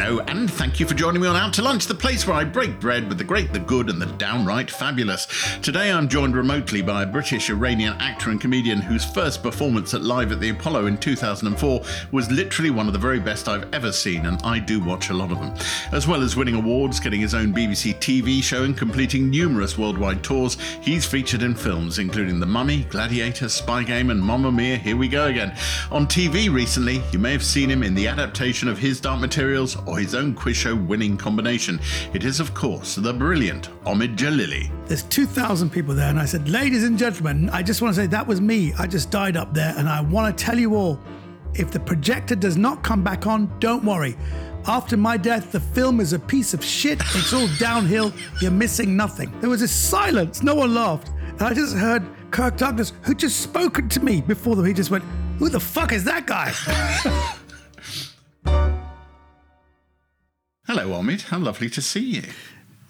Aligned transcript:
Hello, 0.00 0.20
and 0.28 0.48
thank 0.48 0.78
you 0.78 0.86
for 0.86 0.94
joining 0.94 1.20
me 1.20 1.26
on 1.26 1.34
Out 1.34 1.52
to 1.54 1.62
Lunch, 1.62 1.86
the 1.86 1.94
place 1.94 2.24
where 2.24 2.36
I 2.36 2.44
break 2.44 2.78
bread 2.78 3.08
with 3.08 3.18
the 3.18 3.24
great, 3.24 3.52
the 3.52 3.58
good, 3.58 3.90
and 3.90 4.00
the 4.00 4.06
downright 4.06 4.70
fabulous. 4.70 5.26
Today 5.60 5.90
I'm 5.90 6.08
joined 6.08 6.36
remotely 6.36 6.82
by 6.82 7.02
a 7.02 7.06
British 7.06 7.50
Iranian 7.50 7.94
actor 7.94 8.30
and 8.30 8.40
comedian 8.40 8.80
whose 8.80 9.04
first 9.04 9.42
performance 9.42 9.94
at 9.94 10.02
Live 10.02 10.30
at 10.30 10.38
the 10.38 10.50
Apollo 10.50 10.86
in 10.86 10.98
2004 10.98 11.82
was 12.12 12.30
literally 12.30 12.70
one 12.70 12.86
of 12.86 12.92
the 12.92 12.98
very 12.98 13.18
best 13.18 13.48
I've 13.48 13.74
ever 13.74 13.90
seen, 13.90 14.26
and 14.26 14.40
I 14.44 14.60
do 14.60 14.78
watch 14.78 15.10
a 15.10 15.14
lot 15.14 15.32
of 15.32 15.40
them. 15.40 15.52
As 15.90 16.06
well 16.06 16.22
as 16.22 16.36
winning 16.36 16.54
awards, 16.54 17.00
getting 17.00 17.20
his 17.20 17.34
own 17.34 17.52
BBC 17.52 17.96
TV 17.96 18.40
show, 18.40 18.62
and 18.62 18.78
completing 18.78 19.28
numerous 19.28 19.76
worldwide 19.76 20.22
tours, 20.22 20.58
he's 20.80 21.06
featured 21.06 21.42
in 21.42 21.56
films 21.56 21.98
including 21.98 22.38
The 22.38 22.46
Mummy, 22.46 22.84
Gladiator, 22.84 23.48
Spy 23.48 23.82
Game, 23.82 24.10
and 24.10 24.22
Mamma 24.22 24.52
Mia, 24.52 24.76
Here 24.76 24.96
We 24.96 25.08
Go 25.08 25.26
Again. 25.26 25.56
On 25.90 26.06
TV 26.06 26.52
recently, 26.52 27.02
you 27.10 27.18
may 27.18 27.32
have 27.32 27.44
seen 27.44 27.68
him 27.68 27.82
in 27.82 27.96
the 27.96 28.06
adaptation 28.06 28.68
of 28.68 28.78
his 28.78 29.00
Dark 29.00 29.20
Materials 29.20 29.76
or 29.88 29.98
his 29.98 30.14
own 30.14 30.34
quiz 30.34 30.56
show 30.56 30.76
winning 30.76 31.16
combination. 31.16 31.80
It 32.12 32.24
is, 32.24 32.40
of 32.40 32.52
course, 32.54 32.94
the 32.96 33.12
brilliant 33.12 33.70
Omid 33.84 34.16
Djalili. 34.16 34.70
There's 34.86 35.04
2,000 35.04 35.70
people 35.70 35.94
there, 35.94 36.10
and 36.10 36.20
I 36.20 36.26
said, 36.26 36.48
Ladies 36.48 36.84
and 36.84 36.98
gentlemen, 36.98 37.48
I 37.50 37.62
just 37.62 37.80
want 37.80 37.94
to 37.94 38.00
say 38.00 38.06
that 38.06 38.26
was 38.26 38.40
me. 38.40 38.72
I 38.78 38.86
just 38.86 39.10
died 39.10 39.36
up 39.36 39.54
there, 39.54 39.74
and 39.76 39.88
I 39.88 40.00
want 40.02 40.36
to 40.36 40.44
tell 40.44 40.58
you 40.58 40.74
all 40.74 41.00
if 41.54 41.70
the 41.70 41.80
projector 41.80 42.36
does 42.36 42.56
not 42.56 42.84
come 42.84 43.02
back 43.02 43.26
on, 43.26 43.52
don't 43.58 43.84
worry. 43.84 44.16
After 44.66 44.96
my 44.96 45.16
death, 45.16 45.50
the 45.50 45.60
film 45.60 45.98
is 45.98 46.12
a 46.12 46.18
piece 46.18 46.52
of 46.52 46.62
shit. 46.62 47.00
It's 47.14 47.32
all 47.32 47.48
downhill. 47.58 48.12
You're 48.42 48.50
missing 48.50 48.96
nothing. 48.96 49.32
There 49.40 49.48
was 49.48 49.62
a 49.62 49.68
silence. 49.68 50.42
No 50.42 50.54
one 50.54 50.74
laughed. 50.74 51.08
And 51.08 51.42
I 51.42 51.54
just 51.54 51.74
heard 51.74 52.04
Kirk 52.30 52.58
Douglas, 52.58 52.92
who 53.02 53.14
just 53.14 53.40
spoken 53.40 53.88
to 53.88 54.00
me 54.00 54.20
before 54.20 54.56
them. 54.56 54.66
He 54.66 54.74
just 54.74 54.90
went, 54.90 55.04
Who 55.38 55.48
the 55.48 55.60
fuck 55.60 55.92
is 55.92 56.04
that 56.04 56.26
guy? 56.26 56.52
Hello, 60.88 61.02
Omid. 61.02 61.24
How 61.24 61.38
lovely 61.38 61.68
to 61.68 61.82
see 61.82 62.00
you. 62.00 62.22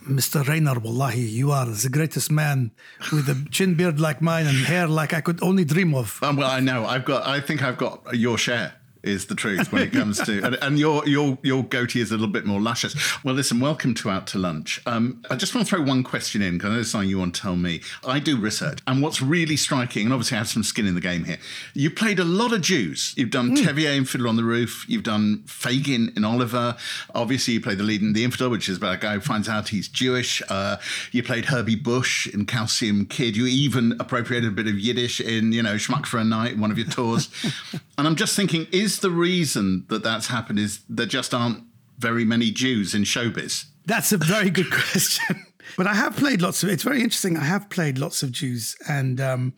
Mr. 0.09 0.47
Rayner, 0.47 0.79
wallahi, 0.79 1.21
you 1.23 1.51
are 1.51 1.67
the 1.67 1.89
greatest 1.89 2.31
man 2.31 2.71
with 3.13 3.29
a 3.29 3.45
chin 3.51 3.75
beard 3.75 3.99
like 3.99 4.23
mine 4.23 4.47
and 4.47 4.57
hair 4.57 4.87
like 4.87 5.13
I 5.13 5.21
could 5.21 5.43
only 5.43 5.65
dream 5.65 5.97
of. 5.97 6.21
Um, 6.23 6.37
well, 6.37 6.49
I 6.49 6.61
know. 6.61 6.87
I've 6.87 7.05
got. 7.05 7.27
I 7.27 7.41
think 7.41 7.65
I've 7.65 7.77
got 7.77 8.15
your 8.15 8.39
share. 8.39 8.75
Is 9.03 9.27
the 9.27 9.37
truth 9.37 9.73
when 9.73 9.83
it 9.83 9.93
comes 9.93 10.21
to 10.27 10.43
and, 10.43 10.57
and, 10.61 10.79
your 10.79 11.07
your 11.07 11.39
your 11.43 11.63
goatee 11.63 12.01
is 12.01 12.11
a 12.11 12.15
little 12.15 12.27
bit 12.27 12.45
more 12.45 12.61
luscious. 12.61 12.97
Well, 13.23 13.35
listen, 13.35 13.61
welcome 13.61 13.95
to 13.95 14.11
Out 14.11 14.27
to 14.29 14.39
Lunch. 14.39 14.81
Um, 14.87 15.23
I 15.31 15.37
just 15.37 15.55
want 15.55 15.69
to 15.69 15.77
throw 15.77 15.85
one 15.85 16.03
question 16.03 16.43
in 16.43 16.59
because 16.59 16.71
I 16.71 16.75
know 16.75 16.81
it's 16.81 16.91
something 16.91 17.09
you 17.09 17.19
want 17.19 17.37
to 17.37 17.41
tell 17.41 17.55
me. 17.55 17.81
I 18.05 18.19
do 18.19 18.37
research, 18.37 18.81
and 18.89 19.01
what's 19.01 19.23
really 19.23 19.57
striking, 19.57 20.07
and 20.07 20.13
obviously 20.13 20.35
I 20.35 20.39
have 20.39 20.49
some 20.49 20.65
skin 20.65 20.87
in 20.87 20.97
the 20.97 21.01
game 21.01 21.25
here. 21.25 21.39
You 21.75 21.91
played 21.91 22.19
a 22.19 22.25
lot 22.25 22.53
of 22.53 22.61
Jews. 22.61 23.15
You've 23.17 23.31
done 23.31 23.57
mm. 23.57 23.63
Tevye 23.63 23.97
in 23.97 24.05
Fiddler 24.05 24.29
on 24.29 24.37
the 24.37 24.43
Roof. 24.43 24.85
You've 24.89 25.05
done 25.05 25.45
Fagin 25.47 26.17
in 26.17 26.25
Oliver. 26.25 26.77
Obviously, 27.15 27.55
you 27.55 27.61
played 27.61 27.79
the 27.79 27.85
lead 27.85 28.03
in 28.03 28.15
The 28.15 28.25
Infidel, 28.25 28.51
which 28.51 28.69
is 28.69 28.79
about 28.79 28.95
a 28.95 28.99
guy 28.99 29.15
who 29.15 29.21
finds 29.21 29.49
out 29.49 29.69
he's 29.69 29.87
Jewish. 29.87 30.43
Uh, 30.49 30.79
you 31.13 31.23
played 31.23 31.47
Herbie 31.47 31.77
Bush 31.77 32.27
in 32.27 32.47
Calcium 32.47 33.07
Kid. 33.07 33.37
You 33.37 33.47
even 33.47 33.93
appropriated 34.01 34.49
a 34.49 34.53
bit 34.53 34.67
of 34.67 34.79
Yiddish 34.79 35.21
in 35.21 35.53
you 35.53 35.63
know 35.63 35.75
Schmuck 35.75 36.07
for 36.07 36.19
a 36.19 36.25
Night, 36.25 36.59
one 36.59 36.71
of 36.73 36.79
your 36.79 36.89
tours. 36.89 37.29
and 37.99 38.07
I'm 38.07 38.17
just 38.17 38.35
thinking, 38.35 38.67
is 38.73 38.88
the 38.97 39.11
reason 39.11 39.85
that 39.89 40.03
that's 40.03 40.29
happened 40.29 40.59
is 40.59 40.81
there 40.89 41.07
just 41.07 41.35
aren't 41.35 41.65
very 41.99 42.25
many 42.25 42.51
Jews 42.51 42.95
in 42.95 43.03
showbiz? 43.03 43.65
That's 43.85 44.13
a 44.13 44.17
very 44.17 44.51
good 44.51 44.71
question. 44.71 45.45
but 45.77 45.87
I 45.87 45.95
have 45.95 46.17
played 46.17 46.41
lots 46.41 46.63
of. 46.63 46.69
It's 46.69 46.83
very 46.83 47.03
interesting. 47.03 47.37
I 47.37 47.45
have 47.45 47.69
played 47.69 47.99
lots 47.99 48.23
of 48.23 48.33
Jews, 48.33 48.77
and 48.89 49.21
um, 49.21 49.55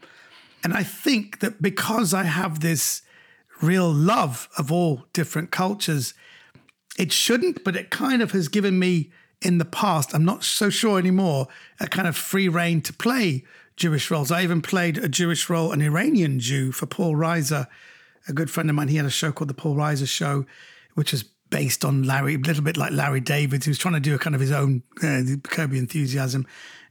and 0.65 0.75
I 0.75 0.83
think 0.83 1.41
that 1.41 1.63
because 1.63 2.13
I 2.15 2.25
have 2.25 2.61
this 2.61 3.03
real 3.63 3.93
love 3.93 4.49
of 4.59 4.73
all 4.73 5.05
different 5.13 5.51
cultures, 5.51 6.15
it 6.99 7.13
shouldn't, 7.13 7.63
but 7.63 7.77
it 7.77 7.91
kind 7.91 8.23
of 8.23 8.33
has 8.33 8.49
given 8.49 8.79
me 8.79 9.11
in 9.43 9.59
the 9.59 9.65
past. 9.65 10.15
I'm 10.15 10.25
not 10.25 10.45
so 10.45 10.71
sure 10.71 10.99
anymore. 10.99 11.49
A 11.79 11.87
kind 11.87 12.09
of 12.09 12.17
free 12.17 12.49
reign 12.49 12.81
to 12.83 12.93
play 12.93 13.45
Jewish 13.77 14.11
roles. 14.11 14.31
I 14.31 14.43
even 14.43 14.61
played 14.61 14.99
a 14.99 15.09
Jewish 15.09 15.49
role, 15.49 15.73
an 15.73 15.81
Iranian 15.81 16.39
Jew, 16.41 16.73
for 16.73 16.87
Paul 16.87 17.15
Reiser 17.15 17.67
a 18.29 18.33
good 18.33 18.51
friend 18.51 18.69
of 18.71 18.77
mine, 18.77 18.89
he 18.89 18.97
had 18.97 19.07
a 19.07 19.11
show 19.11 19.33
called 19.33 19.51
The 19.51 19.55
Paul 19.55 19.77
Reiser 19.77 20.09
Show, 20.09 20.47
which 20.95 21.13
is 21.13 21.25
based 21.51 21.85
on 21.85 22.05
Larry, 22.05 22.35
a 22.35 22.39
little 22.39 22.63
bit 22.63 22.77
like 22.77 22.93
Larry 22.93 23.21
David, 23.21 23.65
who's 23.65 23.79
trying 23.79 23.95
to 23.95 24.01
do 24.01 24.15
a 24.15 24.19
kind 24.19 24.35
of 24.35 24.41
his 24.41 24.53
own 24.53 24.83
uh, 25.03 25.23
Curb 25.43 25.73
Your 25.73 25.81
Enthusiasm. 25.81 26.47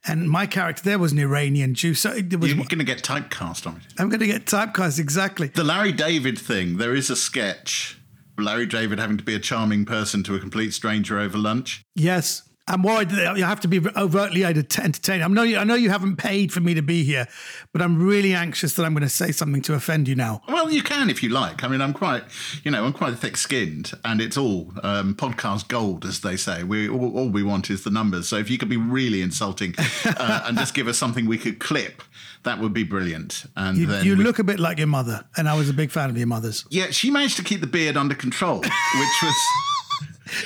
And 0.06 0.30
my 0.30 0.46
character 0.46 0.84
there 0.84 1.00
was 1.00 1.12
an 1.12 1.20
Iranian 1.20 1.74
Jew. 1.74 1.94
So 1.94 2.12
it 2.12 2.38
was, 2.40 2.54
You're 2.54 2.66
going 2.66 2.80
to 2.80 2.86
get 2.86 3.02
typecast 3.04 3.68
on 3.68 3.78
it. 3.78 3.84
I'm 3.98 4.10
going 4.10 4.20
to 4.20 4.28
get 4.28 4.46
typecast, 4.46 5.00
exactly. 5.00 5.48
The 5.48 5.64
Larry 5.64 5.92
David 5.92 6.38
thing, 6.38 6.78
there 6.78 6.96
is 6.96 7.10
a 7.10 7.16
sketch. 7.16 8.00
Larry 8.38 8.66
David 8.66 9.00
having 9.00 9.18
to 9.18 9.24
be 9.24 9.36
a 9.36 9.40
charming 9.40 9.86
person 9.86 10.24
to 10.24 10.36
a 10.36 10.40
complete 10.40 10.74
stranger 10.74 11.20
over 11.20 11.38
lunch. 11.38 11.84
Yes. 11.96 12.44
I'm 12.70 12.84
worried 12.84 13.10
that 13.10 13.36
you 13.36 13.44
have 13.44 13.60
to 13.62 13.68
be 13.68 13.82
overtly 13.98 14.46
entertaining. 14.46 15.24
I 15.24 15.28
know, 15.28 15.42
you, 15.42 15.58
I 15.58 15.64
know 15.64 15.74
you 15.74 15.90
haven't 15.90 16.18
paid 16.18 16.54
for 16.54 16.60
me 16.60 16.76
to 16.76 16.84
be 16.84 17.04
here, 17.04 17.28
but 17.74 17.82
I'm 17.82 18.02
really 18.02 18.36
anxious 18.36 18.76
that 18.76 18.86
I'm 18.86 18.94
going 18.94 19.02
to 19.02 19.10
say 19.10 19.32
something 19.32 19.64
to 19.64 19.74
offend 19.74 20.08
you 20.08 20.16
now. 20.16 20.42
Well, 20.48 20.72
you 20.72 20.84
can 20.84 21.10
if 21.10 21.24
you 21.24 21.30
like. 21.30 21.64
I 21.64 21.68
mean, 21.68 21.82
I'm 21.82 21.94
quite, 21.94 22.24
you 22.64 22.70
know, 22.70 22.86
I'm 22.86 22.94
quite 22.94 23.18
thick-skinned, 23.18 23.94
and 24.06 24.22
it's 24.22 24.38
all 24.38 24.72
um, 24.84 25.16
podcast 25.16 25.68
gold, 25.68 26.06
as 26.06 26.22
they 26.22 26.38
say. 26.38 26.64
We 26.64 26.88
all, 26.88 27.18
all, 27.18 27.30
we 27.30 27.42
want 27.42 27.72
is 27.72 27.84
the 27.84 27.90
numbers. 27.90 28.28
So 28.28 28.36
if 28.38 28.52
you 28.52 28.60
could 28.60 28.70
be 28.70 28.78
really 28.78 29.24
insulting 29.24 29.74
uh, 30.06 30.44
and 30.46 30.56
just 30.56 30.76
give 30.76 30.88
us 30.88 30.98
something 30.98 31.26
we 31.26 31.40
could 31.40 31.60
clip, 31.60 32.04
that 32.44 32.60
would 32.60 32.74
be 32.74 32.84
brilliant. 32.84 33.46
And 33.56 33.78
you, 33.78 33.88
then 33.88 34.06
you 34.06 34.16
we... 34.16 34.24
look 34.24 34.38
a 34.38 34.44
bit 34.44 34.60
like 34.60 34.78
your 34.78 34.88
mother, 34.88 35.26
and 35.36 35.50
I 35.50 35.56
was 35.56 35.70
a 35.70 35.74
big 35.74 35.90
fan 35.90 36.12
of 36.12 36.18
your 36.18 36.28
mother's. 36.28 36.66
Yeah, 36.70 36.92
she 36.92 37.10
managed 37.10 37.38
to 37.38 37.44
keep 37.44 37.62
the 37.62 37.68
beard 37.68 37.98
under 37.98 38.14
control, 38.16 38.60
which 38.60 39.24
was. 39.24 39.36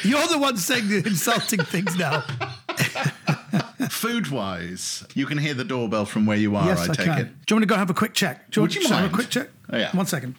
You're 0.04 0.28
the 0.28 0.38
one 0.38 0.58
saying 0.58 0.88
the 0.90 0.98
insulting 1.06 1.60
things 1.64 1.96
now. 1.96 2.22
Food 3.90 4.30
wise, 4.30 5.06
you 5.14 5.26
can 5.26 5.38
hear 5.38 5.54
the 5.54 5.64
doorbell 5.64 6.06
from 6.06 6.26
where 6.26 6.38
you 6.38 6.56
are, 6.56 6.66
yes, 6.66 6.80
I, 6.80 6.84
I 6.84 6.96
take 6.96 7.06
can. 7.06 7.18
it. 7.20 7.24
Do 7.46 7.54
you 7.54 7.56
want 7.56 7.62
me 7.62 7.66
to 7.66 7.66
go 7.68 7.76
have 7.76 7.90
a 7.90 7.94
quick 7.94 8.14
check? 8.14 8.50
George, 8.50 8.74
do 8.74 8.80
you 8.80 8.86
Would 8.86 8.92
want 8.92 8.94
you 8.94 8.98
to 8.98 9.02
mind? 9.02 9.04
have 9.04 9.14
a 9.14 9.16
quick 9.16 9.30
check? 9.30 9.50
Oh, 9.72 9.78
yeah. 9.78 9.96
One 9.96 10.06
second. 10.06 10.36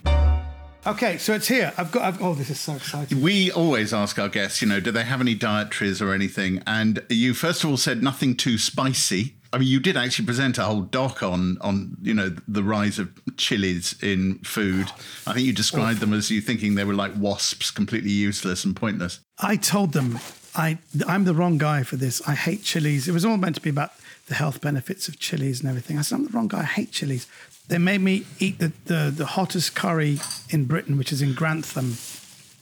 Okay, 0.87 1.17
so 1.19 1.33
it's 1.33 1.49
here. 1.49 1.73
I've 1.79 1.91
got. 1.91 2.03
I've, 2.03 2.23
oh, 2.23 2.35
this 2.35 2.51
is 2.51 2.61
so 2.61 2.75
exciting. 2.75 3.23
We 3.23 3.51
always 3.51 3.95
ask 3.95 4.19
our 4.19 4.29
guests, 4.29 4.61
you 4.61 4.69
know, 4.69 4.81
do 4.81 4.91
they 4.91 5.05
have 5.05 5.21
any 5.21 5.35
dietaries 5.35 6.03
or 6.03 6.13
anything? 6.13 6.63
And 6.67 7.03
you 7.09 7.33
first 7.33 7.65
of 7.65 7.71
all 7.71 7.79
said 7.79 8.03
nothing 8.03 8.37
too 8.37 8.59
spicy. 8.59 9.35
I 9.55 9.59
mean, 9.59 9.69
you 9.69 9.79
did 9.79 9.97
actually 9.97 10.27
present 10.27 10.59
a 10.59 10.65
whole 10.65 10.81
doc 10.81 11.23
on 11.23 11.59
on 11.61 11.97
you 12.03 12.13
know 12.13 12.35
the 12.49 12.65
rise 12.65 12.99
of 12.99 13.09
chilies 13.37 13.95
in 14.03 14.39
food. 14.41 14.91
I 15.29 15.33
think 15.33 15.47
you 15.47 15.53
described 15.53 16.01
them 16.01 16.13
as 16.13 16.29
you 16.29 16.41
thinking 16.41 16.75
they 16.75 16.83
were 16.83 16.95
like 16.95 17.13
wasps, 17.17 17.71
completely 17.71 18.11
useless 18.11 18.65
and 18.65 18.75
pointless. 18.75 19.21
I 19.39 19.55
told 19.57 19.93
them 19.93 20.19
I 20.57 20.79
I'm 21.07 21.25
the 21.25 21.35
wrong 21.35 21.57
guy 21.57 21.85
for 21.85 21.95
this. 21.95 22.21
I 22.27 22.35
hate 22.35 22.65
chilies. 22.65 23.07
It 23.07 23.13
was 23.13 23.25
all 23.25 23.37
meant 23.37 23.55
to 23.55 23.61
be 23.61 23.71
about 23.71 23.93
the 24.27 24.35
health 24.35 24.61
benefits 24.61 25.07
of 25.07 25.21
chilies 25.21 25.61
and 25.61 25.69
everything. 25.69 25.99
I 25.99 26.03
said 26.03 26.17
I'm 26.17 26.25
the 26.25 26.33
wrong 26.33 26.49
guy. 26.49 26.61
I 26.61 26.65
hate 26.65 26.91
chilies. 26.91 27.29
They 27.69 27.79
made 27.79 28.01
me 28.01 28.27
eat 28.41 28.59
the, 28.59 28.73
the, 28.87 29.13
the 29.15 29.27
hottest 29.27 29.75
curry 29.75 30.19
in 30.51 30.65
Britain, 30.67 30.99
which 30.99 31.13
is 31.13 31.23
in 31.23 31.33
Grantham, 31.33 31.97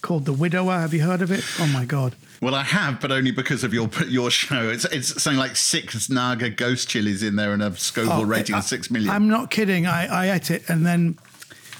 called 0.01 0.27
the 0.27 0.33
Widower. 0.33 0.79
Have 0.79 0.95
you 0.95 1.03
heard 1.03 1.23
of 1.23 1.33
it? 1.33 1.45
Oh 1.59 1.67
my 1.67 1.85
god. 1.85 2.15
Well, 2.43 2.57
I 2.57 2.65
have, 2.65 3.01
but 3.01 3.13
only 3.13 3.31
because 3.31 3.63
of 3.63 3.73
your 3.73 3.89
your 4.09 4.29
show. 4.31 4.69
It's 4.69 4.85
it's 4.87 5.23
something 5.23 5.39
like 5.39 5.55
six 5.55 6.11
Naga 6.11 6.51
ghost 6.51 6.89
chilies 6.89 7.23
in 7.23 7.37
there 7.37 7.53
and 7.53 7.63
a 7.63 7.75
Scoville 7.77 8.13
Oh, 8.13 8.25
rating 8.25 8.57
I- 8.57 8.59
of 8.59 8.65
six 8.65 8.91
million. 8.91 9.11
I'm 9.11 9.29
not 9.29 9.51
kidding. 9.51 9.87
I, 9.87 10.07
I 10.07 10.35
ate 10.35 10.51
it, 10.51 10.69
and 10.69 10.85
then 10.85 11.19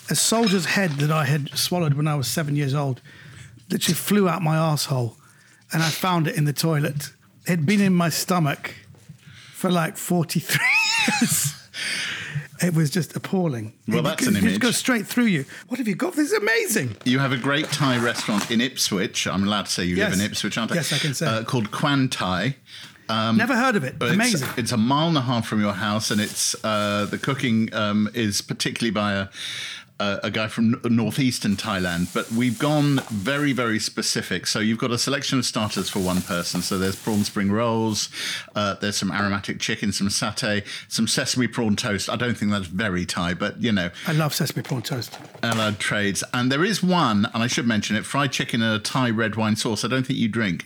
a 0.09 0.15
soldier's 0.15 0.67
head 0.67 0.93
that 0.93 1.11
I 1.11 1.25
had 1.25 1.51
swallowed 1.59 1.95
when 1.95 2.07
I 2.07 2.15
was 2.15 2.29
seven 2.29 2.55
years 2.57 2.75
old 2.75 3.01
literally 3.71 3.95
flew 3.95 4.29
out 4.29 4.41
my 4.43 4.57
asshole, 4.57 5.17
and 5.73 5.83
I 5.83 5.89
found 5.91 6.29
it 6.29 6.37
in 6.37 6.45
the 6.45 6.53
toilet. 6.53 7.11
It 7.45 7.49
had 7.51 7.67
been 7.67 7.81
in 7.81 7.93
my 7.95 8.09
stomach 8.11 8.75
for 9.53 9.69
like 9.69 9.97
43 9.97 10.61
years. 11.21 11.55
It 12.63 12.75
was 12.75 12.91
just 12.91 13.17
appalling. 13.17 13.73
Well, 13.89 13.99
it, 13.99 14.03
that's 14.03 14.23
it, 14.23 14.29
an 14.29 14.37
it 14.37 14.43
image. 14.45 14.61
goes 14.61 14.77
straight 14.77 15.07
through 15.07 15.27
you. 15.27 15.45
What 15.69 15.79
have 15.79 15.89
you 15.89 15.95
got? 15.95 16.15
This 16.15 16.33
is 16.33 16.39
amazing. 16.39 16.97
You 17.05 17.19
have 17.19 17.33
a 17.33 17.37
great 17.37 17.67
Thai 17.67 17.99
restaurant 17.99 18.51
in 18.51 18.61
Ipswich. 18.61 19.27
I'm 19.27 19.45
allowed 19.45 19.67
to 19.67 19.73
say 19.73 19.85
you 19.85 19.97
live 19.97 20.13
in 20.13 20.21
Ipswich, 20.21 20.57
aren't 20.57 20.73
I? 20.73 20.77
Yes, 20.77 20.93
I 20.93 20.99
can 20.99 21.15
say. 21.15 21.27
Uh, 21.27 21.43
called 21.45 21.71
Kwan 21.73 22.09
Thai. 22.09 22.57
Never 23.09 23.55
heard 23.55 23.77
of 23.77 23.85
it. 23.85 23.99
But 23.99 24.13
amazing. 24.13 24.49
It's, 24.51 24.59
it's 24.59 24.73
a 24.73 24.77
mile 24.77 25.09
and 25.09 25.19
a 25.19 25.23
half 25.23 25.47
from 25.47 25.61
your 25.61 25.75
house, 25.75 26.11
and 26.11 26.21
it's 26.21 26.55
uh, 26.65 27.07
the 27.11 27.19
cooking 27.19 27.73
um, 27.75 28.09
is 28.15 28.41
particularly 28.41 28.91
by 28.93 29.13
a. 29.15 29.29
A, 30.03 30.21
a 30.25 30.31
guy 30.31 30.49
from 30.49 30.81
northeastern 30.85 31.55
Thailand, 31.57 32.13
but 32.13 32.27
we've 32.33 32.59
gone 32.59 33.01
very, 33.11 33.53
very 33.53 33.79
specific. 33.79 34.47
So 34.49 34.59
you've 34.59 34.79
got 34.79 34.91
a 34.91 34.99
selection 34.99 35.39
of 35.39 35.45
starters 35.45 35.89
for 35.89 36.01
one 36.01 36.23
person. 36.23 36.61
So 36.61 36.77
there's 36.77 36.97
prawn 36.97 37.23
spring 37.25 37.53
rolls, 37.53 38.09
uh, 38.57 38.75
there's 38.81 38.97
some 38.97 39.13
aromatic 39.13 39.61
chicken, 39.61 39.93
some 39.93 40.09
satay, 40.09 40.67
some 40.89 41.07
sesame 41.07 41.47
prawn 41.47 41.77
toast. 41.77 42.11
I 42.11 42.17
don't 42.17 42.37
think 42.37 42.51
that's 42.51 42.67
very 42.67 43.07
Thai, 43.07 43.35
but 43.35 43.63
you 43.63 43.71
know, 43.71 43.91
I 44.09 44.13
love 44.13 44.35
sesame 44.35 44.63
prawn 44.63 44.83
toast. 44.83 45.17
allied 45.43 45.79
trades. 45.79 46.25
And 46.35 46.51
there 46.51 46.65
is 46.65 46.83
one, 46.83 47.29
and 47.33 47.43
I 47.43 47.47
should 47.47 47.67
mention 47.67 47.95
it: 47.97 48.05
fried 48.05 48.33
chicken 48.33 48.61
and 48.63 48.75
a 48.75 48.79
Thai 48.81 49.11
red 49.11 49.37
wine 49.37 49.57
sauce. 49.57 49.85
I 49.85 49.89
don't 49.89 50.07
think 50.07 50.19
you 50.19 50.29
drink, 50.29 50.65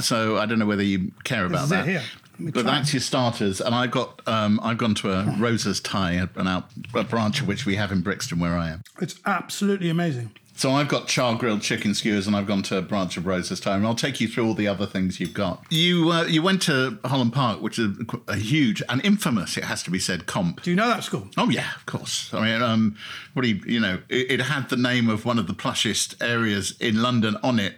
so 0.00 0.38
I 0.38 0.46
don't 0.46 0.58
know 0.58 0.66
whether 0.66 0.82
you 0.82 1.12
care 1.24 1.46
about 1.46 1.64
is 1.66 1.72
it 1.72 1.74
that. 1.86 2.02
Here. 2.38 2.46
Let 2.46 2.54
me 2.54 2.62
But 2.62 2.64
that's 2.66 2.92
your 2.92 3.00
starters, 3.00 3.60
and 3.60 3.74
I've 3.74 3.90
got 3.90 4.20
um, 4.26 4.60
I've 4.62 4.78
gone 4.78 4.94
to 4.96 5.12
a 5.12 5.36
Rosa's 5.38 5.80
Thai, 5.80 6.12
an 6.36 6.48
out 6.48 6.70
a 6.94 7.04
branch 7.04 7.40
of 7.40 7.48
which 7.48 7.66
we 7.66 7.76
have 7.76 7.92
in 7.92 8.02
Brixton, 8.02 8.38
where 8.38 8.56
I 8.56 8.70
am. 8.70 8.82
It's 9.00 9.18
absolutely 9.24 9.88
amazing. 9.90 10.30
So 10.58 10.70
I've 10.70 10.88
got 10.88 11.06
char 11.06 11.36
grilled 11.36 11.60
chicken 11.60 11.92
skewers, 11.92 12.26
and 12.26 12.34
I've 12.34 12.46
gone 12.46 12.62
to 12.62 12.78
a 12.78 12.82
Branch 12.82 13.14
of 13.18 13.26
Rosa's 13.26 13.60
Thai. 13.60 13.74
I'll 13.82 13.94
take 13.94 14.22
you 14.22 14.26
through 14.26 14.46
all 14.46 14.54
the 14.54 14.66
other 14.66 14.86
things 14.86 15.20
you've 15.20 15.34
got. 15.34 15.62
You 15.68 16.10
uh, 16.10 16.24
you 16.24 16.40
went 16.40 16.62
to 16.62 16.98
Holland 17.04 17.34
Park, 17.34 17.60
which 17.60 17.78
is 17.78 17.98
a, 17.98 18.32
a 18.32 18.36
huge 18.36 18.82
and 18.88 19.04
infamous, 19.04 19.58
it 19.58 19.64
has 19.64 19.82
to 19.82 19.90
be 19.90 19.98
said, 19.98 20.24
comp. 20.26 20.62
Do 20.62 20.70
you 20.70 20.76
know 20.76 20.88
that 20.88 21.04
school? 21.04 21.28
Oh 21.36 21.50
yeah, 21.50 21.74
of 21.76 21.84
course. 21.84 22.32
I 22.32 22.40
mean, 22.40 22.62
um, 22.62 22.96
what 23.34 23.42
do 23.42 23.48
you 23.48 23.60
you 23.66 23.80
know? 23.80 23.98
It, 24.08 24.30
it 24.30 24.40
had 24.40 24.70
the 24.70 24.78
name 24.78 25.10
of 25.10 25.26
one 25.26 25.38
of 25.38 25.46
the 25.46 25.54
plushest 25.54 26.22
areas 26.22 26.74
in 26.80 27.02
London 27.02 27.36
on 27.42 27.58
it, 27.58 27.76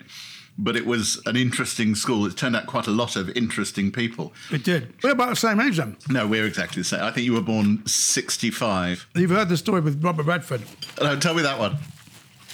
but 0.58 0.76
it 0.76 0.84
was 0.84 1.22
an 1.24 1.36
interesting 1.36 1.94
school. 1.94 2.26
It 2.26 2.36
turned 2.36 2.56
out 2.56 2.66
quite 2.66 2.86
a 2.88 2.90
lot 2.90 3.14
of 3.14 3.30
interesting 3.36 3.92
people. 3.92 4.32
It 4.50 4.64
did. 4.64 4.92
We're 5.02 5.12
about 5.12 5.30
the 5.30 5.36
same 5.36 5.60
age 5.60 5.76
then. 5.76 5.96
No, 6.08 6.26
we're 6.26 6.46
exactly 6.46 6.82
the 6.82 6.88
same. 6.88 7.00
I 7.00 7.12
think 7.12 7.24
you 7.24 7.32
were 7.32 7.40
born 7.40 7.86
sixty-five. 7.86 9.06
You've 9.14 9.30
heard 9.30 9.48
the 9.48 9.56
story 9.56 9.80
with 9.80 10.02
Robert 10.02 10.26
Redford. 10.26 10.62
No, 11.00 11.18
tell 11.18 11.34
me 11.34 11.42
that 11.42 11.58
one. 11.58 11.76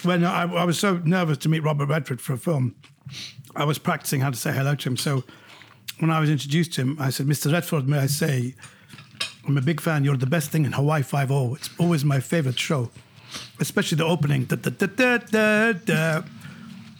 When 0.02 0.24
I, 0.24 0.42
I 0.42 0.64
was 0.64 0.78
so 0.78 0.98
nervous 0.98 1.38
to 1.38 1.48
meet 1.48 1.60
Robert 1.62 1.86
Redford 1.86 2.20
for 2.20 2.34
a 2.34 2.38
film, 2.38 2.74
I 3.56 3.64
was 3.64 3.78
practicing 3.78 4.20
how 4.20 4.30
to 4.30 4.36
say 4.36 4.52
hello 4.52 4.74
to 4.74 4.88
him. 4.88 4.98
So 4.98 5.24
when 6.00 6.10
I 6.10 6.20
was 6.20 6.28
introduced 6.28 6.74
to 6.74 6.82
him, 6.82 6.96
I 7.00 7.08
said, 7.08 7.26
Mr. 7.26 7.50
Redford, 7.50 7.88
may 7.88 8.00
I 8.00 8.06
say, 8.06 8.54
I'm 9.46 9.56
a 9.56 9.62
big 9.62 9.80
fan. 9.80 10.04
You're 10.04 10.18
the 10.18 10.26
best 10.26 10.50
thing 10.50 10.66
in 10.66 10.72
Hawaii 10.72 11.02
Five 11.02 11.30
O. 11.30 11.54
It's 11.54 11.70
always 11.78 12.04
my 12.04 12.20
favorite 12.20 12.58
show, 12.58 12.90
especially 13.60 13.96
the 13.96 14.04
opening. 14.04 14.44
Da, 14.44 14.56
da, 14.56 14.70
da, 14.70 15.18
da, 15.18 15.72
da. 15.72 16.22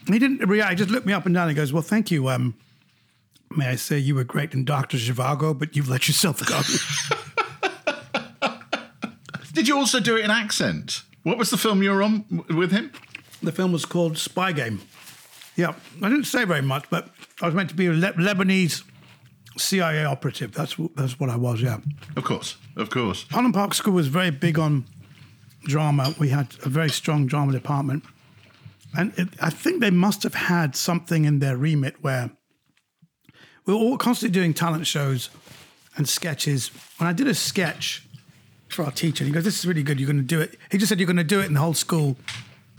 He 0.06 0.18
didn't 0.18 0.46
react. 0.48 0.70
He 0.70 0.76
just 0.76 0.90
looked 0.90 1.06
me 1.06 1.12
up 1.12 1.26
and 1.26 1.34
down. 1.34 1.48
He 1.48 1.54
goes, 1.54 1.72
"Well, 1.72 1.82
thank 1.82 2.10
you. 2.10 2.28
Um, 2.28 2.54
may 3.56 3.68
I 3.68 3.76
say 3.76 3.98
you 3.98 4.14
were 4.14 4.24
great 4.24 4.52
in 4.54 4.64
Doctor 4.64 4.96
Zhivago, 4.98 5.58
but 5.58 5.74
you've 5.76 5.88
let 5.88 6.08
yourself 6.08 6.44
go." 6.44 6.60
Did 9.52 9.68
you 9.68 9.76
also 9.76 10.00
do 10.00 10.16
it 10.16 10.24
in 10.24 10.30
accent? 10.30 11.02
What 11.22 11.38
was 11.38 11.50
the 11.50 11.56
film 11.56 11.82
you 11.82 11.90
were 11.90 12.02
on 12.02 12.44
with 12.50 12.72
him? 12.72 12.92
the 13.42 13.52
film 13.52 13.72
was 13.72 13.84
called 13.84 14.16
Spy 14.16 14.52
Game. 14.52 14.80
Yeah, 15.54 15.74
I 16.02 16.08
didn't 16.08 16.24
say 16.24 16.44
very 16.46 16.62
much, 16.62 16.86
but 16.88 17.10
I 17.42 17.46
was 17.46 17.54
meant 17.54 17.68
to 17.68 17.74
be 17.74 17.86
a 17.86 17.92
Le- 17.92 18.14
Lebanese 18.14 18.82
CIA 19.58 20.04
operative. 20.06 20.52
That's 20.52 20.72
wh- 20.72 20.86
that's 20.96 21.20
what 21.20 21.28
I 21.30 21.36
was. 21.36 21.60
Yeah. 21.60 21.78
Of 22.16 22.24
course, 22.24 22.56
of 22.76 22.88
course. 22.90 23.26
Holland 23.30 23.52
Park 23.54 23.74
School 23.74 23.92
was 23.92 24.08
very 24.08 24.30
big 24.30 24.58
on 24.58 24.86
drama. 25.64 26.14
We 26.18 26.30
had 26.30 26.54
a 26.64 26.68
very 26.70 26.88
strong 26.88 27.26
drama 27.26 27.52
department. 27.52 28.04
And 28.96 29.12
it, 29.18 29.28
I 29.40 29.50
think 29.50 29.80
they 29.80 29.90
must 29.90 30.22
have 30.22 30.34
had 30.34 30.76
something 30.76 31.24
in 31.24 31.38
their 31.38 31.56
remit 31.56 32.02
where 32.02 32.30
we 33.66 33.74
were 33.74 33.80
all 33.80 33.98
constantly 33.98 34.32
doing 34.32 34.54
talent 34.54 34.86
shows 34.86 35.30
and 35.96 36.08
sketches. 36.08 36.70
And 36.98 37.08
I 37.08 37.12
did 37.12 37.26
a 37.26 37.34
sketch 37.34 38.06
for 38.68 38.84
our 38.84 38.90
teacher. 38.90 39.24
He 39.24 39.30
goes, 39.30 39.44
This 39.44 39.58
is 39.58 39.66
really 39.66 39.82
good. 39.82 39.98
You're 39.98 40.10
going 40.10 40.18
to 40.18 40.22
do 40.22 40.40
it. 40.40 40.58
He 40.70 40.78
just 40.78 40.88
said, 40.88 40.98
You're 40.98 41.06
going 41.06 41.16
to 41.16 41.24
do 41.24 41.40
it 41.40 41.46
in 41.46 41.54
the 41.54 41.60
whole 41.60 41.74
school 41.74 42.16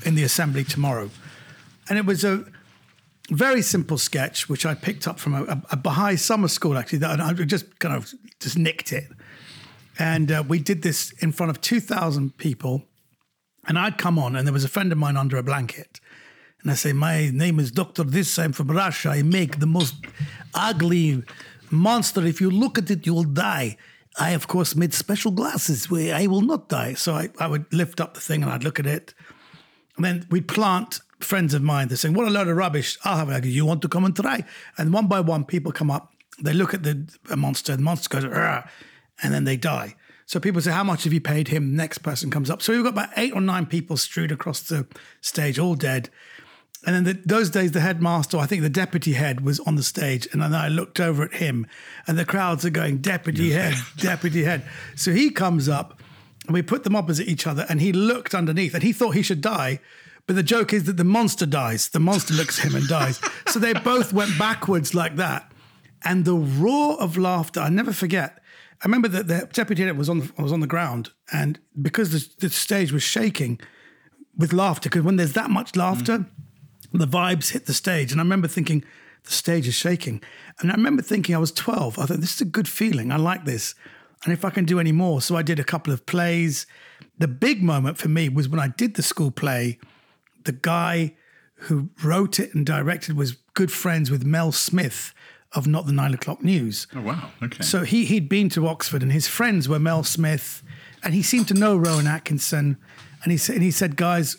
in 0.05 0.15
the 0.15 0.23
assembly 0.23 0.63
tomorrow. 0.63 1.09
And 1.89 1.97
it 1.97 2.05
was 2.05 2.23
a 2.23 2.45
very 3.31 3.61
simple 3.61 3.97
sketch, 3.97 4.49
which 4.49 4.65
I 4.65 4.75
picked 4.75 5.07
up 5.07 5.19
from 5.19 5.33
a, 5.33 5.43
a, 5.43 5.61
a 5.71 5.77
Baha'i 5.77 6.15
summer 6.15 6.47
school, 6.47 6.77
actually. 6.77 6.99
That 6.99 7.19
I 7.19 7.33
just 7.33 7.79
kind 7.79 7.95
of 7.95 8.13
just 8.39 8.57
nicked 8.57 8.91
it. 8.91 9.05
And 9.97 10.31
uh, 10.31 10.43
we 10.47 10.59
did 10.59 10.81
this 10.81 11.11
in 11.19 11.31
front 11.31 11.49
of 11.49 11.61
2,000 11.61 12.37
people. 12.37 12.83
And 13.67 13.79
I'd 13.79 13.97
come 13.97 14.19
on, 14.19 14.35
and 14.35 14.45
there 14.45 14.53
was 14.53 14.63
a 14.63 14.69
friend 14.69 14.91
of 14.91 14.97
mine 14.97 15.17
under 15.17 15.37
a 15.37 15.43
blanket. 15.43 15.99
And 16.65 16.71
I 16.71 16.75
say, 16.75 16.93
My 16.93 17.29
name 17.29 17.59
is 17.59 17.69
Dr. 17.69 18.03
This. 18.03 18.39
I'm 18.39 18.51
from 18.51 18.71
Russia. 18.71 19.09
I 19.09 19.21
make 19.21 19.59
the 19.59 19.67
most 19.67 19.93
ugly 20.55 21.21
monster. 21.69 22.25
If 22.25 22.41
you 22.41 22.49
look 22.49 22.79
at 22.79 22.89
it, 22.89 23.05
you 23.05 23.13
will 23.13 23.23
die. 23.23 23.77
I, 24.17 24.31
of 24.31 24.47
course, 24.47 24.75
made 24.75 24.91
special 24.91 25.29
glasses 25.29 25.91
where 25.91 26.15
I 26.15 26.25
will 26.25 26.41
not 26.41 26.67
die. 26.67 26.95
So 26.95 27.13
I, 27.13 27.29
I 27.39 27.45
would 27.45 27.71
lift 27.71 28.01
up 28.01 28.15
the 28.15 28.19
thing 28.19 28.41
and 28.41 28.51
I'd 28.51 28.63
look 28.63 28.79
at 28.79 28.87
it. 28.87 29.13
And 29.95 30.03
then 30.03 30.25
we'd 30.31 30.47
plant 30.47 31.01
friends 31.19 31.53
of 31.53 31.61
mine. 31.61 31.89
They're 31.89 31.97
saying, 31.97 32.15
What 32.15 32.27
a 32.27 32.31
load 32.31 32.47
of 32.47 32.57
rubbish. 32.57 32.97
I'll 33.03 33.17
have 33.17 33.29
it. 33.29 33.47
You 33.47 33.63
want 33.63 33.83
to 33.83 33.87
come 33.87 34.03
and 34.03 34.15
try? 34.15 34.43
And 34.75 34.91
one 34.91 35.05
by 35.05 35.19
one, 35.19 35.45
people 35.45 35.71
come 35.71 35.91
up. 35.91 36.13
They 36.41 36.53
look 36.53 36.73
at 36.73 36.81
the 36.81 37.07
monster. 37.37 37.75
The 37.75 37.83
monster 37.83 38.09
goes, 38.09 38.25
"Argh," 38.25 38.67
and 39.21 39.31
then 39.31 39.43
they 39.43 39.55
die. 39.55 39.95
So 40.25 40.39
people 40.39 40.61
say, 40.61 40.71
How 40.71 40.83
much 40.83 41.03
have 41.03 41.13
you 41.13 41.21
paid 41.21 41.49
him? 41.49 41.75
Next 41.75 41.99
person 41.99 42.31
comes 42.31 42.49
up. 42.49 42.61
So 42.61 42.73
we've 42.73 42.83
got 42.83 42.89
about 42.89 43.09
eight 43.17 43.33
or 43.33 43.41
nine 43.41 43.67
people 43.67 43.97
strewed 43.97 44.31
across 44.31 44.61
the 44.61 44.87
stage, 45.21 45.59
all 45.59 45.75
dead. 45.75 46.09
And 46.85 46.95
then 46.95 47.03
the, 47.03 47.13
those 47.25 47.49
days, 47.49 47.71
the 47.71 47.79
headmaster, 47.79 48.37
I 48.37 48.45
think 48.45 48.61
the 48.61 48.69
deputy 48.69 49.13
head, 49.13 49.41
was 49.41 49.59
on 49.61 49.75
the 49.75 49.83
stage, 49.83 50.27
and 50.31 50.41
then 50.41 50.53
I 50.53 50.67
looked 50.67 50.99
over 50.99 51.23
at 51.23 51.33
him, 51.33 51.65
and 52.07 52.17
the 52.17 52.25
crowds 52.25 52.63
are 52.63 52.69
going, 52.69 52.99
"Deputy 52.99 53.51
head, 53.51 53.75
deputy 53.97 54.43
head." 54.43 54.63
So 54.95 55.11
he 55.11 55.31
comes 55.31 55.67
up, 55.67 56.01
and 56.45 56.53
we 56.53 56.61
put 56.61 56.83
them 56.83 56.95
opposite 56.95 57.27
each 57.27 57.47
other, 57.47 57.65
and 57.69 57.81
he 57.81 57.91
looked 57.91 58.35
underneath, 58.35 58.75
and 58.75 58.83
he 58.83 58.93
thought 58.93 59.11
he 59.15 59.23
should 59.23 59.41
die, 59.41 59.79
but 60.27 60.35
the 60.35 60.43
joke 60.43 60.73
is 60.73 60.83
that 60.83 60.97
the 60.97 61.03
monster 61.03 61.45
dies. 61.47 61.89
The 61.89 61.99
monster 61.99 62.33
looks 62.33 62.59
at 62.59 62.65
him 62.65 62.75
and 62.75 62.87
dies. 62.87 63.19
So 63.47 63.59
they 63.59 63.71
both 63.71 64.11
went 64.11 64.37
backwards 64.37 64.93
like 64.93 65.15
that, 65.15 65.49
and 66.03 66.25
the 66.25 66.35
roar 66.35 66.99
of 67.01 67.17
laughter. 67.17 67.61
I 67.61 67.69
never 67.69 67.93
forget. 67.93 68.39
I 68.81 68.85
remember 68.85 69.07
that 69.07 69.27
the 69.27 69.47
deputy 69.53 69.83
head 69.83 69.97
was 69.97 70.09
on 70.09 70.19
the, 70.19 70.31
was 70.37 70.51
on 70.51 70.59
the 70.59 70.67
ground, 70.67 71.11
and 71.31 71.57
because 71.81 72.11
the, 72.11 72.47
the 72.47 72.49
stage 72.53 72.91
was 72.91 73.01
shaking 73.01 73.61
with 74.35 74.51
laughter, 74.51 74.89
because 74.89 75.03
when 75.03 75.15
there's 75.15 75.33
that 75.33 75.49
much 75.49 75.77
laughter 75.77 76.25
the 76.99 77.07
vibes 77.07 77.51
hit 77.51 77.65
the 77.65 77.73
stage. 77.73 78.11
And 78.11 78.21
I 78.21 78.23
remember 78.23 78.47
thinking, 78.47 78.83
the 79.23 79.31
stage 79.31 79.67
is 79.67 79.73
shaking. 79.73 80.21
And 80.59 80.71
I 80.71 80.75
remember 80.75 81.01
thinking, 81.01 81.35
I 81.35 81.39
was 81.39 81.51
12. 81.51 81.99
I 81.99 82.05
thought, 82.05 82.21
this 82.21 82.35
is 82.35 82.41
a 82.41 82.45
good 82.45 82.67
feeling. 82.67 83.11
I 83.11 83.17
like 83.17 83.45
this. 83.45 83.75
And 84.23 84.33
if 84.33 84.45
I 84.45 84.49
can 84.49 84.65
do 84.65 84.79
any 84.79 84.91
more. 84.91 85.21
So 85.21 85.35
I 85.35 85.41
did 85.41 85.59
a 85.59 85.63
couple 85.63 85.93
of 85.93 86.05
plays. 86.05 86.65
The 87.17 87.27
big 87.27 87.61
moment 87.61 87.97
for 87.97 88.09
me 88.09 88.29
was 88.29 88.49
when 88.49 88.59
I 88.59 88.67
did 88.67 88.95
the 88.95 89.03
school 89.03 89.31
play, 89.31 89.79
the 90.43 90.51
guy 90.51 91.15
who 91.55 91.89
wrote 92.03 92.39
it 92.39 92.53
and 92.53 92.65
directed 92.65 93.17
was 93.17 93.33
good 93.53 93.71
friends 93.71 94.11
with 94.11 94.25
Mel 94.25 94.51
Smith 94.51 95.13
of 95.53 95.67
Not 95.67 95.85
the 95.85 95.93
Nine 95.93 96.13
O'Clock 96.13 96.43
News. 96.43 96.87
Oh 96.93 97.01
wow. 97.01 97.29
Okay. 97.41 97.63
So 97.63 97.83
he 97.83 98.05
he'd 98.05 98.27
been 98.27 98.49
to 98.49 98.67
Oxford, 98.67 99.01
and 99.01 99.11
his 99.11 99.27
friends 99.27 99.69
were 99.69 99.79
Mel 99.79 100.03
Smith, 100.03 100.61
and 101.01 101.13
he 101.13 101.23
seemed 101.23 101.47
to 101.47 101.53
know 101.53 101.77
Rowan 101.77 102.07
Atkinson, 102.07 102.77
and 103.23 103.31
he 103.31 103.37
said 103.37 103.55
and 103.55 103.63
he 103.63 103.71
said, 103.71 103.95
guys, 103.95 104.37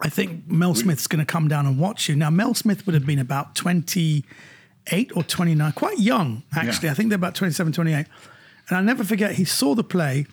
I 0.00 0.08
think 0.08 0.48
Mel 0.48 0.74
Smith's 0.74 1.06
going 1.06 1.24
to 1.24 1.30
come 1.30 1.48
down 1.48 1.66
and 1.66 1.78
watch 1.78 2.08
you. 2.08 2.16
Now 2.16 2.30
Mel 2.30 2.54
Smith 2.54 2.86
would 2.86 2.94
have 2.94 3.06
been 3.06 3.18
about 3.18 3.54
twenty 3.54 4.24
eight 4.92 5.12
or 5.16 5.22
twenty 5.22 5.54
nine, 5.54 5.72
quite 5.72 5.98
young 5.98 6.42
actually. 6.54 6.86
Yeah. 6.86 6.92
I 6.92 6.94
think 6.94 7.10
they're 7.10 7.16
about 7.16 7.34
27, 7.34 7.72
28. 7.72 7.94
and 7.94 8.06
I'll 8.76 8.82
never 8.82 9.04
forget. 9.04 9.32
He 9.32 9.44
saw 9.44 9.74
the 9.74 9.84
play, 9.84 10.26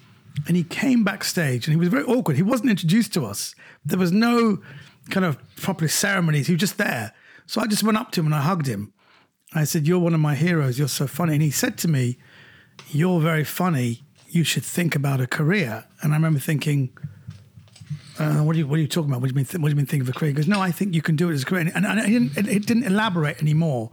and 0.48 0.56
he 0.56 0.64
came 0.64 1.04
backstage, 1.04 1.68
and 1.68 1.74
he 1.74 1.78
was 1.80 1.90
very 1.90 2.04
awkward. 2.04 2.38
He 2.38 2.44
wasn't 2.44 2.70
introduced 2.70 3.14
to 3.14 3.26
us. 3.26 3.56
There 3.86 4.00
was 4.00 4.12
no 4.12 4.62
kind 5.10 5.26
of 5.26 5.38
proper 5.56 5.88
ceremonies. 5.88 6.48
He 6.48 6.54
was 6.54 6.60
just 6.60 6.78
there. 6.78 7.14
So 7.46 7.62
I 7.62 7.68
just 7.68 7.84
went 7.84 7.98
up 7.98 8.12
to 8.12 8.20
him 8.20 8.26
and 8.28 8.36
I 8.36 8.42
hugged 8.42 8.68
him. 8.68 8.94
I 9.54 9.64
said, 9.64 9.88
You're 9.88 10.00
one 10.00 10.14
of 10.14 10.20
my 10.20 10.36
heroes. 10.36 10.78
You're 10.78 10.88
so 10.88 11.08
funny. 11.08 11.34
And 11.34 11.42
he 11.42 11.52
said 11.52 11.78
to 11.80 11.88
me, 11.88 12.18
You're 12.90 13.20
very 13.20 13.44
funny. 13.44 14.04
You 14.28 14.44
should 14.44 14.66
think 14.66 14.96
about 14.96 15.22
a 15.22 15.28
career. 15.28 15.86
And 16.02 16.14
I 16.14 16.18
remember 16.18 16.40
thinking, 16.40 16.96
uh, 18.20 18.44
what, 18.44 18.56
are 18.56 18.60
you, 18.60 18.68
what 18.68 18.78
are 18.78 18.82
you 18.82 18.88
talking 18.88 19.10
about? 19.10 19.22
What 19.22 19.28
do 19.28 19.34
you 19.34 19.36
mean? 19.36 19.46
Th- 19.46 19.62
what 19.62 19.70
do 19.70 19.72
you 19.72 19.76
mean? 19.76 19.86
Think 19.86 20.04
of 20.04 20.10
a 20.10 20.14
career? 20.14 20.30
He 20.30 20.36
goes, 20.36 20.48
no, 20.48 20.62
I 20.62 20.72
think 20.72 20.94
you 20.94 21.02
can 21.02 21.16
do 21.16 21.30
it 21.30 21.34
as 21.34 21.44
a 21.44 21.46
career. 21.46 21.72
And, 21.74 21.86
and, 21.86 22.00
it, 22.00 22.08
didn't, 22.08 22.38
it, 22.38 22.48
it 22.48 22.66
didn't 22.66 22.84
elaborate 22.84 23.42
anymore, 23.42 23.92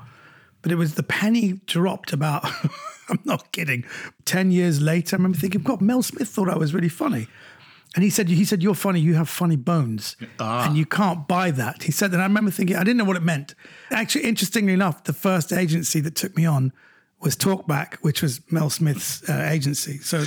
but 0.62 0.73
it 0.73 0.76
was 0.76 0.95
the 0.95 1.02
penny 1.02 1.61
dropped 1.66 2.12
about. 2.12 2.45
I'm 3.09 3.21
not 3.25 3.52
kidding. 3.52 3.85
Ten 4.25 4.50
years 4.50 4.81
later, 4.81 5.16
I 5.16 5.19
remember 5.19 5.38
thinking, 5.38 5.62
God, 5.62 5.81
Mel 5.81 6.02
Smith 6.02 6.28
thought 6.28 6.49
I 6.49 6.57
was 6.57 6.73
really 6.73 6.88
funny. 6.88 7.28
And 7.95 8.02
he 8.02 8.11
said, 8.11 8.28
he 8.28 8.45
said, 8.45 8.62
you're 8.62 8.75
funny. 8.75 8.99
You 8.99 9.14
have 9.14 9.28
funny 9.28 9.54
bones, 9.54 10.16
and 10.40 10.76
you 10.76 10.85
can't 10.85 11.28
buy 11.28 11.52
that. 11.52 11.85
He 11.85 11.93
said 11.93 12.11
that. 12.11 12.21
I 12.21 12.25
remember 12.25 12.50
thinking, 12.50 12.75
I 12.75 12.81
didn't 12.81 12.97
know 12.97 13.04
what 13.04 13.16
it 13.16 13.23
meant. 13.23 13.54
Actually, 13.93 14.25
interestingly 14.25 14.73
enough, 14.73 15.04
the 15.04 15.12
first 15.12 15.52
agency 15.52 16.00
that 16.00 16.16
took 16.16 16.37
me 16.37 16.45
on 16.45 16.73
was 17.21 17.37
Talkback, 17.37 17.95
which 17.97 18.21
was 18.21 18.40
Mel 18.50 18.69
Smith's 18.69 19.28
uh, 19.28 19.49
agency. 19.49 19.99
So 19.99 20.25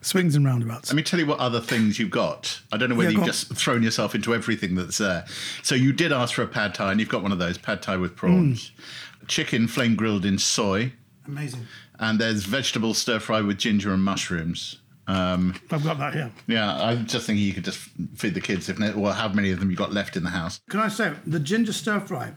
swings 0.00 0.34
and 0.36 0.44
roundabouts. 0.44 0.90
Let 0.90 0.96
me 0.96 1.02
tell 1.02 1.18
you 1.20 1.26
what 1.26 1.38
other 1.38 1.60
things 1.60 1.98
you've 1.98 2.10
got. 2.10 2.60
I 2.72 2.76
don't 2.76 2.88
know 2.88 2.94
whether 2.94 3.10
Yeah, 3.10 3.14
you've 3.18 3.22
on. 3.22 3.26
just 3.26 3.54
thrown 3.54 3.82
yourself 3.82 4.14
into 4.14 4.34
everything 4.34 4.74
that's 4.74 4.98
there. 4.98 5.24
So 5.62 5.74
you 5.74 5.92
did 5.92 6.12
ask 6.12 6.34
for 6.34 6.42
a 6.42 6.46
pad 6.48 6.74
thai, 6.74 6.92
and 6.92 7.00
you've 7.00 7.08
got 7.08 7.22
one 7.22 7.32
of 7.32 7.38
those 7.38 7.58
pad 7.58 7.82
thai 7.82 7.96
with 7.96 8.14
prawns, 8.16 8.70
Mm. 8.70 9.28
chicken 9.28 9.68
flame 9.68 9.94
grilled 9.96 10.24
in 10.24 10.38
soy, 10.38 10.92
Amazing. 11.26 11.66
and 11.98 12.18
there's 12.18 12.44
vegetable 12.44 12.94
stir 12.94 13.18
fry 13.18 13.40
with 13.40 13.58
ginger 13.58 13.92
and 13.92 14.02
mushrooms. 14.04 14.76
Um, 15.06 15.54
I've 15.70 15.82
got 15.82 15.98
that 15.98 16.12
here. 16.12 16.30
yeah, 16.46 16.76
I'm 16.82 17.06
just 17.06 17.26
thinking 17.26 17.42
you 17.44 17.54
could 17.54 17.64
just 17.64 17.78
feed 18.14 18.34
the 18.34 18.42
kids 18.42 18.68
if 18.68 18.78
well, 18.94 19.14
how 19.14 19.28
many 19.28 19.50
of 19.50 19.58
them 19.58 19.70
you 19.70 19.76
got 19.76 19.90
left 19.92 20.16
in 20.18 20.22
the 20.22 20.28
house. 20.30 20.60
Can 20.68 20.80
I 20.80 20.88
say 20.88 21.14
the 21.26 21.40
ginger 21.40 21.72
stir 21.72 22.00
fry 22.00 22.32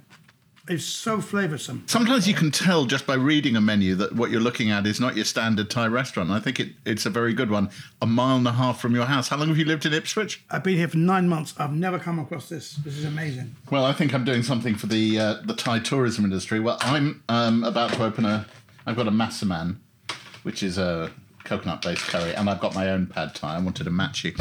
is 0.71 0.85
so 0.85 1.17
flavoursome. 1.17 1.89
Sometimes 1.89 2.27
you 2.27 2.33
can 2.33 2.51
tell 2.51 2.85
just 2.85 3.05
by 3.05 3.15
reading 3.15 3.55
a 3.55 3.61
menu 3.61 3.95
that 3.95 4.15
what 4.15 4.31
you're 4.31 4.41
looking 4.41 4.71
at 4.71 4.87
is 4.87 4.99
not 4.99 5.15
your 5.15 5.25
standard 5.25 5.69
Thai 5.69 5.87
restaurant. 5.87 6.31
I 6.31 6.39
think 6.39 6.59
it, 6.59 6.69
it's 6.85 7.05
a 7.05 7.09
very 7.09 7.33
good 7.33 7.49
one. 7.49 7.69
A 8.01 8.05
mile 8.05 8.37
and 8.37 8.47
a 8.47 8.53
half 8.53 8.79
from 8.79 8.95
your 8.95 9.05
house. 9.05 9.27
How 9.27 9.37
long 9.37 9.49
have 9.49 9.57
you 9.57 9.65
lived 9.65 9.85
in 9.85 9.93
Ipswich? 9.93 10.43
I've 10.49 10.63
been 10.63 10.77
here 10.77 10.87
for 10.87 10.97
nine 10.97 11.27
months. 11.27 11.53
I've 11.57 11.73
never 11.73 11.99
come 11.99 12.19
across 12.19 12.49
this. 12.49 12.73
This 12.75 12.97
is 12.97 13.05
amazing. 13.05 13.55
Well, 13.69 13.85
I 13.85 13.93
think 13.93 14.13
I'm 14.13 14.23
doing 14.23 14.43
something 14.43 14.75
for 14.75 14.87
the 14.87 15.19
uh, 15.19 15.33
the 15.45 15.53
Thai 15.53 15.79
tourism 15.79 16.23
industry. 16.23 16.59
Well, 16.59 16.77
I'm 16.81 17.23
um, 17.29 17.63
about 17.63 17.93
to 17.93 18.03
open 18.03 18.25
a. 18.25 18.45
I've 18.85 18.95
got 18.95 19.07
a 19.07 19.11
Massaman, 19.11 19.77
which 20.43 20.63
is 20.63 20.77
a 20.77 21.11
coconut 21.43 21.81
based 21.81 22.03
curry, 22.07 22.33
and 22.33 22.49
I've 22.49 22.59
got 22.59 22.73
my 22.73 22.89
own 22.89 23.07
pad 23.07 23.35
thai. 23.35 23.55
I 23.55 23.59
wanted 23.59 23.83
to 23.83 23.91
match 23.91 24.23
you. 24.23 24.33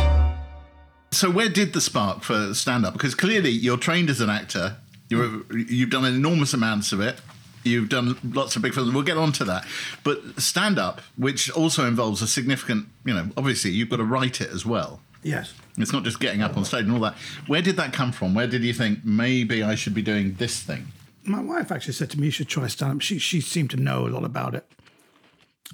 so 1.11 1.31
where 1.31 1.49
did 1.49 1.73
the 1.73 1.81
spark 1.81 2.23
for 2.23 2.55
stand 2.55 2.87
up? 2.87 2.93
Because 2.93 3.15
clearly 3.15 3.51
you're 3.51 3.77
trained 3.77 4.11
as 4.11 4.21
an 4.21 4.31
actor. 4.31 4.77
You're, 5.11 5.43
you've 5.55 5.91
done 5.91 6.05
enormous 6.07 6.55
amounts 6.55 6.93
of 6.93 7.01
it. 7.01 7.21
You've 7.63 7.91
done 7.91 8.17
lots 8.25 8.57
of 8.57 8.63
big 8.63 8.73
films. 8.73 8.95
We'll 8.95 9.03
get 9.03 9.19
on 9.19 9.33
to 9.33 9.45
that. 9.45 9.67
But 10.03 10.41
stand 10.41 10.79
up, 10.79 11.03
which 11.17 11.51
also 11.51 11.87
involves 11.87 12.23
a 12.23 12.27
significant, 12.27 12.87
you 13.05 13.13
know, 13.13 13.29
obviously 13.37 13.73
you've 13.73 13.91
got 13.91 13.99
to 13.99 14.05
write 14.05 14.41
it 14.41 14.51
as 14.51 14.65
well. 14.65 15.01
Yes. 15.23 15.53
It's 15.77 15.93
not 15.93 16.05
just 16.05 16.21
getting 16.21 16.41
up 16.41 16.57
on 16.57 16.65
stage 16.65 16.85
and 16.85 16.93
all 16.93 17.01
that. 17.01 17.17
Where 17.47 17.61
did 17.61 17.77
that 17.77 17.93
come 17.93 18.13
from? 18.13 18.35
Where 18.35 18.47
did 18.47 18.63
you 18.63 18.73
think 18.73 19.05
maybe 19.05 19.63
I 19.63 19.75
should 19.75 19.95
be 19.95 20.01
doing 20.01 20.35
this 20.35 20.61
thing? 20.63 20.87
My 21.25 21.41
wife 21.41 21.71
actually 21.71 21.93
said 21.93 22.09
to 22.11 22.19
me, 22.19 22.27
"You 22.27 22.31
should 22.31 22.49
try 22.49 22.67
stand 22.67 22.93
up." 22.93 23.01
She 23.03 23.19
she 23.19 23.43
seemed 23.43 23.71
to 23.71 23.77
know 23.77 24.07
a 24.07 24.09
lot 24.09 24.25
about 24.25 24.55
it. 24.55 24.67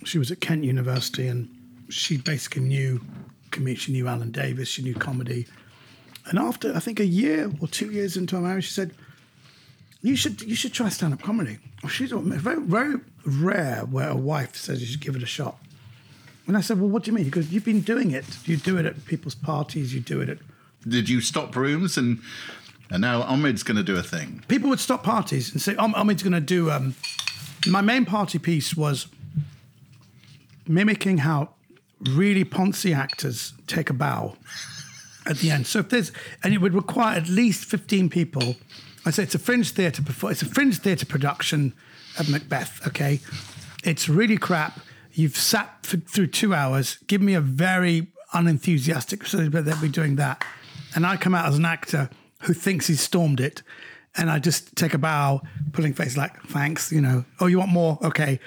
She 0.05 0.19
was 0.19 0.33
at 0.33 0.41
Kent 0.41 0.65
University, 0.65 1.29
and 1.29 1.49
she 1.89 2.17
basically 2.17 2.63
knew 2.63 3.01
comedy. 3.53 3.77
She 3.77 3.93
knew 3.93 4.09
Alan 4.09 4.33
Davies. 4.33 4.69
She 4.69 4.83
knew 4.83 4.95
comedy. 4.95 5.47
And 6.27 6.39
after 6.41 6.75
I 6.75 6.81
think 6.81 6.99
a 6.99 7.07
year 7.07 7.53
or 7.61 7.69
two 7.69 7.93
years 7.93 8.17
into 8.17 8.35
our 8.35 8.43
marriage, 8.43 8.65
she 8.65 8.73
said, 8.73 8.93
"You 10.03 10.17
should 10.17 10.43
you 10.43 10.55
should 10.55 10.73
try 10.73 10.89
stand 10.89 11.13
up 11.15 11.23
comedy." 11.23 11.59
She's 11.89 12.13
very 12.13 12.61
very 12.61 12.97
rare 13.25 13.85
where 13.85 14.09
a 14.09 14.17
wife 14.17 14.57
says 14.57 14.81
you 14.81 14.87
should 14.87 15.01
give 15.01 15.17
it 15.17 15.23
a 15.23 15.27
shot. 15.27 15.59
And 16.47 16.57
I 16.57 16.61
said, 16.61 16.81
"Well, 16.81 16.89
what 16.89 17.05
do 17.05 17.11
you 17.11 17.17
mean?" 17.17 17.25
Because 17.25 17.53
you've 17.53 17.65
been 17.65 17.81
doing 17.81 18.11
it. 18.13 18.25
You 18.45 18.57
do 18.57 18.77
it 18.79 18.87
at 18.87 19.05
people's 19.07 19.35
parties. 19.35 19.93
You 19.95 20.01
do 20.01 20.21
it 20.21 20.29
at 20.29 20.39
Did 20.87 21.09
you 21.09 21.21
stop 21.21 21.57
rooms 21.57 21.97
and 21.97 22.21
and 22.91 23.01
now 23.01 23.23
Omid's 23.23 23.63
going 23.65 23.77
to 23.77 23.83
do 23.83 23.97
a 23.97 24.03
thing? 24.03 24.45
people 24.47 24.71
would 24.71 24.81
stop 24.81 25.03
parties 25.03 25.53
and 25.53 25.61
say, 25.61 25.75
"I'm, 25.79 25.95
Ahmed's 25.95 26.23
going 26.23 26.33
to 26.35 26.41
do." 26.41 26.71
Um, 26.71 26.95
my 27.67 27.81
main 27.81 28.05
party 28.05 28.39
piece 28.39 28.77
was 28.77 29.09
mimicking 30.69 31.19
how 31.19 31.51
really 32.01 32.45
poncy 32.45 32.95
actors 32.95 33.55
take 33.67 33.91
a 33.91 33.93
bow 33.95 34.37
at 35.25 35.39
the 35.39 35.51
end. 35.51 35.67
So 35.67 35.81
if 35.81 35.89
there's, 35.89 36.13
and 36.43 36.55
it 36.55 36.61
would 36.61 36.75
require 36.75 37.17
at 37.17 37.29
least 37.29 37.65
15 37.65 38.09
people. 38.09 38.57
I 39.07 39.11
say 39.11 39.23
it's 39.23 39.37
a 39.37 39.39
fringe 39.39 39.71
theatre. 39.71 40.03
It's 40.07 40.43
a 40.43 40.47
fringe 40.47 40.79
theatre 40.79 41.07
production 41.07 41.73
of 42.19 42.29
Macbeth. 42.29 42.87
Okay, 42.89 43.21
it's 43.85 44.09
really 44.09 44.37
crap. 44.37 44.81
You've 45.13 45.37
sat 45.37 45.87
for, 45.87 45.97
through 45.97 46.27
two 46.27 46.53
hours. 46.53 46.99
Give 47.07 47.23
me 47.23 47.35
a 47.35 47.41
very 47.41 48.09
unenthusiastic. 48.35 49.25
So 49.25 49.49
they'll 49.49 49.81
be 49.81 49.89
doing 49.89 50.17
that, 50.17 50.45
and 50.95 51.07
I 51.07 51.17
come 51.17 51.35
out 51.35 51.47
as 51.47 51.57
an 51.57 51.65
actor 51.65 52.11
who 52.43 52.53
thinks 52.53 52.89
he's 52.89 53.01
stormed 53.01 53.41
it, 53.41 53.63
and 54.17 54.29
I 54.29 54.41
just 54.41 54.75
take 54.77 54.93
a 54.93 54.99
bow, 54.99 55.41
pulling 55.73 55.95
face 55.95 56.17
like 56.17 56.43
thanks. 56.49 56.91
You 56.91 57.01
know, 57.01 57.25
oh, 57.41 57.47
you 57.47 57.59
want 57.61 57.71
more? 57.71 57.99
Okay. 58.03 58.41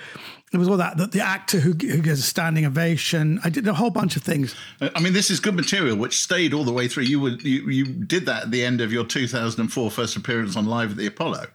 It 0.51 0.57
was 0.57 0.67
all 0.67 0.77
that. 0.77 0.97
The, 0.97 1.05
the 1.05 1.21
actor 1.21 1.59
who, 1.59 1.71
who 1.73 2.01
gives 2.01 2.19
a 2.19 2.23
standing 2.23 2.65
ovation. 2.65 3.39
I 3.43 3.49
did 3.49 3.67
a 3.67 3.73
whole 3.73 3.91
bunch 3.91 4.15
of 4.15 4.23
things. 4.23 4.55
Uh, 4.81 4.89
I 4.95 4.99
mean, 4.99 5.13
this 5.13 5.29
is 5.29 5.39
good 5.39 5.55
material, 5.55 5.95
which 5.95 6.19
stayed 6.21 6.53
all 6.53 6.63
the 6.63 6.73
way 6.73 6.87
through. 6.87 7.03
You 7.03 7.19
were 7.19 7.29
you, 7.29 7.69
you 7.69 7.85
did 7.85 8.25
that 8.25 8.43
at 8.43 8.51
the 8.51 8.65
end 8.65 8.81
of 8.81 8.91
your 8.91 9.05
2004 9.05 9.91
first 9.91 10.15
appearance 10.15 10.55
on 10.55 10.65
Live 10.65 10.91
at 10.91 10.97
the 10.97 11.05
Apollo. 11.05 11.45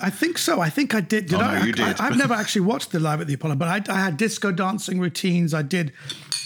I 0.00 0.10
think 0.10 0.38
so. 0.38 0.60
I 0.60 0.70
think 0.70 0.94
I 0.94 1.00
did. 1.00 1.26
Did 1.26 1.34
Oh, 1.36 1.38
no, 1.40 1.46
I? 1.46 1.64
you 1.64 1.72
did. 1.72 1.98
I, 2.00 2.04
have 2.04 2.16
never 2.16 2.34
actually 2.42 2.62
watched 2.62 2.92
the 2.92 3.00
live 3.00 3.20
at 3.20 3.26
the 3.26 3.34
Apollo, 3.34 3.56
but 3.56 3.68
I, 3.88 3.92
I 3.92 3.98
had 4.00 4.16
disco 4.16 4.50
dancing 4.52 4.98
routines. 5.00 5.54
I 5.54 5.62
did 5.62 5.92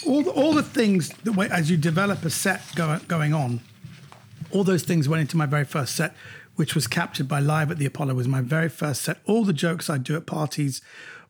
all 0.05 0.21
the, 0.23 0.31
all 0.31 0.53
the 0.53 0.63
things 0.63 1.09
that 1.09 1.33
way 1.33 1.47
as 1.51 1.69
you 1.69 1.75
develop 1.77 2.23
a 2.25 2.29
set 2.29 2.61
go, 2.75 2.99
going 3.07 3.33
on. 3.33 3.61
All 4.51 4.63
those 4.63 4.83
things 4.83 5.07
went 5.09 5.21
into 5.21 5.35
my 5.37 5.45
very 5.45 5.65
first 5.65 5.95
set, 5.95 6.15
which 6.55 6.73
was 6.75 6.87
captured 6.87 7.27
by 7.27 7.39
Live 7.39 7.69
at 7.71 7.77
the 7.77 7.85
Apollo. 7.85 8.13
Was 8.15 8.27
my 8.27 8.41
very 8.41 8.69
first 8.69 9.01
set. 9.01 9.17
All 9.25 9.43
the 9.43 9.53
jokes 9.53 9.89
I 9.89 9.97
do 9.97 10.15
at 10.15 10.25
parties, 10.25 10.81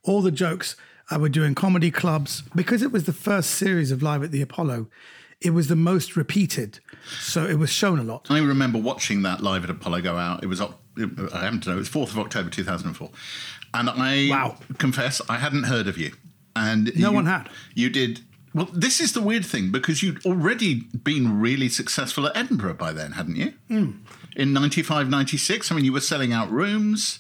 all 0.09 0.21
the 0.21 0.31
jokes 0.31 0.75
I 1.11 1.17
would 1.17 1.31
do 1.31 1.43
in 1.43 1.55
comedy 1.55 1.91
clubs, 1.91 2.43
because 2.55 2.81
it 2.81 2.91
was 2.91 3.05
the 3.05 3.13
first 3.13 3.51
series 3.51 3.91
of 3.91 4.01
Live 4.03 4.23
at 4.23 4.31
the 4.31 4.41
Apollo. 4.41 4.87
It 5.41 5.51
was 5.51 5.67
the 5.67 5.75
most 5.75 6.15
repeated, 6.17 6.79
so 7.21 7.45
it 7.45 7.57
was 7.57 7.69
shown 7.69 7.97
a 7.99 8.03
lot. 8.03 8.27
I 8.29 8.39
remember 8.39 8.77
watching 8.77 9.21
that 9.21 9.41
Live 9.41 9.63
at 9.63 9.69
Apollo 9.69 10.01
go 10.01 10.17
out. 10.17 10.43
It 10.43 10.47
was 10.47 10.59
I 10.61 10.67
happen 10.97 11.61
to 11.61 11.69
know 11.69 11.75
it 11.75 11.79
was 11.79 11.87
4th 11.89 12.09
of 12.11 12.19
October 12.19 12.49
2004, 12.49 13.09
and 13.73 13.89
I 13.89 14.27
Wow. 14.29 14.57
confess 14.79 15.21
I 15.29 15.37
hadn't 15.37 15.63
heard 15.63 15.87
of 15.87 15.97
you, 15.97 16.11
and 16.55 16.91
No 16.95 17.09
you- 17.09 17.15
one 17.15 17.25
had. 17.25 17.49
You 17.73 17.89
did. 17.89 18.21
Well, 18.53 18.67
this 18.73 18.99
is 18.99 19.13
the 19.13 19.21
weird 19.21 19.45
thing 19.45 19.71
because 19.71 20.01
you'd 20.03 20.25
already 20.25 20.87
been 21.03 21.39
really 21.39 21.69
successful 21.69 22.25
at 22.27 22.35
Edinburgh 22.35 22.73
by 22.73 22.91
then, 22.91 23.11
hadn't 23.13 23.35
you? 23.37 23.53
Hmm. 23.69 23.91
In 24.35 24.53
95, 24.53 25.07
96, 25.07 25.71
I 25.71 25.75
mean, 25.75 25.85
you 25.85 25.93
were 25.93 26.01
selling 26.01 26.33
out 26.33 26.51
rooms. 26.51 27.19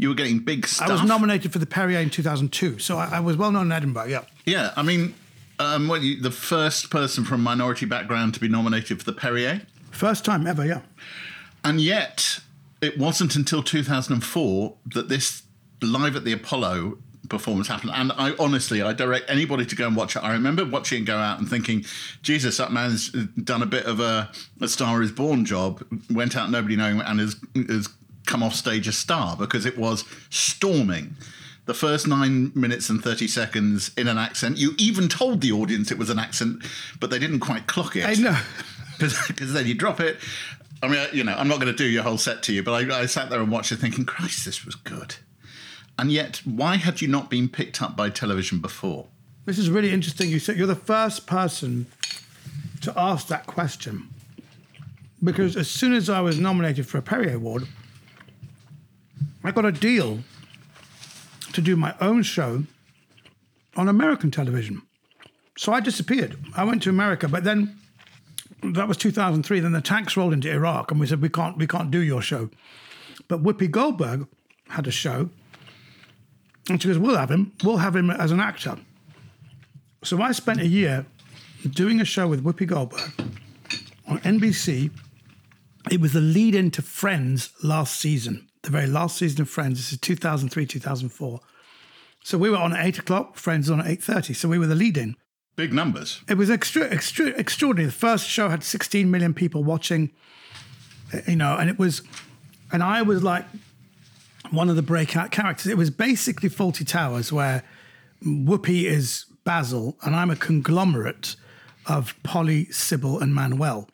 You 0.00 0.08
were 0.08 0.14
getting 0.14 0.38
big 0.38 0.66
stuff. 0.66 0.88
I 0.88 0.92
was 0.92 1.02
nominated 1.02 1.52
for 1.52 1.58
the 1.58 1.66
Perrier 1.66 2.00
in 2.00 2.08
2002, 2.08 2.78
so 2.78 2.96
I, 2.96 3.16
I 3.16 3.20
was 3.20 3.36
well 3.36 3.52
known 3.52 3.66
in 3.66 3.72
Edinburgh. 3.72 4.06
Yeah. 4.06 4.22
Yeah, 4.46 4.72
I 4.74 4.82
mean, 4.82 5.14
um, 5.58 5.90
you, 6.00 6.18
the 6.18 6.30
first 6.30 6.90
person 6.90 7.22
from 7.22 7.42
minority 7.42 7.84
background 7.84 8.32
to 8.32 8.40
be 8.40 8.48
nominated 8.48 8.98
for 8.98 9.04
the 9.04 9.12
Perrier, 9.12 9.60
First 9.90 10.24
time 10.24 10.46
ever, 10.46 10.64
yeah. 10.64 10.80
and 11.62 11.82
yet 11.82 12.40
it 12.80 12.96
wasn't 12.96 13.36
until 13.36 13.62
2004 13.62 14.74
that 14.94 15.10
this 15.10 15.42
live 15.82 16.16
at 16.16 16.24
the 16.24 16.32
Apollo 16.32 16.96
performance 17.28 17.68
happened. 17.68 17.92
And 17.94 18.10
I 18.12 18.34
honestly, 18.38 18.80
I 18.80 18.94
direct 18.94 19.28
anybody 19.28 19.66
to 19.66 19.76
go 19.76 19.86
and 19.86 19.94
watch 19.94 20.16
it. 20.16 20.20
I 20.20 20.32
remember 20.32 20.64
watching 20.64 21.02
it 21.02 21.04
go 21.04 21.18
out 21.18 21.38
and 21.38 21.48
thinking, 21.48 21.84
Jesus, 22.22 22.56
that 22.56 22.72
man's 22.72 23.10
done 23.10 23.62
a 23.62 23.66
bit 23.66 23.84
of 23.84 24.00
a, 24.00 24.30
a 24.62 24.68
Star 24.68 25.02
Is 25.02 25.12
Born 25.12 25.44
job. 25.44 25.84
Went 26.10 26.36
out 26.36 26.50
nobody 26.50 26.76
knowing 26.76 27.00
and 27.00 27.20
has, 27.20 27.36
has 27.54 27.88
come 28.30 28.42
off 28.42 28.54
stage 28.54 28.86
a 28.86 28.92
star 28.92 29.36
because 29.36 29.66
it 29.66 29.76
was 29.76 30.04
storming. 30.30 31.16
The 31.66 31.74
first 31.74 32.06
nine 32.06 32.52
minutes 32.54 32.88
and 32.88 33.02
30 33.02 33.26
seconds 33.28 33.90
in 33.96 34.08
an 34.08 34.18
accent. 34.18 34.56
You 34.56 34.74
even 34.78 35.08
told 35.08 35.40
the 35.40 35.52
audience 35.52 35.90
it 35.90 35.98
was 35.98 36.10
an 36.10 36.18
accent, 36.18 36.64
but 36.98 37.10
they 37.10 37.18
didn't 37.18 37.40
quite 37.40 37.66
clock 37.66 37.96
it 37.96 38.06
I 38.06 38.14
know. 38.14 38.38
because 38.98 39.52
then 39.52 39.66
you 39.66 39.74
drop 39.74 40.00
it. 40.00 40.18
I 40.82 40.88
mean, 40.88 41.06
you 41.12 41.24
know, 41.24 41.34
I'm 41.34 41.48
not 41.48 41.60
going 41.60 41.70
to 41.70 41.76
do 41.76 41.84
your 41.84 42.02
whole 42.02 42.18
set 42.18 42.42
to 42.44 42.52
you, 42.52 42.62
but 42.62 42.72
I, 42.72 43.00
I 43.02 43.06
sat 43.06 43.28
there 43.28 43.40
and 43.40 43.50
watched 43.50 43.72
it 43.72 43.76
thinking, 43.76 44.04
Christ, 44.06 44.44
this 44.44 44.64
was 44.64 44.74
good. 44.76 45.16
And 45.98 46.10
yet, 46.10 46.40
why 46.46 46.76
had 46.76 47.02
you 47.02 47.08
not 47.08 47.28
been 47.28 47.48
picked 47.48 47.82
up 47.82 47.96
by 47.96 48.08
television 48.08 48.60
before? 48.60 49.08
This 49.44 49.58
is 49.58 49.68
really 49.68 49.90
interesting. 49.90 50.30
You 50.30 50.38
said 50.38 50.56
you're 50.56 50.66
the 50.66 50.74
first 50.74 51.26
person 51.26 51.86
to 52.80 52.98
ask 52.98 53.26
that 53.26 53.46
question 53.46 54.08
because 55.22 55.56
as 55.56 55.68
soon 55.68 55.92
as 55.92 56.08
I 56.08 56.20
was 56.20 56.38
nominated 56.38 56.86
for 56.86 56.96
a 56.98 57.02
Perrier 57.02 57.34
Award, 57.34 57.68
I 59.42 59.50
got 59.50 59.64
a 59.64 59.72
deal 59.72 60.20
to 61.52 61.60
do 61.60 61.76
my 61.76 61.94
own 62.00 62.22
show 62.22 62.64
on 63.76 63.88
American 63.88 64.30
television. 64.30 64.82
So 65.56 65.72
I 65.72 65.80
disappeared. 65.80 66.36
I 66.56 66.64
went 66.64 66.82
to 66.84 66.90
America, 66.90 67.28
but 67.28 67.44
then 67.44 67.76
that 68.62 68.88
was 68.88 68.96
2003. 68.96 69.60
Then 69.60 69.72
the 69.72 69.80
tanks 69.80 70.16
rolled 70.16 70.32
into 70.32 70.50
Iraq, 70.50 70.90
and 70.90 71.00
we 71.00 71.06
said 71.06 71.22
we 71.22 71.28
can't 71.28 71.56
we 71.56 71.66
can't 71.66 71.90
do 71.90 72.00
your 72.00 72.22
show. 72.22 72.50
But 73.28 73.42
Whoopi 73.42 73.70
Goldberg 73.70 74.26
had 74.68 74.86
a 74.86 74.90
show, 74.90 75.30
and 76.68 76.80
she 76.80 76.88
goes, 76.88 76.98
"We'll 76.98 77.16
have 77.16 77.30
him. 77.30 77.52
We'll 77.64 77.78
have 77.78 77.96
him 77.96 78.10
as 78.10 78.32
an 78.32 78.40
actor." 78.40 78.78
So 80.02 80.20
I 80.22 80.32
spent 80.32 80.60
a 80.60 80.66
year 80.66 81.06
doing 81.68 82.00
a 82.00 82.04
show 82.04 82.26
with 82.28 82.42
Whoopi 82.42 82.66
Goldberg 82.66 83.12
on 84.06 84.18
NBC. 84.20 84.90
It 85.90 86.00
was 86.00 86.12
the 86.12 86.20
lead 86.20 86.54
into 86.54 86.82
Friends 86.82 87.50
last 87.62 87.98
season, 87.98 88.48
the 88.62 88.70
very 88.70 88.86
last 88.86 89.16
season 89.16 89.42
of 89.42 89.48
Friends. 89.48 89.78
This 89.78 89.92
is 89.92 89.98
2003, 89.98 90.66
2004. 90.66 91.40
So 92.22 92.38
we 92.38 92.50
were 92.50 92.56
on 92.56 92.74
at 92.74 92.84
eight 92.84 92.98
o'clock. 92.98 93.36
Friends 93.36 93.70
on 93.70 93.80
at 93.80 93.86
eight 93.86 94.02
thirty. 94.02 94.34
So 94.34 94.48
we 94.48 94.58
were 94.58 94.66
the 94.66 94.74
lead 94.74 94.98
in. 94.98 95.16
Big 95.56 95.72
numbers. 95.72 96.22
It 96.28 96.36
was 96.36 96.50
extra, 96.50 96.88
extra, 96.90 97.28
extraordinary. 97.28 97.86
The 97.86 97.92
first 97.92 98.26
show 98.28 98.48
had 98.48 98.62
16 98.62 99.10
million 99.10 99.34
people 99.34 99.64
watching, 99.64 100.10
uh, 101.12 101.18
you 101.26 101.36
know, 101.36 101.56
and 101.56 101.68
it 101.68 101.78
was, 101.78 102.02
and 102.72 102.82
I 102.82 103.02
was 103.02 103.22
like 103.22 103.44
one 104.50 104.70
of 104.70 104.76
the 104.76 104.82
breakout 104.82 105.30
characters. 105.30 105.66
It 105.66 105.76
was 105.76 105.90
basically 105.90 106.48
Fawlty 106.48 106.86
Towers, 106.86 107.32
where 107.32 107.62
Whoopi 108.24 108.84
is 108.84 109.26
Basil, 109.44 109.96
and 110.02 110.14
I'm 110.14 110.30
a 110.30 110.36
conglomerate 110.36 111.36
of 111.86 112.14
Polly, 112.22 112.66
Sybil, 112.66 113.18
and 113.18 113.34
Manuel. 113.34 113.88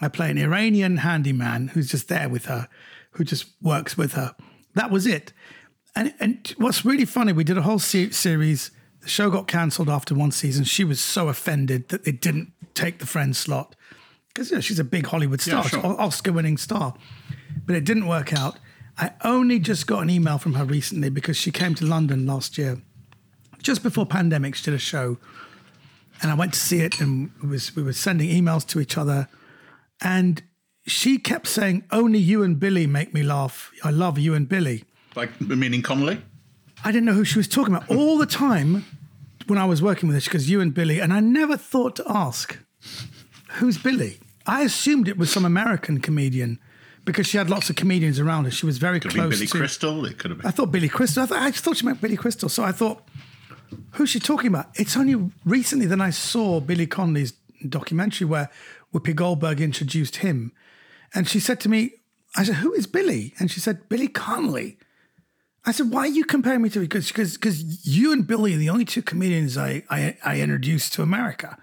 I 0.00 0.08
play 0.08 0.30
an 0.30 0.38
Iranian 0.38 0.98
handyman 0.98 1.68
who's 1.68 1.88
just 1.90 2.08
there 2.08 2.28
with 2.28 2.44
her, 2.44 2.68
who 3.18 3.24
just 3.24 3.46
works 3.60 3.98
with 3.98 4.12
her. 4.12 4.34
That 4.74 4.90
was 4.90 5.06
it. 5.06 5.32
And, 5.94 6.14
and 6.20 6.54
what's 6.56 6.84
really 6.84 7.04
funny, 7.04 7.32
we 7.32 7.42
did 7.42 7.58
a 7.58 7.62
whole 7.62 7.80
se- 7.80 8.10
series. 8.10 8.70
The 9.00 9.08
show 9.08 9.28
got 9.28 9.48
cancelled 9.48 9.90
after 9.90 10.14
one 10.14 10.30
season. 10.30 10.64
She 10.64 10.84
was 10.84 11.00
so 11.00 11.28
offended 11.28 11.88
that 11.88 12.04
they 12.04 12.12
didn't 12.12 12.52
take 12.74 13.00
the 13.00 13.06
friend 13.06 13.36
slot 13.36 13.74
because 14.28 14.50
you 14.50 14.56
know, 14.56 14.60
she's 14.60 14.78
a 14.78 14.84
big 14.84 15.06
Hollywood 15.06 15.40
star, 15.40 15.64
sure. 15.64 15.84
Oscar 15.84 16.32
winning 16.32 16.56
star. 16.56 16.94
But 17.66 17.74
it 17.74 17.84
didn't 17.84 18.06
work 18.06 18.32
out. 18.32 18.58
I 18.96 19.10
only 19.24 19.58
just 19.58 19.88
got 19.88 20.02
an 20.02 20.10
email 20.10 20.38
from 20.38 20.54
her 20.54 20.64
recently 20.64 21.10
because 21.10 21.36
she 21.36 21.50
came 21.50 21.74
to 21.74 21.84
London 21.84 22.24
last 22.24 22.56
year, 22.56 22.80
just 23.60 23.82
before 23.82 24.06
pandemic. 24.06 24.54
She 24.54 24.64
did 24.64 24.74
a 24.74 24.78
show, 24.78 25.18
and 26.22 26.30
I 26.30 26.34
went 26.34 26.54
to 26.54 26.60
see 26.60 26.80
it, 26.80 27.00
and 27.00 27.32
it 27.42 27.46
was 27.46 27.74
we 27.74 27.82
were 27.82 27.92
sending 27.92 28.28
emails 28.28 28.64
to 28.68 28.80
each 28.80 28.96
other, 28.96 29.28
and 30.00 30.42
she 30.88 31.18
kept 31.18 31.46
saying, 31.46 31.84
"Only 31.90 32.18
you 32.18 32.42
and 32.42 32.58
Billy 32.58 32.86
make 32.86 33.14
me 33.14 33.22
laugh. 33.22 33.70
I 33.84 33.90
love 33.90 34.18
you 34.18 34.34
and 34.34 34.48
Billy." 34.48 34.84
Like, 35.14 35.40
meaning 35.40 35.82
Connolly? 35.82 36.22
I 36.84 36.92
didn't 36.92 37.06
know 37.06 37.14
who 37.14 37.24
she 37.24 37.38
was 37.38 37.48
talking 37.48 37.74
about 37.74 37.90
all 37.90 38.18
the 38.18 38.26
time 38.26 38.84
when 39.46 39.58
I 39.58 39.64
was 39.64 39.80
working 39.82 40.08
with 40.08 40.16
her. 40.16 40.20
She 40.20 40.30
goes, 40.30 40.48
"You 40.48 40.60
and 40.60 40.72
Billy," 40.74 41.00
and 41.00 41.12
I 41.12 41.20
never 41.20 41.56
thought 41.56 41.96
to 41.96 42.04
ask, 42.08 42.58
"Who's 43.58 43.78
Billy?" 43.78 44.20
I 44.46 44.62
assumed 44.62 45.08
it 45.08 45.18
was 45.18 45.30
some 45.30 45.44
American 45.44 46.00
comedian 46.00 46.58
because 47.04 47.26
she 47.26 47.36
had 47.38 47.50
lots 47.50 47.68
of 47.70 47.76
comedians 47.76 48.18
around 48.18 48.44
her. 48.44 48.50
She 48.50 48.66
was 48.66 48.78
very 48.78 49.00
Could 49.00 49.12
close 49.12 49.30
be 49.30 49.36
Billy 49.36 49.46
to. 49.46 49.58
Crystal. 49.58 50.04
It 50.06 50.18
could 50.18 50.30
have 50.30 50.38
been. 50.38 50.46
I 50.46 50.50
thought 50.50 50.72
Billy 50.72 50.88
Crystal. 50.88 51.22
I, 51.22 51.26
thought, 51.26 51.42
I 51.42 51.50
just 51.50 51.64
thought 51.64 51.76
she 51.76 51.86
meant 51.86 52.00
Billy 52.00 52.16
Crystal. 52.16 52.48
So 52.48 52.64
I 52.64 52.72
thought, 52.72 53.02
who's 53.92 54.10
she 54.10 54.20
talking 54.20 54.48
about? 54.48 54.70
It's 54.74 54.96
only 54.96 55.30
recently 55.44 55.86
that 55.86 56.00
I 56.00 56.10
saw 56.10 56.60
Billy 56.60 56.86
Connolly's 56.86 57.32
documentary 57.68 58.26
where 58.26 58.48
Whoopi 58.94 59.14
Goldberg 59.14 59.60
introduced 59.60 60.16
him. 60.16 60.52
And 61.14 61.28
she 61.28 61.40
said 61.40 61.60
to 61.60 61.68
me, 61.68 61.92
I 62.36 62.44
said, 62.44 62.56
who 62.56 62.72
is 62.72 62.86
Billy? 62.86 63.34
And 63.38 63.50
she 63.50 63.60
said, 63.60 63.88
Billy 63.88 64.08
Connolly. 64.08 64.78
I 65.64 65.72
said, 65.72 65.90
why 65.90 66.00
are 66.00 66.06
you 66.06 66.24
comparing 66.24 66.62
me 66.62 66.70
to 66.70 66.80
because 66.80 67.08
because 67.08 67.34
because 67.34 67.86
you 67.86 68.12
and 68.12 68.26
Billy 68.26 68.54
are 68.54 68.58
the 68.58 68.70
only 68.70 68.84
two 68.84 69.02
comedians 69.02 69.58
I, 69.58 69.82
I 69.90 70.16
I 70.24 70.40
introduced 70.40 70.92
to 70.94 71.02
America. 71.02 71.58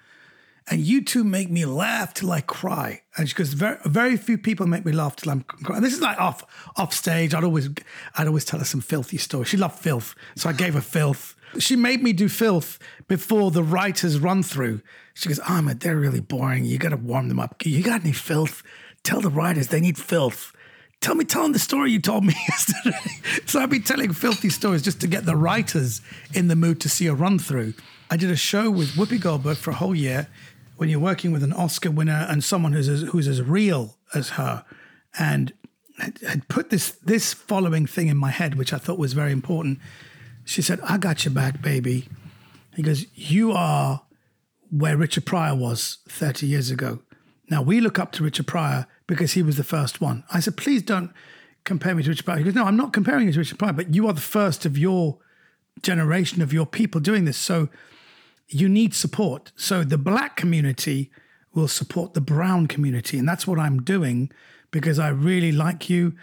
And 0.68 0.82
you 0.82 1.04
two 1.04 1.24
make 1.24 1.52
me 1.52 1.66
laugh 1.66 2.14
till 2.16 2.32
I 2.32 2.42
cry. 2.42 3.04
And 3.16 3.30
she 3.30 3.36
goes, 3.36 3.54
very, 3.54 3.78
very 3.86 4.18
few 4.18 4.38
people 4.40 4.66
make 4.66 4.84
me 4.84 4.92
laugh 4.92 5.16
till 5.16 5.32
I'm 5.32 5.42
crying. 5.44 5.84
This 5.84 5.94
is 5.94 6.02
like 6.02 6.20
off 6.20 6.44
off 6.76 6.94
stage. 6.94 7.34
I'd 7.34 7.44
always 7.44 7.70
I'd 8.16 8.28
always 8.28 8.46
tell 8.46 8.60
her 8.60 8.66
some 8.66 8.82
filthy 8.82 9.18
stories. 9.18 9.48
She 9.48 9.58
loved 9.58 9.80
filth, 9.80 10.16
so 10.36 10.50
I 10.50 10.54
gave 10.54 10.74
her 10.74 10.82
filth. 10.82 11.36
She 11.60 11.76
made 11.76 12.04
me 12.04 12.14
do 12.14 12.28
filth 12.28 12.80
before 13.08 13.52
the 13.52 13.64
writers 13.64 14.20
run 14.20 14.44
through. 14.44 14.82
She 15.14 15.30
goes, 15.30 15.40
Ahmed, 15.40 15.80
they're 15.80 15.96
really 15.96 16.20
boring. 16.20 16.66
You 16.66 16.78
got 16.78 16.90
to 16.90 16.98
warm 16.98 17.30
them 17.30 17.40
up. 17.40 17.66
You 17.66 17.82
got 17.82 18.02
any 18.02 18.12
filth? 18.12 18.62
Tell 19.06 19.22
the 19.22 19.30
writers 19.30 19.68
they 19.68 19.80
need 19.80 19.98
filth. 19.98 20.52
Tell 21.00 21.14
me, 21.14 21.26
tell 21.26 21.44
them 21.44 21.52
the 21.52 21.60
story 21.60 21.92
you 21.92 22.00
told 22.00 22.26
me 22.26 22.34
yesterday. 22.50 22.98
so 23.46 23.60
I've 23.60 23.70
been 23.70 23.84
telling 23.84 24.12
filthy 24.14 24.50
stories 24.50 24.82
just 24.82 25.00
to 25.02 25.08
get 25.08 25.26
the 25.26 25.36
writers 25.36 26.02
in 26.34 26.48
the 26.48 26.56
mood 26.56 26.82
to 26.82 26.90
see 26.90 27.06
a 27.06 27.14
run 27.14 27.38
through. 27.38 27.76
I 28.10 28.18
did 28.18 28.32
a 28.32 28.36
show 28.36 28.72
with 28.72 28.96
Whoopi 28.96 29.22
Goldberg 29.22 29.58
for 29.58 29.70
a 29.70 29.76
whole 29.76 29.94
year 29.94 30.28
when 30.78 30.90
you're 30.90 31.00
working 31.00 31.32
with 31.32 31.44
an 31.44 31.54
Oscar 31.54 31.92
winner 31.92 32.26
and 32.28 32.44
someone 32.44 32.74
who's 32.74 32.90
as, 32.90 33.04
who's 33.04 33.28
as 33.28 33.42
real 33.42 33.96
as 34.16 34.32
her, 34.32 34.66
and 35.18 35.54
had 36.28 36.48
put 36.50 36.72
this 36.72 36.92
this 37.04 37.34
following 37.34 37.86
thing 37.86 38.08
in 38.08 38.18
my 38.18 38.32
head, 38.32 38.56
which 38.56 38.74
I 38.74 38.78
thought 38.78 39.00
was 39.00 39.14
very 39.14 39.32
important. 39.32 39.80
She 40.44 40.62
said, 40.62 40.82
"I 40.82 40.98
got 40.98 41.24
your 41.24 41.34
back, 41.34 41.62
baby." 41.62 42.10
He 42.76 42.82
goes, 42.82 43.06
"You 43.14 43.54
are 43.54 44.02
where 44.70 44.98
Richard 44.98 45.26
Pryor 45.26 45.56
was 45.56 46.00
30 46.10 46.48
years 46.48 46.70
ago. 46.70 47.00
Now 47.50 47.62
we 47.62 47.80
look 47.80 47.98
up 48.00 48.12
to 48.14 48.24
Richard 48.24 48.48
Pryor 48.48 48.88
because 49.08 49.34
he 49.34 49.44
was 49.44 49.58
the 49.58 49.64
first 49.64 50.02
one." 50.02 50.24
I 50.32 50.40
said, 50.40 50.58
"Please 50.58 50.82
don't 50.82 51.12
compare 51.64 51.96
me 51.96 52.04
to 52.04 52.10
Richard 52.10 52.26
Pryor." 52.26 52.38
He 52.38 52.44
goes, 52.44 52.56
"No, 52.56 52.66
I'm 52.66 52.78
not 52.78 52.94
comparing 52.94 53.28
you 53.28 53.34
to 53.34 53.40
Richard 53.40 53.60
Pryor, 53.60 53.74
but 53.74 53.94
you 53.94 54.08
are 54.08 54.14
the 54.14 54.22
first 54.22 54.66
of 54.66 54.78
your 54.78 55.18
generation 55.82 56.42
of 56.42 56.54
your 56.54 56.66
people 56.66 57.02
doing 57.02 57.26
this. 57.26 57.38
So." 57.38 57.70
you 58.48 58.70
need 58.70 58.94
support. 58.94 59.52
So 59.56 59.84
the 59.84 59.98
black 59.98 60.36
community 60.36 61.12
will 61.54 61.68
support 61.68 62.14
the 62.14 62.22
brown 62.22 62.68
community. 62.68 63.18
And 63.18 63.28
that's 63.28 63.48
what 63.48 63.60
I'm 63.60 63.82
doing 63.82 64.32
because 64.72 65.00
I 65.00 65.10
really 65.10 65.52
like 65.52 65.90
you. 65.90 66.14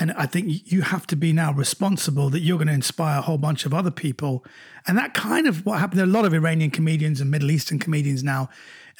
And 0.00 0.12
I 0.12 0.26
think 0.26 0.70
you 0.70 0.82
have 0.82 1.06
to 1.08 1.16
be 1.16 1.32
now 1.32 1.52
responsible 1.52 2.30
that 2.30 2.40
you're 2.40 2.58
going 2.58 2.68
to 2.68 2.74
inspire 2.74 3.18
a 3.18 3.22
whole 3.22 3.38
bunch 3.38 3.66
of 3.66 3.74
other 3.74 3.90
people. 3.90 4.44
And 4.86 4.96
that 4.96 5.14
kind 5.14 5.46
of 5.46 5.66
what 5.66 5.78
happened. 5.78 5.98
There 5.98 6.06
are 6.06 6.10
a 6.10 6.12
lot 6.12 6.24
of 6.24 6.34
Iranian 6.34 6.70
comedians 6.70 7.20
and 7.20 7.30
Middle 7.30 7.50
Eastern 7.50 7.78
comedians 7.78 8.22
now. 8.22 8.48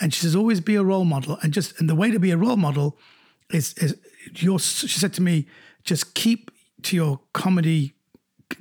And 0.00 0.12
she 0.12 0.22
says, 0.22 0.36
always 0.36 0.60
be 0.60 0.74
a 0.74 0.82
role 0.82 1.04
model. 1.04 1.38
And 1.42 1.52
just, 1.52 1.78
and 1.80 1.88
the 1.88 1.94
way 1.94 2.10
to 2.10 2.18
be 2.18 2.30
a 2.30 2.36
role 2.36 2.56
model 2.56 2.98
is, 3.50 3.74
is 3.74 3.96
your, 4.34 4.58
she 4.58 4.88
said 4.88 5.12
to 5.14 5.22
me, 5.22 5.46
just 5.84 6.14
keep 6.14 6.50
to 6.82 6.96
your 6.96 7.20
comedy, 7.32 7.94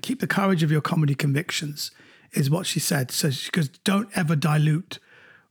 keep 0.01 0.19
the 0.19 0.27
courage 0.27 0.63
of 0.63 0.71
your 0.71 0.81
comedy 0.81 1.15
convictions 1.15 1.91
is 2.33 2.49
what 2.49 2.65
she 2.65 2.79
said. 2.79 3.11
So 3.11 3.29
she 3.29 3.51
goes, 3.51 3.69
don't 3.69 4.09
ever 4.15 4.35
dilute 4.35 4.99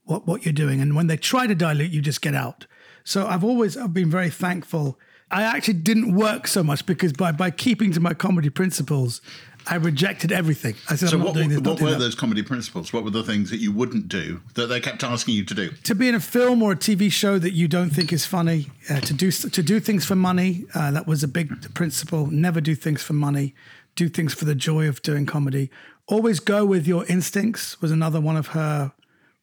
what, 0.05 0.27
what 0.27 0.45
you're 0.45 0.53
doing. 0.53 0.81
And 0.81 0.95
when 0.95 1.07
they 1.07 1.17
try 1.17 1.47
to 1.47 1.55
dilute, 1.55 1.91
you 1.91 2.01
just 2.01 2.23
get 2.23 2.35
out. 2.35 2.67
So 3.05 3.27
I've 3.27 3.45
always 3.45 3.77
I've 3.77 3.95
been 3.95 4.11
very 4.11 4.31
thankful. 4.31 4.99
I 5.31 5.43
actually 5.43 5.75
didn't 5.75 6.15
work 6.15 6.47
so 6.47 6.63
much 6.63 6.87
because 6.87 7.13
by, 7.13 7.33
by 7.33 7.51
keeping 7.51 7.93
to 7.93 8.01
my 8.01 8.15
comedy 8.15 8.51
principles, 8.51 9.21
I 9.69 9.77
rejected 9.77 10.31
everything. 10.31 10.77
I 10.89 10.95
said, 10.95 11.09
so 11.09 11.17
I'm 11.17 11.21
not 11.21 11.27
what, 11.27 11.35
doing 11.35 11.49
this. 11.49 11.61
what 11.61 11.81
were 11.81 11.95
those 11.97 12.15
comedy 12.15 12.43
principles? 12.43 12.93
What 12.93 13.03
were 13.03 13.11
the 13.11 13.25
things 13.25 13.51
that 13.51 13.59
you 13.59 13.73
wouldn't 13.73 14.09
do 14.09 14.41
that 14.55 14.67
they 14.67 14.81
kept 14.81 15.03
asking 15.03 15.35
you 15.35 15.45
to 15.45 15.55
do? 15.55 15.71
to 15.71 15.95
be 15.95 16.09
in 16.09 16.15
a 16.15 16.21
film 16.21 16.63
or 16.63 16.73
a 16.73 16.77
TV 16.77 17.11
show 17.11 17.39
that 17.39 17.53
you 17.53 17.67
don't 17.67 17.91
think 17.91 18.13
is 18.13 18.25
funny, 18.25 18.71
uh, 18.89 19.01
to 19.01 19.13
do 19.13 19.31
to 19.33 19.63
do 19.63 19.81
things 19.81 20.05
for 20.05 20.15
money. 20.15 20.65
Uh, 20.75 20.91
that 20.93 21.07
was 21.07 21.25
a 21.25 21.29
big 21.29 21.75
principle. 21.75 22.27
Never 22.29 22.61
do 22.61 22.75
things 22.75 23.03
for 23.03 23.13
money. 23.13 23.55
Do 23.97 24.09
things 24.09 24.35
for 24.35 24.45
the 24.45 24.55
joy 24.55 24.89
of 24.89 25.03
doing 25.03 25.27
comedy. 25.27 25.71
Always 26.07 26.39
go 26.39 26.65
with 26.65 26.87
your 26.87 27.05
instincts 27.07 27.81
was 27.81 27.91
another 27.91 28.21
one 28.21 28.37
of 28.37 28.49
her 28.49 28.93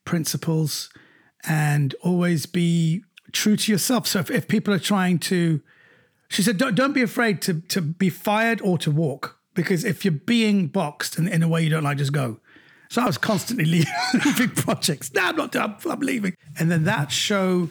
principles, 0.05 0.89
and 1.45 1.93
always 2.01 2.45
be 2.45 3.03
true 3.33 3.57
to 3.57 3.71
yourself. 3.71 4.07
So 4.07 4.19
if, 4.19 4.31
if 4.31 4.47
people 4.47 4.73
are 4.73 4.79
trying 4.79 5.19
to, 5.19 5.61
she 6.29 6.41
said, 6.41 6.57
don't, 6.57 6.75
don't 6.75 6.93
be 6.93 7.01
afraid 7.01 7.41
to 7.41 7.59
to 7.61 7.81
be 7.81 8.09
fired 8.09 8.61
or 8.61 8.77
to 8.77 8.89
walk 8.89 9.39
because 9.53 9.83
if 9.83 10.03
you're 10.03 10.11
being 10.11 10.67
boxed 10.67 11.17
in, 11.17 11.27
in 11.27 11.43
a 11.43 11.47
way 11.47 11.63
you 11.63 11.69
don't 11.69 11.83
like, 11.83 11.97
just 11.97 12.13
go. 12.13 12.39
So 12.89 13.01
I 13.01 13.05
was 13.05 13.17
constantly 13.17 13.65
leaving 14.13 14.33
big 14.37 14.55
projects. 14.55 15.13
No, 15.13 15.23
I'm 15.23 15.35
not. 15.35 15.55
I'm, 15.55 15.75
I'm 15.89 15.99
leaving. 15.99 16.35
And 16.59 16.69
then 16.69 16.83
that 16.83 17.11
show 17.11 17.69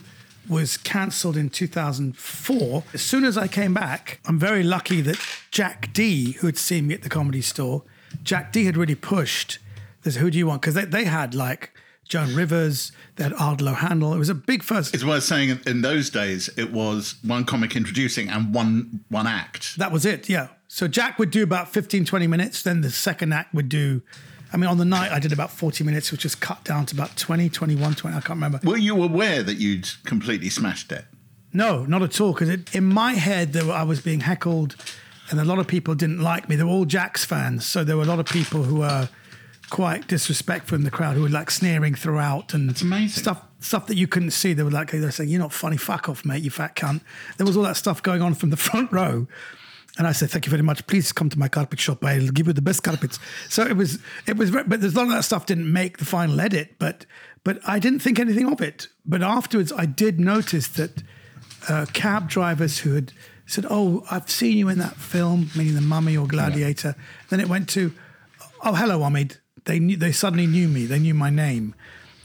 was 0.48 0.76
cancelled 0.76 1.36
in 1.36 1.48
2004. 1.48 2.84
As 2.92 3.02
soon 3.02 3.24
as 3.24 3.38
I 3.38 3.46
came 3.46 3.74
back, 3.74 4.20
I'm 4.26 4.38
very 4.38 4.62
lucky 4.62 5.00
that 5.02 5.18
Jack 5.50 5.92
Dee, 5.92 6.32
who 6.32 6.46
had 6.46 6.58
seen 6.58 6.88
me 6.88 6.94
at 6.94 7.02
the 7.02 7.08
comedy 7.08 7.42
store, 7.42 7.84
Jack 8.22 8.52
Dee 8.52 8.64
had 8.64 8.76
really 8.76 8.94
pushed 8.94 9.58
this. 10.02 10.16
Who 10.16 10.30
do 10.30 10.38
you 10.38 10.46
want? 10.46 10.62
Because 10.62 10.74
they, 10.74 10.84
they 10.84 11.04
had 11.04 11.34
like 11.34 11.72
Joan 12.08 12.34
Rivers, 12.34 12.92
they 13.16 13.24
had 13.24 13.32
Ardal 13.34 13.70
O'Hanlon. 13.70 14.16
It 14.16 14.18
was 14.18 14.28
a 14.28 14.34
big 14.34 14.62
first. 14.62 14.94
It's 14.94 15.04
worth 15.04 15.22
saying 15.22 15.60
in 15.66 15.82
those 15.82 16.10
days 16.10 16.50
it 16.56 16.72
was 16.72 17.14
one 17.22 17.44
comic 17.44 17.76
introducing 17.76 18.28
and 18.28 18.52
one 18.54 19.04
one 19.08 19.26
act. 19.26 19.76
That 19.78 19.92
was 19.92 20.04
it, 20.04 20.28
yeah. 20.28 20.48
So 20.74 20.88
Jack 20.88 21.18
would 21.18 21.30
do 21.30 21.42
about 21.42 21.70
15, 21.70 22.06
20 22.06 22.26
minutes. 22.26 22.62
Then 22.62 22.80
the 22.80 22.88
second 22.88 23.34
act 23.34 23.52
would 23.52 23.68
do, 23.68 24.00
I 24.54 24.56
mean, 24.56 24.70
on 24.70 24.78
the 24.78 24.86
night 24.86 25.12
I 25.12 25.18
did 25.18 25.30
about 25.30 25.50
40 25.50 25.84
minutes, 25.84 26.10
which 26.10 26.24
was 26.24 26.34
cut 26.34 26.64
down 26.64 26.86
to 26.86 26.94
about 26.94 27.14
20, 27.18 27.50
21, 27.50 27.94
20, 27.94 28.16
I 28.16 28.20
can't 28.20 28.30
remember. 28.30 28.58
Were 28.64 28.78
you 28.78 29.02
aware 29.02 29.42
that 29.42 29.58
you'd 29.58 29.90
completely 30.06 30.48
smashed 30.48 30.90
it? 30.90 31.04
No, 31.52 31.84
not 31.84 32.00
at 32.00 32.18
all. 32.22 32.32
Because 32.32 32.48
in 32.74 32.84
my 32.84 33.12
head, 33.12 33.52
there 33.52 33.66
were, 33.66 33.74
I 33.74 33.82
was 33.82 34.00
being 34.00 34.20
heckled, 34.20 34.76
and 35.28 35.38
a 35.38 35.44
lot 35.44 35.58
of 35.58 35.66
people 35.66 35.94
didn't 35.94 36.22
like 36.22 36.48
me. 36.48 36.56
They 36.56 36.64
were 36.64 36.70
all 36.70 36.86
Jack's 36.86 37.22
fans, 37.22 37.66
so 37.66 37.84
there 37.84 37.98
were 37.98 38.04
a 38.04 38.06
lot 38.06 38.18
of 38.18 38.24
people 38.24 38.62
who 38.62 38.76
were 38.76 39.10
quite 39.68 40.08
disrespectful 40.08 40.76
in 40.76 40.84
the 40.84 40.90
crowd, 40.90 41.16
who 41.16 41.22
were 41.22 41.28
like 41.28 41.50
sneering 41.50 41.94
throughout 41.94 42.54
and 42.54 42.74
stuff 43.10 43.42
stuff 43.60 43.88
that 43.88 43.98
you 43.98 44.08
couldn't 44.08 44.30
see. 44.30 44.54
They 44.54 44.62
were 44.62 44.70
like 44.70 44.90
they 44.90 45.00
were 45.00 45.10
saying, 45.10 45.28
"You're 45.28 45.38
not 45.38 45.52
funny, 45.52 45.76
fuck 45.76 46.08
off, 46.08 46.24
mate, 46.24 46.42
you 46.42 46.50
fat 46.50 46.76
cunt." 46.76 47.02
There 47.36 47.46
was 47.46 47.58
all 47.58 47.62
that 47.64 47.76
stuff 47.76 48.02
going 48.02 48.22
on 48.22 48.32
from 48.32 48.48
the 48.48 48.56
front 48.70 48.90
row. 48.90 49.26
And 49.98 50.06
I 50.06 50.12
said, 50.12 50.30
"Thank 50.30 50.46
you 50.46 50.50
very 50.50 50.62
much. 50.62 50.86
Please 50.86 51.12
come 51.12 51.28
to 51.28 51.38
my 51.38 51.48
carpet 51.48 51.78
shop. 51.78 52.04
I'll 52.04 52.28
give 52.28 52.46
you 52.46 52.52
the 52.52 52.62
best 52.62 52.82
carpets." 52.82 53.18
So 53.48 53.66
it 53.66 53.76
was, 53.76 53.98
it 54.26 54.36
was, 54.36 54.50
very, 54.50 54.64
but 54.64 54.80
there's 54.80 54.94
a 54.94 54.96
lot 54.96 55.04
of 55.04 55.10
that 55.10 55.24
stuff 55.24 55.46
didn't 55.46 55.70
make 55.70 55.98
the 55.98 56.04
final 56.04 56.40
edit. 56.40 56.76
But, 56.78 57.04
but 57.44 57.58
I 57.66 57.78
didn't 57.78 58.00
think 58.00 58.18
anything 58.18 58.50
of 58.50 58.60
it. 58.60 58.88
But 59.04 59.22
afterwards, 59.22 59.72
I 59.72 59.84
did 59.84 60.18
notice 60.18 60.68
that 60.68 61.02
uh, 61.68 61.86
cab 61.92 62.28
drivers 62.28 62.78
who 62.78 62.94
had 62.94 63.12
said, 63.46 63.66
"Oh, 63.68 64.04
I've 64.10 64.30
seen 64.30 64.56
you 64.56 64.68
in 64.68 64.78
that 64.78 64.96
film, 64.96 65.50
meaning 65.54 65.74
The 65.74 65.82
Mummy 65.82 66.16
or 66.16 66.26
Gladiator." 66.26 66.94
Then 67.28 67.40
it 67.40 67.48
went 67.48 67.68
to, 67.70 67.92
"Oh, 68.64 68.74
hello, 68.74 69.02
Ahmed." 69.02 69.38
They 69.64 69.78
knew, 69.78 69.96
they 69.96 70.12
suddenly 70.12 70.46
knew 70.46 70.68
me. 70.68 70.86
They 70.86 70.98
knew 70.98 71.14
my 71.14 71.30
name, 71.30 71.74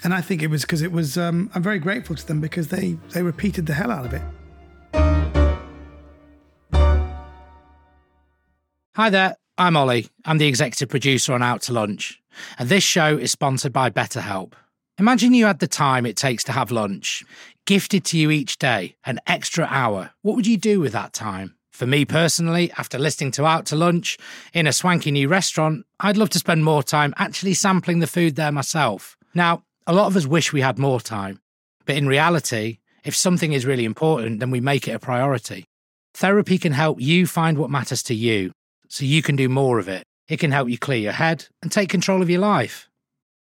and 0.04 0.14
I 0.14 0.22
think 0.22 0.42
it 0.42 0.48
was 0.48 0.62
because 0.62 0.82
it 0.82 0.92
was. 0.92 1.18
Um, 1.18 1.52
I'm 1.54 1.64
very 1.64 1.80
grateful 1.80 2.16
to 2.16 2.26
them 2.26 2.40
because 2.40 2.70
they 2.70 2.98
they 3.14 3.24
repeated 3.24 3.66
the 3.66 3.74
hell 3.74 3.92
out 3.92 4.06
of 4.06 4.14
it. 4.14 5.27
Hi 8.98 9.12
there, 9.12 9.36
I'm 9.60 9.78
Ollie. 9.78 10.10
I'm 10.26 10.40
the 10.40 10.48
executive 10.48 10.90
producer 10.90 11.32
on 11.32 11.44
Out 11.44 11.62
to 11.62 11.72
Lunch, 11.72 12.20
and 12.58 12.68
this 12.68 12.84
show 12.84 13.16
is 13.16 13.30
sponsored 13.30 13.72
by 13.72 13.92
BetterHelp. 13.92 14.54
Imagine 14.98 15.36
you 15.36 15.46
had 15.46 15.60
the 15.60 15.68
time 15.68 16.04
it 16.04 16.18
takes 16.18 16.44
to 16.46 16.52
have 16.52 16.72
lunch, 16.72 17.24
gifted 17.68 18.04
to 18.06 18.18
you 18.18 18.32
each 18.32 18.58
day, 18.58 18.96
an 19.06 19.20
extra 19.28 19.68
hour. 19.70 20.14
What 20.24 20.36
would 20.36 20.48
you 20.48 20.58
do 20.58 20.80
with 20.80 20.94
that 20.94 21.14
time? 21.14 21.54
For 21.72 21.86
me 21.86 22.06
personally, 22.06 22.72
after 22.76 22.98
listening 22.98 23.30
to 23.34 23.46
Out 23.46 23.68
to 23.68 23.76
Lunch 23.76 24.18
in 24.52 24.66
a 24.66 24.74
swanky 24.74 25.12
new 25.12 25.28
restaurant, 25.28 25.86
I'd 26.00 26.18
love 26.18 26.32
to 26.32 26.40
spend 26.40 26.64
more 26.64 26.82
time 26.82 27.14
actually 27.18 27.54
sampling 27.54 28.00
the 28.00 28.08
food 28.08 28.36
there 28.36 28.52
myself. 28.52 29.16
Now, 29.36 29.62
a 29.86 29.94
lot 29.94 30.08
of 30.08 30.18
us 30.18 30.26
wish 30.26 30.52
we 30.52 30.62
had 30.62 30.80
more 30.80 31.02
time, 31.02 31.40
but 31.86 31.98
in 31.98 32.08
reality, 32.08 32.80
if 33.04 33.16
something 33.16 33.54
is 33.54 33.64
really 33.64 33.86
important, 33.86 34.40
then 34.40 34.50
we 34.50 34.60
make 34.60 34.88
it 34.88 34.96
a 34.96 35.00
priority. 35.00 35.66
Therapy 36.16 36.58
can 36.58 36.72
help 36.72 37.00
you 37.00 37.28
find 37.28 37.60
what 37.60 37.70
matters 37.70 38.02
to 38.02 38.16
you 38.16 38.54
so 38.90 39.06
you 39.06 39.22
can 39.22 39.36
do 39.36 39.50
more 39.50 39.80
of 39.80 39.88
it. 39.88 40.04
It 40.28 40.40
can 40.40 40.52
help 40.52 40.70
you 40.70 40.78
clear 40.78 40.98
your 40.98 41.14
head 41.14 41.48
and 41.62 41.72
take 41.72 41.90
control 41.90 42.22
of 42.22 42.30
your 42.30 42.42
life. 42.42 42.90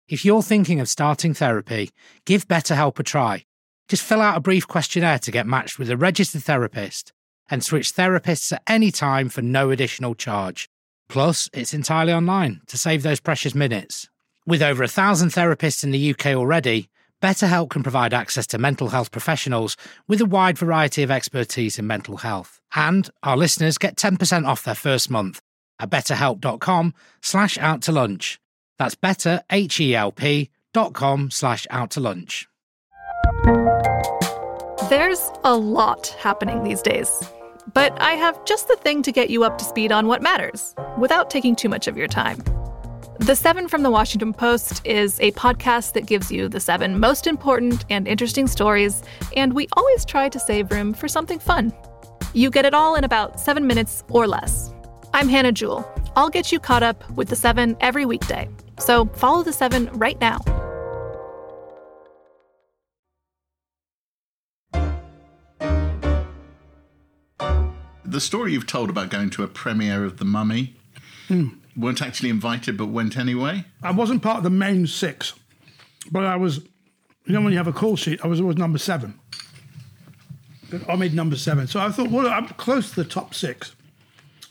If 0.07 0.23
you're 0.23 0.43
thinking 0.43 0.79
of 0.79 0.89
starting 0.89 1.33
therapy, 1.33 1.89
give 2.25 2.47
BetterHelp 2.47 2.99
a 2.99 3.03
try. 3.03 3.45
Just 3.87 4.03
fill 4.03 4.21
out 4.21 4.37
a 4.37 4.41
brief 4.41 4.67
questionnaire 4.67 5.19
to 5.19 5.31
get 5.31 5.47
matched 5.47 5.79
with 5.79 5.89
a 5.89 5.97
registered 5.97 6.43
therapist 6.43 7.11
and 7.49 7.63
switch 7.63 7.93
therapists 7.93 8.51
at 8.51 8.63
any 8.67 8.91
time 8.91 9.29
for 9.29 9.41
no 9.41 9.69
additional 9.71 10.15
charge. 10.15 10.69
Plus, 11.07 11.49
it's 11.53 11.73
entirely 11.73 12.13
online 12.13 12.61
to 12.67 12.77
save 12.77 13.03
those 13.03 13.19
precious 13.19 13.53
minutes. 13.53 14.09
With 14.45 14.61
over 14.61 14.83
a 14.83 14.87
thousand 14.87 15.29
therapists 15.29 15.83
in 15.83 15.91
the 15.91 16.11
UK 16.11 16.27
already, 16.27 16.89
BetterHelp 17.21 17.69
can 17.69 17.83
provide 17.83 18.13
access 18.13 18.45
to 18.47 18.57
mental 18.57 18.89
health 18.89 19.11
professionals 19.11 19.77
with 20.07 20.21
a 20.21 20.25
wide 20.25 20.57
variety 20.57 21.03
of 21.03 21.11
expertise 21.11 21.79
in 21.79 21.87
mental 21.87 22.17
health. 22.17 22.59
And 22.75 23.09
our 23.23 23.37
listeners 23.37 23.77
get 23.77 23.95
10% 23.95 24.45
off 24.45 24.63
their 24.63 24.75
first 24.75 25.09
month 25.09 25.41
at 25.79 25.89
betterhelp.com 25.89 26.93
slash 27.21 27.57
out 27.57 27.81
to 27.83 27.91
lunch. 27.91 28.39
That's 28.77 28.95
better, 28.95 29.41
H-E-L-P 29.49 30.49
dot 30.73 30.93
com 30.93 31.31
slash 31.31 31.65
out 31.69 31.91
to 31.91 31.99
lunch. 32.01 32.47
There's 34.89 35.31
a 35.43 35.55
lot 35.55 36.07
happening 36.19 36.63
these 36.63 36.81
days. 36.81 37.09
But 37.73 37.99
I 37.99 38.11
have 38.11 38.43
just 38.45 38.67
the 38.67 38.75
thing 38.75 39.01
to 39.03 39.11
get 39.11 39.29
you 39.29 39.43
up 39.43 39.57
to 39.57 39.65
speed 39.65 39.91
on 39.91 40.07
what 40.07 40.21
matters 40.21 40.75
without 40.99 41.29
taking 41.29 41.55
too 41.55 41.69
much 41.69 41.87
of 41.87 41.97
your 41.97 42.07
time. 42.07 42.43
The 43.19 43.35
Seven 43.35 43.69
from 43.69 43.81
the 43.81 43.89
Washington 43.89 44.33
Post 44.33 44.85
is 44.85 45.19
a 45.21 45.31
podcast 45.31 45.93
that 45.93 46.05
gives 46.05 46.29
you 46.31 46.49
the 46.49 46.59
seven 46.59 46.99
most 46.99 47.27
important 47.27 47.85
and 47.89 48.09
interesting 48.09 48.45
stories, 48.45 49.01
and 49.37 49.53
we 49.53 49.67
always 49.73 50.03
try 50.03 50.27
to 50.27 50.37
save 50.37 50.69
room 50.69 50.93
for 50.93 51.07
something 51.07 51.39
fun. 51.39 51.73
You 52.33 52.51
get 52.51 52.65
it 52.65 52.73
all 52.73 52.95
in 52.95 53.05
about 53.05 53.39
seven 53.39 53.65
minutes 53.65 54.03
or 54.09 54.27
less. 54.27 54.73
I'm 55.13 55.29
Hannah 55.29 55.53
Jewell. 55.53 55.89
I'll 56.17 56.29
get 56.29 56.51
you 56.51 56.59
caught 56.59 56.83
up 56.83 57.09
with 57.11 57.29
the 57.29 57.37
seven 57.37 57.77
every 57.79 58.05
weekday. 58.05 58.49
So 58.79 59.05
follow 59.05 59.43
the 59.43 59.53
seven 59.53 59.89
right 59.93 60.19
now. 60.19 60.39
The 68.03 68.19
story 68.19 68.51
you've 68.51 68.67
told 68.67 68.89
about 68.89 69.09
going 69.09 69.29
to 69.31 69.43
a 69.43 69.47
premiere 69.47 70.03
of 70.03 70.17
The 70.17 70.25
Mummy, 70.25 70.75
hmm. 71.27 71.47
Weren't 71.77 72.01
actually 72.01 72.29
invited 72.29 72.77
but 72.77 72.87
went 72.87 73.17
anyway. 73.17 73.65
I 73.83 73.91
wasn't 73.91 74.21
part 74.21 74.37
of 74.37 74.43
the 74.43 74.49
main 74.49 74.87
six, 74.87 75.33
but 76.11 76.25
I 76.25 76.35
was, 76.35 76.59
you 77.25 77.33
know, 77.33 77.41
when 77.41 77.51
you 77.51 77.57
have 77.57 77.67
a 77.67 77.73
call 77.73 77.95
sheet, 77.95 78.19
I 78.23 78.27
was 78.27 78.39
always 78.39 78.57
number 78.57 78.77
seven. 78.77 79.19
I 80.87 80.95
made 80.95 81.13
number 81.13 81.35
seven. 81.35 81.67
So 81.67 81.79
I 81.79 81.89
thought, 81.89 82.09
well, 82.09 82.27
I'm 82.27 82.47
close 82.47 82.89
to 82.89 82.95
the 82.95 83.09
top 83.09 83.33
six. 83.33 83.75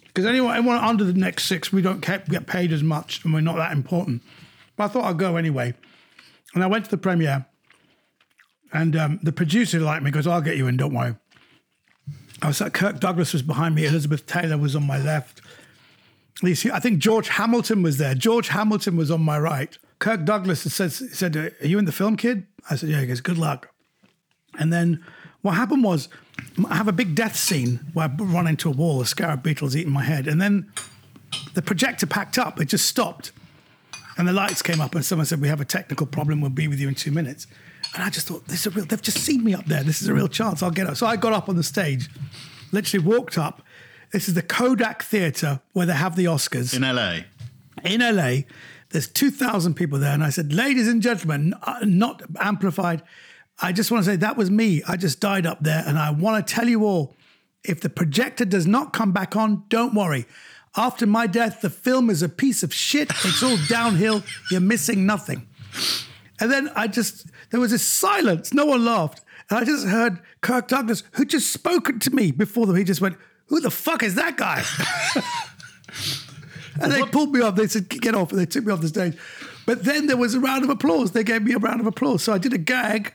Because 0.05 0.27
anyone, 0.27 0.57
anyone 0.57 0.77
under 0.77 1.03
the 1.03 1.13
next 1.13 1.45
six, 1.47 1.73
we 1.73 1.83
don't 1.83 2.01
get, 2.01 2.47
paid 2.47 2.73
as 2.73 2.85
much 2.85 3.25
and 3.25 3.35
we're 3.35 3.41
not 3.41 3.57
that 3.57 3.73
important. 3.73 4.23
But 4.77 4.85
I 4.85 4.89
thought 4.89 5.05
I'd 5.05 5.19
go 5.19 5.37
anyway. 5.37 5.75
And 6.55 6.63
I 6.63 6.69
went 6.69 6.85
to 6.85 6.91
the 6.91 6.99
premiere, 6.99 7.47
and 8.73 8.95
um, 8.95 9.19
the 9.25 9.33
producer 9.33 9.81
liked 9.81 10.05
me, 10.05 10.13
goes, 10.13 10.27
I'll 10.27 10.41
get 10.41 10.57
you 10.57 10.69
in, 10.69 10.77
don't 10.77 10.95
worry. 10.95 11.17
I 12.41 12.47
was 12.47 12.61
like, 12.61 12.75
Kirk 12.75 13.01
Douglas 13.01 13.33
was 13.33 13.43
behind 13.43 13.75
me, 13.75 13.87
Elizabeth 13.87 14.25
Taylor 14.27 14.57
was 14.57 14.77
on 14.77 14.87
my 14.87 14.99
left. 14.99 15.41
I 16.43 16.81
think 16.81 16.99
George 16.99 17.29
Hamilton 17.29 17.83
was 17.83 17.99
there. 17.99 18.15
George 18.15 18.49
Hamilton 18.49 18.97
was 18.97 19.11
on 19.11 19.23
my 19.23 19.39
right. 19.39 19.77
Kirk 19.99 20.25
Douglas 20.25 20.61
said, 20.61 20.93
said 20.93 21.37
Are 21.37 21.53
you 21.63 21.79
in 21.79 21.85
the 21.85 21.93
film, 21.93 22.17
kid? 22.17 22.47
I 22.69 22.77
said, 22.77 22.89
Yeah, 22.89 23.01
he 23.01 23.07
goes, 23.07 23.21
Good 23.21 23.39
luck. 23.39 23.71
And 24.59 24.73
then 24.73 25.05
what 25.43 25.53
happened 25.53 25.85
was, 25.85 26.09
I 26.69 26.77
have 26.77 26.89
a 26.89 26.93
big 26.93 27.15
death 27.15 27.37
scene 27.37 27.81
where 27.93 28.09
I 28.09 28.23
run 28.23 28.47
into 28.47 28.69
a 28.69 28.73
wall, 28.73 29.01
a 29.01 29.07
scarab 29.07 29.43
beetle's 29.43 29.77
eating 29.77 29.93
my 29.93 30.03
head. 30.03 30.27
And 30.27 30.41
then 30.41 30.71
the 31.55 31.63
projector 31.63 32.07
packed 32.07 32.39
up, 32.39 32.61
it 32.61 32.67
just 32.67 32.87
stopped. 32.87 33.33
And 34.17 34.29
the 34.29 34.33
lights 34.33 34.63
came 34.63 34.81
up, 34.81 34.95
and 34.95 35.05
someone 35.05 35.27
said, 35.27 35.41
We 35.41 35.49
have 35.49 35.61
a 35.61 35.65
technical 35.65 36.07
problem, 36.07 36.41
we'll 36.41 36.51
be 36.51 36.69
with 36.69 36.81
you 36.81 36.89
in 36.89 36.95
two 36.95 37.11
minutes. 37.11 37.47
And 37.95 38.03
I 38.03 38.11
just 38.11 38.27
thought, 38.27 38.47
this 38.49 38.61
is 38.61 38.67
a 38.67 38.71
real, 38.71 38.87
they've 38.87 39.01
just 39.01 39.19
seen 39.19 39.45
me 39.45 39.55
up 39.55 39.67
there. 39.67 39.83
This 39.83 40.03
is 40.03 40.09
a 40.09 40.15
real 40.15 40.29
chance. 40.29 40.63
I'll 40.63 40.71
get 40.71 40.87
up. 40.87 40.97
So 40.97 41.07
I 41.07 41.17
got 41.17 41.33
up 41.33 41.49
on 41.49 41.57
the 41.57 41.63
stage, 41.63 42.11
literally 42.73 43.07
walked 43.07 43.39
up. 43.39 43.63
This 44.15 44.29
is 44.29 44.35
the 44.35 44.43
Kodak 44.43 45.03
Theatre 45.03 45.61
where 45.73 45.87
they 45.87 45.93
have 45.93 46.15
the 46.15 46.27
Oscars 46.27 46.73
In 46.73 46.83
LA. 46.83 47.23
in 47.83 48.01
LA. 48.01 48.43
There's 48.91 49.09
2,000 49.09 49.75
people 49.75 49.99
there. 49.99 50.13
And 50.13 50.23
I 50.23 50.31
said, 50.31 50.53
ladies 50.53 50.87
and 50.87 51.03
gentlemen, 51.03 51.53
uh, 51.65 51.81
not 51.83 52.23
amplified. 52.39 53.03
I 53.61 53.73
just 53.73 53.91
want 53.91 54.05
to 54.05 54.11
say 54.13 54.15
that 54.15 54.37
was 54.37 54.53
me. 54.53 54.85
I 54.87 54.97
just 54.97 55.19
died 55.19 55.47
up 55.47 55.65
there. 55.65 55.83
And 55.85 55.99
I 55.99 56.13
want 56.13 56.47
to 56.47 56.55
tell 56.55 56.69
you 56.69 56.85
all 56.85 57.17
if 57.65 57.81
the 57.81 57.91
projector 57.91 58.45
does 58.45 58.69
not 58.69 58.93
come 58.93 59.11
back 59.11 59.35
on, 59.35 59.65
don't 59.69 59.95
worry. 59.95 60.27
After 60.77 61.09
my 61.09 61.27
death, 61.27 61.61
the 61.61 61.69
film 61.69 62.09
is 62.09 62.23
a 62.23 62.29
piece 62.29 62.63
of 62.63 62.73
shit. 62.73 63.11
It's 63.25 63.43
all 63.43 63.59
downhill. 63.69 64.23
You're 64.49 64.61
missing 64.61 65.07
nothing. 65.07 65.49
And 66.39 66.53
then 66.53 66.71
I 66.77 66.87
just, 66.87 67.27
there 67.51 67.59
was 67.59 67.73
this 67.73 67.83
silence. 67.83 68.55
No 68.55 68.67
one 68.67 68.85
laughed. 68.85 69.23
And 69.51 69.59
I 69.59 69.65
just 69.65 69.89
heard 69.89 70.21
Kirk 70.41 70.69
Douglas, 70.69 71.03
who 71.15 71.25
just 71.25 71.51
spoken 71.51 71.99
to 71.99 72.15
me 72.15 72.31
before 72.31 72.67
them. 72.67 72.77
He 72.77 72.85
just 72.85 73.01
went, 73.01 73.17
Who 73.47 73.61
the 73.61 73.71
fuck 73.71 74.03
is 74.03 74.15
that 74.15 74.37
guy? 74.37 74.65
and 76.81 76.93
they 76.93 77.03
pulled 77.03 77.33
me 77.33 77.41
off. 77.41 77.57
They 77.57 77.67
said, 77.67 77.89
Get 77.89 78.15
off. 78.15 78.31
And 78.31 78.41
they 78.41 78.47
took 78.47 78.65
me 78.65 78.73
off 78.73 78.81
the 78.81 78.89
stage. 78.89 79.17
But 79.67 79.85
then 79.85 80.07
there 80.07 80.17
was 80.17 80.35
a 80.35 80.41
round 80.41 80.65
of 80.65 80.71
applause. 80.71 81.13
They 81.13 81.25
gave 81.25 81.43
me 81.43 81.53
a 81.53 81.59
round 81.59 81.81
of 81.81 81.87
applause. 81.87 82.23
So 82.23 82.33
I 82.33 82.39
did 82.39 82.53
a 82.53 82.59
gag, 82.59 83.15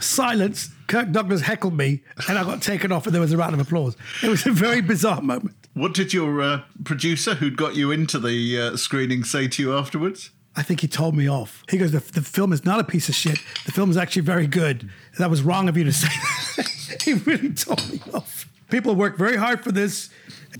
silence. 0.00 0.70
Kirk 0.86 1.12
Douglas 1.12 1.42
heckled 1.42 1.76
me, 1.76 2.02
and 2.28 2.38
I 2.38 2.44
got 2.44 2.62
taken 2.62 2.92
off, 2.92 3.06
and 3.06 3.14
there 3.14 3.20
was 3.20 3.32
a 3.32 3.36
round 3.36 3.54
of 3.54 3.60
applause. 3.60 3.96
It 4.22 4.28
was 4.28 4.46
a 4.46 4.52
very 4.52 4.80
bizarre 4.80 5.22
moment. 5.22 5.56
What 5.72 5.94
did 5.94 6.12
your 6.12 6.40
uh, 6.40 6.60
producer, 6.84 7.34
who'd 7.34 7.56
got 7.56 7.74
you 7.74 7.90
into 7.90 8.18
the 8.18 8.60
uh, 8.60 8.76
screening, 8.76 9.24
say 9.24 9.48
to 9.48 9.62
you 9.62 9.76
afterwards? 9.76 10.30
I 10.56 10.62
think 10.62 10.80
he 10.80 10.88
told 10.88 11.16
me 11.16 11.28
off. 11.28 11.64
He 11.68 11.78
goes, 11.78 11.92
the, 11.92 11.98
the 11.98 12.22
film 12.22 12.52
is 12.52 12.64
not 12.64 12.78
a 12.78 12.84
piece 12.84 13.08
of 13.08 13.14
shit. 13.14 13.38
The 13.66 13.72
film 13.72 13.90
is 13.90 13.96
actually 13.96 14.22
very 14.22 14.46
good. 14.46 14.88
That 15.18 15.30
was 15.30 15.42
wrong 15.42 15.68
of 15.68 15.76
you 15.76 15.84
to 15.84 15.92
say 15.92 16.08
that. 16.56 17.02
he 17.02 17.14
really 17.14 17.52
told 17.52 17.90
me 17.90 18.00
off. 18.12 18.48
People 18.74 18.96
work 18.96 19.16
very 19.16 19.36
hard 19.36 19.62
for 19.62 19.70
this. 19.70 20.10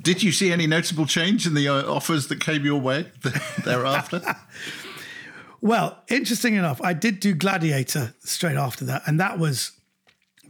Did 0.00 0.22
you 0.22 0.30
see 0.30 0.52
any 0.52 0.68
noticeable 0.68 1.04
change 1.04 1.48
in 1.48 1.54
the 1.54 1.66
uh, 1.66 1.92
offers 1.92 2.28
that 2.28 2.38
came 2.38 2.64
your 2.64 2.80
way 2.80 3.10
thereafter? 3.64 4.22
Well, 5.60 5.98
interesting 6.08 6.56
enough, 6.56 6.78
I 6.82 6.92
did 6.92 7.20
do 7.20 7.34
Gladiator 7.34 8.12
straight 8.18 8.58
after 8.58 8.84
that, 8.84 9.00
and 9.06 9.18
that 9.18 9.38
was 9.38 9.72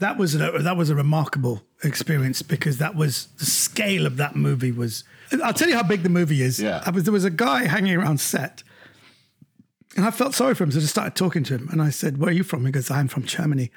that 0.00 0.18
was 0.18 0.34
a, 0.34 0.38
that 0.58 0.76
was 0.76 0.90
a 0.90 0.96
remarkable 0.96 1.62
experience 1.84 2.42
because 2.42 2.78
that 2.78 2.96
was 2.96 3.28
the 3.38 3.44
scale 3.44 4.06
of 4.06 4.16
that 4.16 4.34
movie 4.34 4.72
was. 4.72 5.04
I'll 5.40 5.52
tell 5.52 5.68
you 5.68 5.76
how 5.76 5.84
big 5.84 6.02
the 6.02 6.08
movie 6.08 6.42
is. 6.42 6.58
Yeah. 6.58 6.90
Was, 6.90 7.04
there 7.04 7.12
was 7.12 7.24
a 7.24 7.30
guy 7.30 7.68
hanging 7.68 7.94
around 7.94 8.18
set, 8.18 8.64
and 9.96 10.04
I 10.04 10.10
felt 10.10 10.34
sorry 10.34 10.56
for 10.56 10.64
him, 10.64 10.72
so 10.72 10.78
I 10.78 10.80
just 10.80 10.92
started 10.92 11.14
talking 11.14 11.44
to 11.44 11.54
him, 11.54 11.68
and 11.70 11.80
I 11.80 11.90
said, 11.90 12.18
"Where 12.18 12.30
are 12.30 12.32
you 12.32 12.42
from?" 12.42 12.66
He 12.66 12.72
goes, 12.72 12.90
"I'm 12.90 13.06
from 13.06 13.22
Germany." 13.22 13.70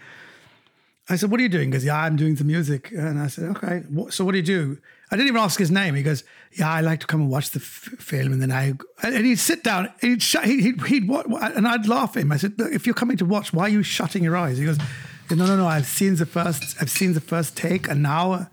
I 1.10 1.16
said, 1.16 1.32
"What 1.32 1.40
are 1.40 1.44
you 1.44 1.50
doing?" 1.50 1.70
Goes, 1.70 1.86
"Yeah, 1.86 2.02
I'm 2.02 2.16
doing 2.16 2.36
the 2.36 2.44
music." 2.44 2.92
And 2.92 3.20
I 3.20 3.28
said, 3.28 3.46
"Okay, 3.58 3.84
what, 3.90 4.14
so 4.14 4.26
what 4.26 4.32
do 4.32 4.38
you 4.38 4.44
do?" 4.44 4.78
I 5.10 5.16
didn't 5.16 5.30
even 5.30 5.42
ask 5.42 5.58
his 5.58 5.72
name. 5.72 5.96
He 5.96 6.04
goes, 6.04 6.24
"Yeah, 6.52 6.70
I 6.70 6.82
like 6.82 7.00
to 7.00 7.08
come 7.08 7.22
and 7.22 7.30
watch 7.30 7.52
the 7.52 7.60
f- 7.60 7.96
film, 8.00 8.34
and 8.34 8.42
then 8.42 8.52
I." 8.52 8.74
And 9.04 9.26
he'd 9.26 9.40
sit 9.40 9.64
down, 9.64 9.86
and 10.02 10.12
he'd 10.12 10.22
shut, 10.22 10.44
he'd, 10.46 10.60
he'd, 10.62 10.82
he'd 10.84 11.10
and 11.10 11.68
I'd 11.68 11.88
laugh 11.88 12.18
at 12.18 12.24
him. 12.24 12.32
I 12.32 12.38
said, 12.38 12.54
"Look, 12.58 12.74
"If 12.74 12.86
you're 12.86 12.96
coming 12.96 13.18
to 13.18 13.26
watch, 13.26 13.54
why 13.54 13.64
are 13.64 13.70
you 13.70 13.84
shutting 13.84 14.24
your 14.24 14.36
eyes?" 14.36 14.58
He 14.58 14.66
goes, 14.66 14.78
"No, 15.30 15.46
no, 15.46 15.56
no. 15.56 15.68
I've 15.68 15.88
seen 15.88 16.16
the 16.16 16.26
first, 16.26 16.76
I've 16.82 16.92
seen 16.92 17.14
the 17.14 17.22
first 17.22 17.56
take, 17.56 17.88
and 17.88 18.04
now 18.04 18.50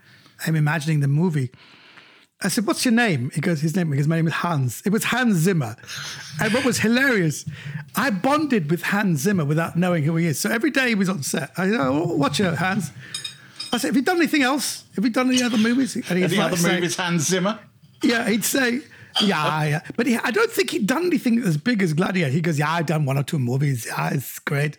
I'm 0.46 0.56
imagining 0.56 1.00
the 1.00 1.08
movie." 1.08 1.50
I 2.44 2.48
said, 2.48 2.66
"What's 2.66 2.84
your 2.84 2.92
name?" 2.92 3.30
He 3.34 3.40
goes, 3.40 3.60
"His 3.62 3.74
name." 3.74 3.90
Goes, 3.90 4.06
"My 4.06 4.16
name 4.16 4.26
is 4.26 4.34
Hans." 4.34 4.82
It 4.84 4.90
was 4.92 5.04
Hans 5.04 5.36
Zimmer, 5.36 5.76
and 6.40 6.52
what 6.52 6.64
was 6.64 6.78
hilarious, 6.78 7.44
I 7.96 8.10
bonded 8.10 8.70
with 8.70 8.82
Hans 8.82 9.20
Zimmer 9.20 9.44
without 9.46 9.76
knowing 9.78 10.04
who 10.04 10.14
he 10.16 10.26
is. 10.26 10.38
So 10.38 10.50
every 10.50 10.70
day 10.70 10.88
he 10.88 10.94
was 10.94 11.08
on 11.08 11.22
set, 11.22 11.50
I 11.56 11.70
said, 11.70 11.80
oh, 11.80 12.14
"Watch 12.16 12.40
out, 12.42 12.58
Hans." 12.58 12.90
I 13.72 13.78
said, 13.78 13.88
"Have 13.88 13.96
you 13.96 14.02
done 14.02 14.16
anything 14.18 14.42
else? 14.42 14.84
Have 14.94 15.04
you 15.04 15.10
done 15.10 15.28
any 15.30 15.42
other 15.42 15.56
movies?" 15.58 15.96
And 15.96 16.04
he'd 16.18 16.24
Any 16.24 16.36
like 16.36 16.46
other 16.52 16.56
say- 16.58 16.74
movies, 16.74 16.96
Hans 16.96 17.22
Zimmer? 17.26 17.58
Yeah, 18.02 18.28
he'd 18.28 18.44
say, 18.44 18.80
"Yeah, 19.22 19.64
yeah," 19.64 19.80
but 19.96 20.06
he, 20.06 20.16
I 20.18 20.30
don't 20.30 20.50
think 20.52 20.70
he'd 20.70 20.86
done 20.86 21.06
anything 21.06 21.38
as 21.42 21.56
big 21.56 21.82
as 21.82 21.94
Gladiator. 21.94 22.30
He 22.30 22.40
goes, 22.42 22.58
"Yeah, 22.58 22.70
I've 22.70 22.86
done 22.86 23.06
one 23.06 23.16
or 23.16 23.22
two 23.22 23.38
movies. 23.38 23.86
Yeah, 23.86 24.10
it's 24.10 24.38
great." 24.38 24.76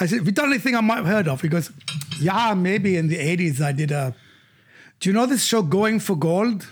I 0.00 0.06
said, 0.06 0.18
"Have 0.20 0.26
you 0.26 0.32
done 0.32 0.48
anything 0.48 0.74
I 0.74 0.80
might 0.80 0.96
have 0.96 1.06
heard 1.06 1.28
of?" 1.28 1.42
He 1.42 1.48
goes, 1.48 1.70
"Yeah, 2.18 2.54
maybe 2.54 2.96
in 2.96 3.08
the 3.08 3.18
'80s 3.18 3.60
I 3.60 3.72
did 3.72 3.90
a." 3.92 4.14
Do 5.04 5.10
you 5.10 5.14
know 5.14 5.26
this 5.26 5.44
show, 5.44 5.60
Going 5.60 6.00
for 6.00 6.16
Gold? 6.16 6.66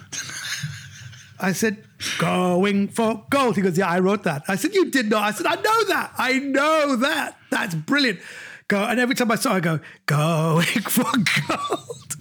I 1.39 1.53
said, 1.53 1.85
Going 2.17 2.89
for 2.89 3.27
Gold. 3.29 3.57
He 3.57 3.61
goes, 3.61 3.77
Yeah, 3.77 3.91
I 3.91 3.99
wrote 3.99 4.23
that. 4.23 4.45
I 4.49 4.57
said, 4.57 4.73
You 4.73 4.91
did 4.91 5.11
not. 5.11 5.23
I 5.23 5.33
said, 5.33 5.45
I 5.45 5.57
know 5.57 5.85
that. 5.89 6.13
I 6.17 6.39
know 6.39 6.97
that. 6.97 7.37
That's 7.51 7.75
brilliant. 7.75 8.21
Go. 8.69 8.83
And 8.83 8.99
every 8.99 9.15
time 9.15 9.31
I 9.31 9.35
saw 9.35 9.53
it, 9.53 9.57
I 9.57 9.61
go, 9.61 9.81
Going 10.07 10.65
for 10.89 11.05
Gold. 11.47 12.17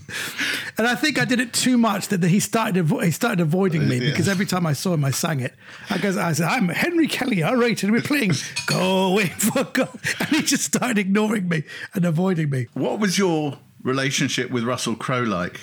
And 0.77 0.85
I 0.85 0.95
think 0.95 1.17
I 1.17 1.23
did 1.23 1.39
it 1.39 1.53
too 1.53 1.77
much 1.77 2.09
that 2.09 2.21
he 2.21 2.41
started 2.41 2.89
he 2.89 3.11
started 3.11 3.39
avoiding 3.39 3.87
me 3.87 4.01
because 4.01 4.27
every 4.27 4.45
time 4.45 4.65
I 4.65 4.73
saw 4.73 4.93
him, 4.93 5.05
I 5.05 5.11
sang 5.11 5.39
it. 5.39 5.55
I 5.89 5.97
goes, 5.97 6.17
I 6.17 6.33
said, 6.33 6.49
I'm 6.49 6.67
Henry 6.67 7.07
Kelly, 7.07 7.41
right, 7.41 7.81
and 7.81 7.93
we're 7.93 8.01
playing 8.01 8.33
Going 8.65 9.29
for 9.29 9.63
Gold. 9.63 9.97
And 10.19 10.27
he 10.27 10.41
just 10.41 10.65
started 10.65 10.97
ignoring 10.97 11.47
me 11.47 11.63
and 11.93 12.03
avoiding 12.03 12.49
me. 12.49 12.67
What 12.73 12.99
was 12.99 13.17
your 13.17 13.59
relationship 13.81 14.51
with 14.51 14.65
Russell 14.65 14.97
Crowe 14.97 15.23
like 15.23 15.57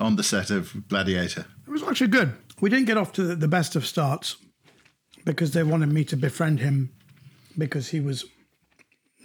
on 0.00 0.16
the 0.16 0.22
set 0.22 0.50
of 0.50 0.88
Gladiator? 0.88 1.46
It 1.66 1.70
was 1.70 1.82
actually 1.82 2.08
good. 2.08 2.32
We 2.60 2.70
didn't 2.70 2.86
get 2.86 2.96
off 2.96 3.12
to 3.14 3.34
the, 3.34 3.48
best 3.48 3.76
of 3.76 3.86
starts 3.86 4.36
because 5.24 5.52
they 5.52 5.62
wanted 5.62 5.92
me 5.92 6.04
to 6.04 6.16
befriend 6.16 6.60
him 6.60 6.92
because 7.56 7.88
he 7.88 8.00
was 8.00 8.24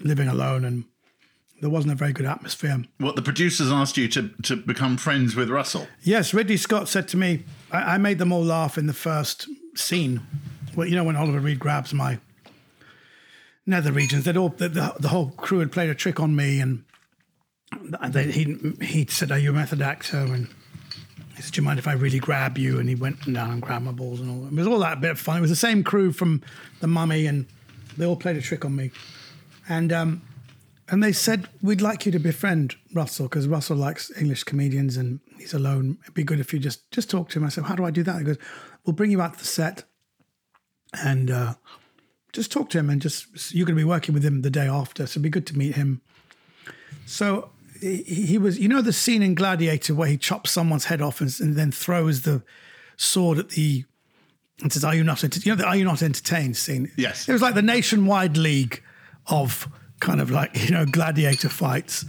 living 0.04 0.28
alone 0.28 0.66
and 0.66 0.86
there 1.62 1.70
wasn't 1.70 1.94
a 1.94 1.96
very 1.96 2.14
good 2.14 2.26
atmosphere. 2.26 2.84
What 3.00 3.16
the 3.16 3.22
producers 3.22 3.72
asked 3.72 3.98
you 3.98 4.08
to, 4.10 4.30
to 4.44 4.56
become 4.56 4.98
friends 4.98 5.36
with 5.36 5.50
Russell? 5.50 5.88
Yes, 6.04 6.34
Ridley 6.34 6.58
Scott 6.58 6.88
said 6.88 7.08
to 7.10 7.18
me, 7.18 7.44
I, 7.72 7.96
I 7.96 7.98
made 7.98 8.20
them 8.20 8.32
all 8.32 8.44
laugh 8.44 8.78
in 8.78 8.88
the 8.88 8.94
first 8.94 9.48
scene. 9.76 10.22
Well, 10.76 10.88
you 10.88 10.96
know, 10.96 11.04
when 11.04 11.16
Oliver 11.16 11.40
Reed 11.40 11.60
grabs 11.60 11.94
my 11.94 12.20
nether 13.66 13.92
regions. 13.92 14.26
They'd 14.26 14.38
all 14.38 14.50
the, 14.50 14.70
the, 14.70 14.94
the 15.00 15.08
whole 15.10 15.32
crew 15.32 15.60
had 15.60 15.72
played 15.72 15.90
a 15.90 15.96
trick 15.96 16.20
on 16.20 16.36
me, 16.36 16.60
and 16.60 16.84
they, 18.10 18.32
he 18.32 18.58
he 18.82 19.06
said, 19.08 19.32
"Are 19.32 19.40
you 19.40 19.52
a 19.52 19.54
method 19.54 19.82
actor?" 19.82 20.18
And 20.18 20.50
he 21.36 21.42
said, 21.42 21.54
"Do 21.54 21.62
you 21.62 21.66
mind 21.66 21.80
if 21.80 21.88
I 21.88 21.94
really 21.94 22.20
grab 22.20 22.58
you?" 22.58 22.80
And 22.80 22.88
he 22.88 22.96
went 22.96 23.22
down 23.32 23.52
and 23.52 23.62
grabbed 23.62 23.86
my 23.86 23.92
balls 23.92 24.20
and 24.20 24.30
all. 24.30 24.48
It 24.48 24.54
was 24.54 24.68
all 24.68 24.80
that 24.80 25.02
bit 25.02 25.12
of 25.12 25.20
fun. 25.20 25.38
It 25.38 25.42
was 25.42 25.50
the 25.50 25.56
same 25.56 25.84
crew 25.84 26.12
from 26.12 26.42
the 26.80 26.88
Mummy, 26.88 27.26
and 27.26 27.46
they 27.98 28.06
all 28.06 28.16
played 28.16 28.38
a 28.38 28.42
trick 28.42 28.66
on 28.66 28.76
me, 28.76 28.92
and 29.68 29.92
um, 29.92 30.22
and 30.90 31.04
they 31.04 31.12
said 31.12 31.48
we'd 31.62 31.82
like 31.82 32.06
you 32.06 32.12
to 32.12 32.20
befriend 32.20 32.76
Russell 32.94 33.28
because 33.28 33.48
Russell 33.48 33.78
likes 33.78 34.12
English 34.20 34.44
comedians 34.44 34.98
and 34.98 35.20
he's 35.38 35.54
alone. 35.54 35.98
It'd 36.04 36.14
be 36.14 36.24
good 36.24 36.40
if 36.40 36.54
you 36.54 36.60
just 36.60 36.90
just 36.92 37.10
talk 37.10 37.30
to 37.30 37.40
him. 37.40 37.46
I 37.46 37.50
said, 37.50 37.66
"How 37.66 37.76
do 37.76 37.86
I 37.86 37.92
do 37.92 38.04
that?" 38.04 38.18
He 38.18 38.24
goes, 38.24 38.38
"We'll 38.86 38.96
bring 38.96 39.12
you 39.12 39.22
out 39.22 39.34
to 39.34 39.40
the 39.40 39.46
set, 39.46 39.84
and." 41.04 41.32
Uh, 41.32 41.54
just 42.36 42.52
talk 42.52 42.70
to 42.70 42.78
him 42.78 42.90
and 42.90 43.02
just 43.02 43.54
you're 43.56 43.66
going 43.66 43.78
to 43.78 43.80
be 43.80 43.88
working 43.88 44.14
with 44.14 44.24
him 44.24 44.42
the 44.42 44.50
day 44.50 44.68
after 44.68 45.08
so 45.08 45.12
it'd 45.14 45.22
be 45.22 45.30
good 45.30 45.48
to 45.48 45.58
meet 45.58 45.74
him 45.76 46.02
so 47.06 47.50
he, 47.82 47.98
he 48.04 48.38
was 48.38 48.60
you 48.60 48.68
know 48.68 48.82
the 48.82 48.94
scene 48.94 49.22
in 49.22 49.36
gladiator 49.36 49.94
where 49.94 50.08
he 50.08 50.18
chops 50.18 50.52
someone's 50.52 50.86
head 50.86 51.02
off 51.02 51.22
and, 51.22 51.34
and 51.40 51.56
then 51.56 51.72
throws 51.72 52.22
the 52.24 52.44
sword 52.98 53.38
at 53.40 53.50
the 53.50 53.86
and 54.62 54.72
says 54.72 54.84
are 54.86 54.96
you 54.96 55.04
not 55.04 55.24
enter-? 55.24 55.40
you 55.40 55.52
know 55.52 55.56
the 55.58 55.66
are 55.66 55.76
you 55.76 55.84
not 55.86 56.02
entertained 56.02 56.56
scene 56.58 56.92
Yes. 56.98 57.28
it 57.28 57.34
was 57.34 57.42
like 57.42 57.56
the 57.56 57.62
nationwide 57.62 58.38
league 58.38 58.82
of 59.28 59.68
kind 60.00 60.22
of 60.22 60.32
like 60.32 60.56
you 60.64 60.72
know 60.72 60.86
gladiator 60.86 61.50
fights 61.50 62.06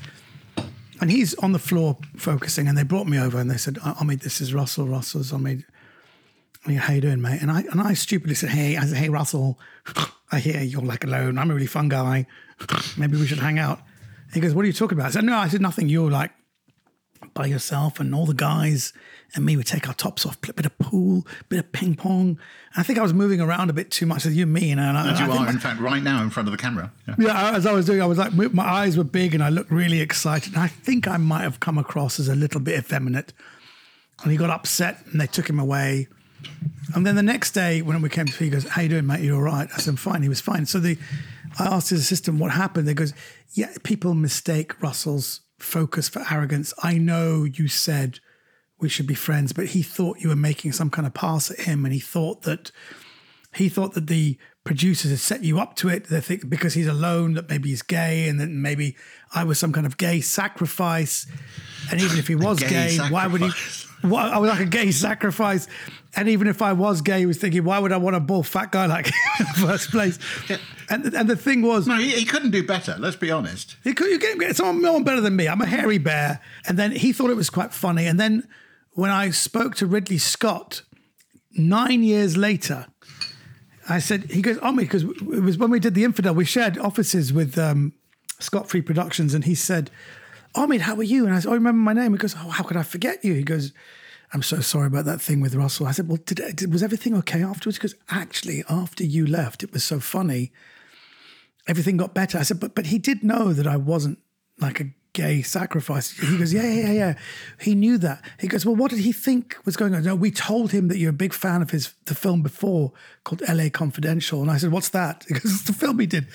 and 1.01 1.11
he's 1.11 1.35
on 1.37 1.53
the 1.53 1.59
floor 1.59 1.99
focusing 2.17 2.69
and 2.69 2.77
they 2.79 2.83
brought 2.83 3.07
me 3.07 3.19
over 3.19 3.39
and 3.39 3.51
they 3.51 3.57
said 3.57 3.79
I 3.83 4.05
mean 4.05 4.19
this 4.19 4.41
is 4.41 4.55
Russell 4.55 4.87
Russell's 4.87 5.33
I 5.33 5.39
mean 5.39 5.65
I 6.65 6.69
mean, 6.71 6.79
how 6.79 6.95
you 6.95 7.01
doing, 7.01 7.21
mate? 7.23 7.41
And 7.43 7.49
I 7.49 7.61
and 7.71 7.81
I 7.81 7.95
stupidly 7.95 8.35
said, 8.35 8.49
hey, 8.49 8.77
I 8.77 8.85
said, 8.87 8.97
hey, 8.97 9.09
Russell, 9.09 9.57
I 10.33 10.41
hear 10.41 10.61
you're 10.61 10.83
like 10.83 11.05
alone. 11.05 11.39
I'm 11.39 11.49
a 11.49 11.55
really 11.55 11.69
fun 11.69 11.89
guy. 11.89 12.27
Maybe 12.97 13.17
we 13.17 13.25
should 13.29 13.39
hang 13.39 13.61
out. 13.61 13.83
He 14.35 14.41
goes, 14.41 14.55
what 14.55 14.65
are 14.65 14.67
you 14.67 14.73
talking 14.73 14.99
about? 14.99 15.09
I 15.09 15.11
said, 15.11 15.25
no, 15.25 15.37
I 15.37 15.49
said 15.49 15.61
nothing. 15.61 15.89
You're 15.89 16.11
like 16.11 16.31
by 17.35 17.47
yourself, 17.47 17.99
and 18.01 18.15
all 18.15 18.27
the 18.27 18.35
guys 18.35 18.93
and 19.35 19.45
me 19.45 19.57
would 19.57 19.67
take 19.67 19.89
our 19.89 19.95
tops 19.95 20.25
off, 20.25 20.41
play 20.41 20.51
a 20.51 20.55
bit 20.55 20.67
of 20.67 20.79
pool, 20.79 21.27
bit 21.49 21.59
of 21.59 21.73
ping 21.73 21.95
pong. 21.95 22.29
And 22.29 22.39
I 22.77 22.83
think 22.83 22.99
I 22.99 23.03
was 23.03 23.13
moving 23.13 23.41
around 23.41 23.69
a 23.71 23.73
bit 23.73 23.91
too 23.91 24.07
much. 24.07 24.19
I 24.19 24.21
said, 24.29 24.33
you 24.33 24.45
and 24.45 24.53
me, 24.53 24.71
and 24.71 24.81
I, 24.81 25.11
As 25.13 25.21
I 25.21 25.25
you 25.25 25.31
think 25.33 25.41
are, 25.41 25.45
my- 25.45 25.51
in 25.51 25.59
fact, 25.59 25.81
right 25.81 26.03
now 26.03 26.23
in 26.23 26.31
front 26.31 26.49
of 26.49 26.53
the 26.53 26.59
camera. 26.59 26.93
Yeah. 27.09 27.15
yeah, 27.19 27.51
as 27.57 27.67
I 27.67 27.73
was 27.73 27.87
doing, 27.87 28.01
I 28.01 28.07
was 28.07 28.19
like, 28.19 28.33
my 28.33 28.65
eyes 28.65 28.97
were 28.97 29.05
big 29.05 29.35
and 29.35 29.43
I 29.43 29.49
looked 29.49 29.71
really 29.71 30.01
excited. 30.01 30.55
And 30.55 30.63
I 30.63 30.69
think 30.69 31.09
I 31.09 31.17
might 31.17 31.43
have 31.43 31.61
come 31.61 31.79
across 31.79 32.21
as 32.21 32.29
a 32.29 32.35
little 32.35 32.61
bit 32.61 32.79
effeminate. 32.79 33.33
And 34.23 34.31
he 34.33 34.39
got 34.39 34.51
upset 34.51 35.05
and 35.11 35.21
they 35.21 35.27
took 35.27 35.49
him 35.51 35.59
away. 35.59 36.09
And 36.95 37.05
then 37.07 37.17
the 37.17 37.23
next 37.23 37.51
day, 37.53 37.83
when 37.83 38.01
we 38.03 38.09
came 38.09 38.27
to, 38.27 38.45
he 38.45 38.51
goes, 38.51 38.67
"How 38.69 38.83
you 38.83 38.89
doing, 38.89 39.07
mate? 39.07 39.21
You 39.21 39.35
all 39.35 39.43
right?" 39.43 39.69
I 39.75 39.79
said, 39.79 39.91
"I'm 39.91 39.97
fine." 39.97 40.23
He 40.23 40.29
was 40.29 40.41
fine. 40.41 40.65
So 40.67 40.79
the, 40.79 40.97
I 41.59 41.67
asked 41.67 41.91
his 41.91 42.01
assistant 42.01 42.39
what 42.39 42.53
happened. 42.53 42.87
They 42.87 42.95
goes, 42.95 43.15
"Yeah, 43.53 43.73
people 43.83 44.15
mistake 44.15 44.81
Russell's 44.83 45.41
focus 45.59 46.09
for 46.09 46.25
arrogance. 46.31 46.75
I 46.83 46.99
know 46.99 47.45
you 47.45 47.69
said 47.69 48.21
we 48.79 48.89
should 48.89 49.07
be 49.07 49.15
friends, 49.15 49.53
but 49.53 49.69
he 49.69 49.83
thought 49.83 50.21
you 50.21 50.29
were 50.29 50.37
making 50.37 50.73
some 50.73 50.91
kind 50.91 51.07
of 51.07 51.15
pass 51.15 51.51
at 51.51 51.61
him, 51.61 51.85
and 51.85 51.95
he 51.95 52.01
thought 52.01 52.43
that 52.43 52.71
he 53.55 53.69
thought 53.69 53.95
that 53.95 54.07
the 54.07 54.39
producers 54.65 55.11
had 55.11 55.21
set 55.21 55.45
you 55.45 55.59
up 55.59 55.77
to 55.77 55.89
it. 55.89 56.09
They 56.09 56.21
think 56.21 56.49
because 56.49 56.75
he's 56.75 56.89
alone 56.89 57.35
that 57.35 57.49
maybe 57.49 57.71
he's 57.71 57.83
gay, 57.83 58.29
and 58.29 58.39
that 58.41 58.51
maybe 58.51 58.97
I 59.35 59.45
was 59.45 59.59
some 59.59 59.73
kind 59.73 59.87
of 59.87 59.97
gay 59.97 60.21
sacrifice. 60.21 61.27
And 61.91 62.01
even 62.01 62.19
if 62.19 62.29
he 62.29 62.35
was 62.35 62.59
Gay 62.59 62.69
gay, 62.69 62.99
why 63.09 63.27
would 63.27 63.41
he? 63.41 63.51
Why, 64.03 64.29
I 64.29 64.39
was 64.39 64.51
like 64.51 64.61
a 64.61 64.67
gay 64.67 64.91
sacrifice. 64.91 65.67
And 66.15 66.29
even 66.29 66.47
if 66.47 66.63
I 66.63 66.73
was 66.73 67.03
gay, 67.03 67.21
he 67.21 67.27
was 67.27 67.39
thinking, 67.39 67.65
why 67.65 67.79
would 67.79 67.93
I 67.93 67.97
want 67.97 68.17
a 68.17 68.21
bald 68.21 68.47
fat 68.47 68.73
guy 68.73 68.87
like 68.87 69.07
him 69.07 69.15
in 69.41 69.47
the 69.47 69.67
first 69.67 69.91
place? 69.91 70.19
And 70.89 71.15
and 71.15 71.29
the 71.29 71.37
thing 71.37 71.63
was, 71.63 71.87
No, 71.87 71.97
he, 71.97 72.11
he 72.11 72.25
couldn't 72.25 72.51
do 72.51 72.67
better. 72.67 72.97
Let's 72.99 73.17
be 73.17 73.31
honest. 73.31 73.77
He 73.85 73.93
could 73.93 74.11
you 74.11 74.19
get, 74.19 74.39
get 74.39 74.57
someone 74.57 74.83
no 74.83 74.93
one 74.95 75.05
better 75.05 75.21
than 75.21 75.37
me. 75.37 75.49
I'm 75.49 75.61
a 75.61 75.67
hairy 75.67 75.99
bear. 75.99 76.41
And 76.67 76.79
then 76.79 76.93
he 76.93 77.13
thought 77.13 77.31
it 77.31 77.37
was 77.37 77.51
quite 77.51 77.75
funny. 77.75 78.07
And 78.07 78.19
then 78.21 78.49
when 78.93 79.11
I 79.11 79.31
spoke 79.31 79.75
to 79.77 79.87
Ridley 79.87 80.19
Scott 80.19 80.83
nine 81.53 82.03
years 82.03 82.37
later, 82.37 82.87
I 83.89 83.99
said, 83.99 84.31
he 84.31 84.43
goes, 84.43 84.59
oh, 84.63 84.73
me, 84.73 84.85
because 84.85 85.05
it 85.05 85.23
was 85.23 85.59
when 85.59 85.71
we 85.71 85.79
did 85.79 85.95
The 85.95 86.05
Infidel, 86.05 86.35
we 86.35 86.45
shared 86.45 86.79
offices 86.79 87.33
with 87.33 87.57
um, 87.59 87.93
Scott 88.41 88.69
Free 88.69 88.83
Productions. 88.83 89.35
And 89.35 89.45
he 89.45 89.55
said, 89.55 89.91
Ahmed, 90.57 90.81
how 90.81 90.97
are 90.97 91.03
you? 91.03 91.27
And 91.27 91.35
I 91.35 91.41
said, 91.41 91.49
oh, 91.49 91.53
I 91.53 91.55
remember 91.55 91.79
my 91.79 91.93
name. 91.93 92.13
He 92.13 92.19
goes, 92.19 92.35
oh, 92.35 92.49
how 92.49 92.65
could 92.65 92.77
I 92.77 92.83
forget 92.83 93.25
you? 93.25 93.35
He 93.35 93.43
goes, 93.43 93.73
I'm 94.33 94.43
so 94.43 94.61
sorry 94.61 94.87
about 94.87 95.05
that 95.05 95.21
thing 95.21 95.41
with 95.41 95.55
Russell. 95.55 95.87
I 95.87 95.93
said, 95.93 96.09
well, 96.09 96.19
did, 96.25 96.41
did, 96.57 96.73
was 96.73 96.83
everything 96.83 97.15
okay 97.17 97.43
afterwards? 97.43 97.79
Because 97.79 97.95
actually, 98.11 98.65
after 98.69 99.05
you 99.05 99.27
left, 99.27 99.63
it 99.63 99.73
was 99.73 99.85
so 99.85 100.01
funny 100.01 100.53
everything 101.67 101.97
got 101.97 102.15
better. 102.15 102.39
I 102.39 102.43
said, 102.43 102.61
but 102.61 102.75
but 102.75 102.87
he 102.87 102.99
did 102.99 103.23
know 103.23 103.53
that 103.53 103.67
I 103.67 103.77
wasn't 103.77 104.19
like 104.59 104.81
a 104.81 104.91
gay 105.13 105.43
sacrifice. 105.43 106.11
He 106.13 106.39
goes, 106.39 106.53
yeah, 106.53 106.71
yeah, 106.71 106.93
yeah. 106.93 107.15
He 107.61 107.75
knew 107.75 107.99
that. 107.99 108.23
He 108.39 108.49
goes, 108.49 108.67
well, 108.67 108.77
what 108.77 108.91
did 108.91 109.01
he 109.01 109.13
think 109.13 109.57
was 109.65 109.77
going 109.77 109.95
on? 109.95 110.03
No, 110.03 110.15
we 110.15 110.31
told 110.31 110.73
him 110.73 110.89
that 110.89 110.99
you're 110.99 111.11
a 111.11 111.15
big 111.15 111.33
fan 111.33 111.63
of 111.63 111.71
his 111.71 111.95
the 112.05 112.15
film 112.15 112.43
before 112.43 112.93
called 113.25 113.43
L.A. 113.49 113.71
Confidential, 113.71 114.43
and 114.43 114.51
I 114.51 114.59
said, 114.59 114.73
what's 114.73 114.91
that? 114.91 115.25
Goes, 115.31 115.45
it's 115.45 115.65
the 115.65 115.73
film 115.73 115.99
he 115.99 116.07
did, 116.07 116.27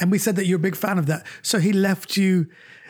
and 0.00 0.10
we 0.10 0.18
said 0.18 0.36
that 0.36 0.46
you're 0.46 0.56
a 0.56 0.60
big 0.60 0.76
fan 0.76 0.98
of 0.98 1.06
that. 1.06 1.26
So 1.42 1.58
he 1.58 1.72
left 1.72 2.16
you. 2.16 2.46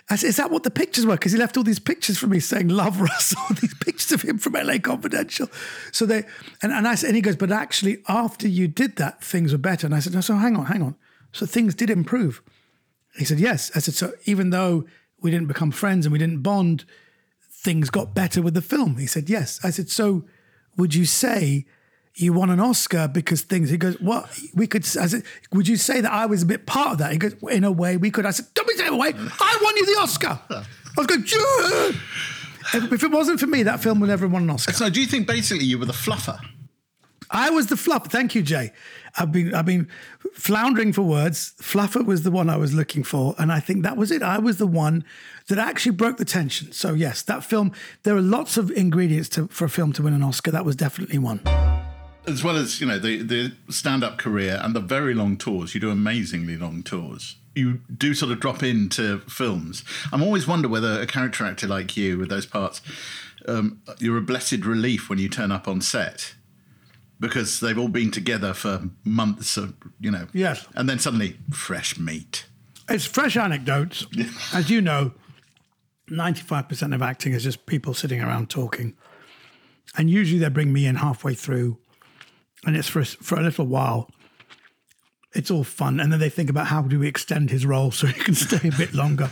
Said, 0.08 0.28
is 0.28 0.36
that 0.36 0.50
what 0.50 0.62
the 0.62 0.70
pictures 0.70 1.06
were? 1.06 1.14
Because 1.14 1.32
he 1.32 1.38
left 1.38 1.56
all 1.56 1.62
these 1.62 1.78
pictures 1.78 2.18
for 2.18 2.26
me 2.26 2.38
saying 2.38 2.68
"Love 2.68 3.00
Russell," 3.00 3.40
these 3.60 3.74
pictures 3.74 4.12
of 4.12 4.22
him 4.22 4.38
from 4.38 4.54
LA 4.54 4.78
Confidential. 4.78 5.48
So 5.90 6.04
they 6.04 6.24
and, 6.62 6.72
and 6.72 6.86
I 6.86 6.94
said, 6.96 7.08
and 7.08 7.16
he 7.16 7.22
goes, 7.22 7.36
but 7.36 7.50
actually, 7.50 8.02
after 8.08 8.46
you 8.46 8.68
did 8.68 8.96
that, 8.96 9.22
things 9.24 9.52
were 9.52 9.58
better. 9.58 9.86
And 9.86 9.94
I 9.94 10.00
said, 10.00 10.12
no, 10.12 10.20
so 10.20 10.34
hang 10.34 10.56
on, 10.56 10.66
hang 10.66 10.82
on. 10.82 10.96
So 11.32 11.46
things 11.46 11.74
did 11.74 11.88
improve. 11.88 12.42
He 13.16 13.24
said, 13.24 13.40
yes. 13.40 13.70
I 13.74 13.78
said, 13.78 13.94
so 13.94 14.12
even 14.24 14.50
though 14.50 14.84
we 15.20 15.30
didn't 15.30 15.48
become 15.48 15.70
friends 15.70 16.04
and 16.04 16.12
we 16.12 16.18
didn't 16.18 16.42
bond, 16.42 16.84
things 17.50 17.90
got 17.90 18.14
better 18.14 18.42
with 18.42 18.54
the 18.54 18.62
film. 18.62 18.96
He 18.96 19.06
said, 19.06 19.30
yes. 19.30 19.60
I 19.64 19.70
said, 19.70 19.88
so 19.88 20.24
would 20.76 20.94
you 20.94 21.04
say 21.04 21.64
you 22.14 22.32
won 22.32 22.50
an 22.50 22.60
Oscar 22.60 23.08
because 23.08 23.42
things? 23.42 23.70
He 23.70 23.76
goes, 23.76 24.00
what? 24.00 24.38
We 24.54 24.66
could. 24.66 24.84
I 24.96 25.06
said, 25.06 25.22
would 25.52 25.66
you 25.66 25.76
say 25.76 26.00
that 26.00 26.12
I 26.12 26.26
was 26.26 26.42
a 26.42 26.46
bit 26.46 26.66
part 26.66 26.92
of 26.92 26.98
that? 26.98 27.12
He 27.12 27.18
goes, 27.18 27.34
in 27.50 27.64
a 27.64 27.72
way, 27.72 27.96
we 27.96 28.10
could. 28.10 28.26
I 28.26 28.30
said, 28.30 28.46
don't 28.54 28.68
be 28.68 28.74
saying 28.74 28.92
away. 28.92 29.12
I 29.14 29.58
won 29.62 29.76
you 29.76 29.86
the 29.86 30.00
Oscar. 30.00 30.38
I 30.50 30.64
was 30.96 31.06
going, 31.06 31.24
yeah. 31.24 31.98
If 32.74 33.02
it 33.02 33.10
wasn't 33.10 33.40
for 33.40 33.46
me, 33.46 33.64
that 33.64 33.82
film 33.82 34.00
would 34.00 34.08
never 34.08 34.26
have 34.26 34.32
won 34.32 34.42
an 34.42 34.50
Oscar. 34.50 34.72
So, 34.72 34.88
do 34.88 35.00
you 35.00 35.06
think 35.06 35.26
basically 35.26 35.64
you 35.64 35.78
were 35.78 35.86
the 35.86 35.92
fluffer? 35.92 36.38
I 37.32 37.50
was 37.50 37.68
the 37.68 37.76
fluff. 37.76 38.06
Thank 38.08 38.34
you, 38.34 38.42
Jay. 38.42 38.72
I've 39.18 39.32
been 39.32 39.54
I've 39.54 39.66
been 39.66 39.88
floundering 40.34 40.92
for 40.92 41.02
words. 41.02 41.54
Fluffer 41.60 42.04
was 42.04 42.22
the 42.22 42.30
one 42.30 42.48
I 42.48 42.56
was 42.56 42.72
looking 42.74 43.02
for, 43.02 43.34
and 43.38 43.50
I 43.50 43.58
think 43.58 43.82
that 43.82 43.96
was 43.96 44.10
it. 44.10 44.22
I 44.22 44.38
was 44.38 44.58
the 44.58 44.66
one 44.66 45.04
that 45.48 45.58
actually 45.58 45.92
broke 45.92 46.18
the 46.18 46.24
tension. 46.24 46.72
So 46.72 46.92
yes, 46.94 47.22
that 47.22 47.42
film. 47.42 47.72
There 48.04 48.14
are 48.14 48.22
lots 48.22 48.56
of 48.56 48.70
ingredients 48.70 49.28
to, 49.30 49.48
for 49.48 49.64
a 49.64 49.70
film 49.70 49.92
to 49.94 50.02
win 50.02 50.14
an 50.14 50.22
Oscar. 50.22 50.50
That 50.50 50.64
was 50.64 50.76
definitely 50.76 51.18
one. 51.18 51.40
As 52.26 52.44
well 52.44 52.56
as 52.56 52.80
you 52.80 52.86
know 52.86 52.98
the 52.98 53.22
the 53.22 53.52
stand 53.68 54.04
up 54.04 54.16
career 54.18 54.60
and 54.62 54.74
the 54.74 54.80
very 54.80 55.14
long 55.14 55.36
tours. 55.36 55.74
You 55.74 55.80
do 55.80 55.90
amazingly 55.90 56.56
long 56.56 56.82
tours. 56.82 57.36
You 57.54 57.80
do 57.94 58.14
sort 58.14 58.32
of 58.32 58.40
drop 58.40 58.62
into 58.62 59.18
films. 59.28 59.84
I'm 60.12 60.22
always 60.22 60.46
wonder 60.46 60.68
whether 60.68 61.00
a 61.00 61.06
character 61.06 61.44
actor 61.44 61.66
like 61.66 61.96
you 61.96 62.18
with 62.18 62.30
those 62.30 62.46
parts, 62.46 62.80
um, 63.46 63.82
you're 63.98 64.16
a 64.16 64.22
blessed 64.22 64.64
relief 64.64 65.10
when 65.10 65.18
you 65.18 65.28
turn 65.28 65.52
up 65.52 65.68
on 65.68 65.80
set. 65.80 66.34
Because 67.20 67.60
they've 67.60 67.78
all 67.78 67.86
been 67.86 68.10
together 68.10 68.52
for 68.52 68.88
months, 69.04 69.56
of, 69.56 69.74
you 70.00 70.10
know. 70.10 70.26
Yes. 70.32 70.66
And 70.74 70.88
then 70.88 70.98
suddenly, 70.98 71.36
fresh 71.52 71.96
meat. 71.96 72.46
It's 72.88 73.04
fresh 73.04 73.36
anecdotes, 73.36 74.06
as 74.52 74.70
you 74.70 74.80
know. 74.80 75.12
Ninety-five 76.08 76.68
percent 76.68 76.94
of 76.94 77.00
acting 77.00 77.32
is 77.32 77.44
just 77.44 77.64
people 77.66 77.94
sitting 77.94 78.20
around 78.20 78.50
talking, 78.50 78.96
and 79.96 80.10
usually 80.10 80.40
they 80.40 80.48
bring 80.48 80.72
me 80.72 80.84
in 80.84 80.96
halfway 80.96 81.34
through, 81.34 81.78
and 82.64 82.76
it's 82.76 82.88
for 82.88 83.04
for 83.04 83.38
a 83.38 83.42
little 83.42 83.66
while. 83.66 84.10
It's 85.34 85.50
all 85.50 85.64
fun, 85.64 85.98
and 85.98 86.12
then 86.12 86.20
they 86.20 86.28
think 86.28 86.50
about 86.50 86.66
how 86.66 86.82
do 86.82 86.98
we 86.98 87.08
extend 87.08 87.50
his 87.50 87.64
role 87.64 87.90
so 87.90 88.06
he 88.06 88.20
can 88.20 88.34
stay 88.46 88.68
a 88.68 88.72
bit 88.72 88.92
longer. 88.92 89.30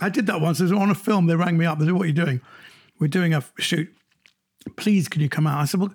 I 0.00 0.08
did 0.08 0.26
that 0.26 0.40
once. 0.40 0.60
It 0.60 0.64
was 0.64 0.72
on 0.72 0.90
a 0.90 0.94
film. 0.94 1.26
They 1.26 1.36
rang 1.36 1.56
me 1.56 1.66
up. 1.66 1.78
They 1.78 1.86
said, 1.86 1.94
"What 1.94 2.04
are 2.04 2.08
you 2.08 2.12
doing?" 2.12 2.40
We're 2.98 3.08
doing 3.08 3.32
a 3.32 3.42
shoot. 3.58 3.88
Please, 4.76 5.08
can 5.08 5.22
you 5.22 5.28
come 5.28 5.46
out? 5.46 5.60
I 5.60 5.64
said, 5.64 5.80
"Well." 5.80 5.94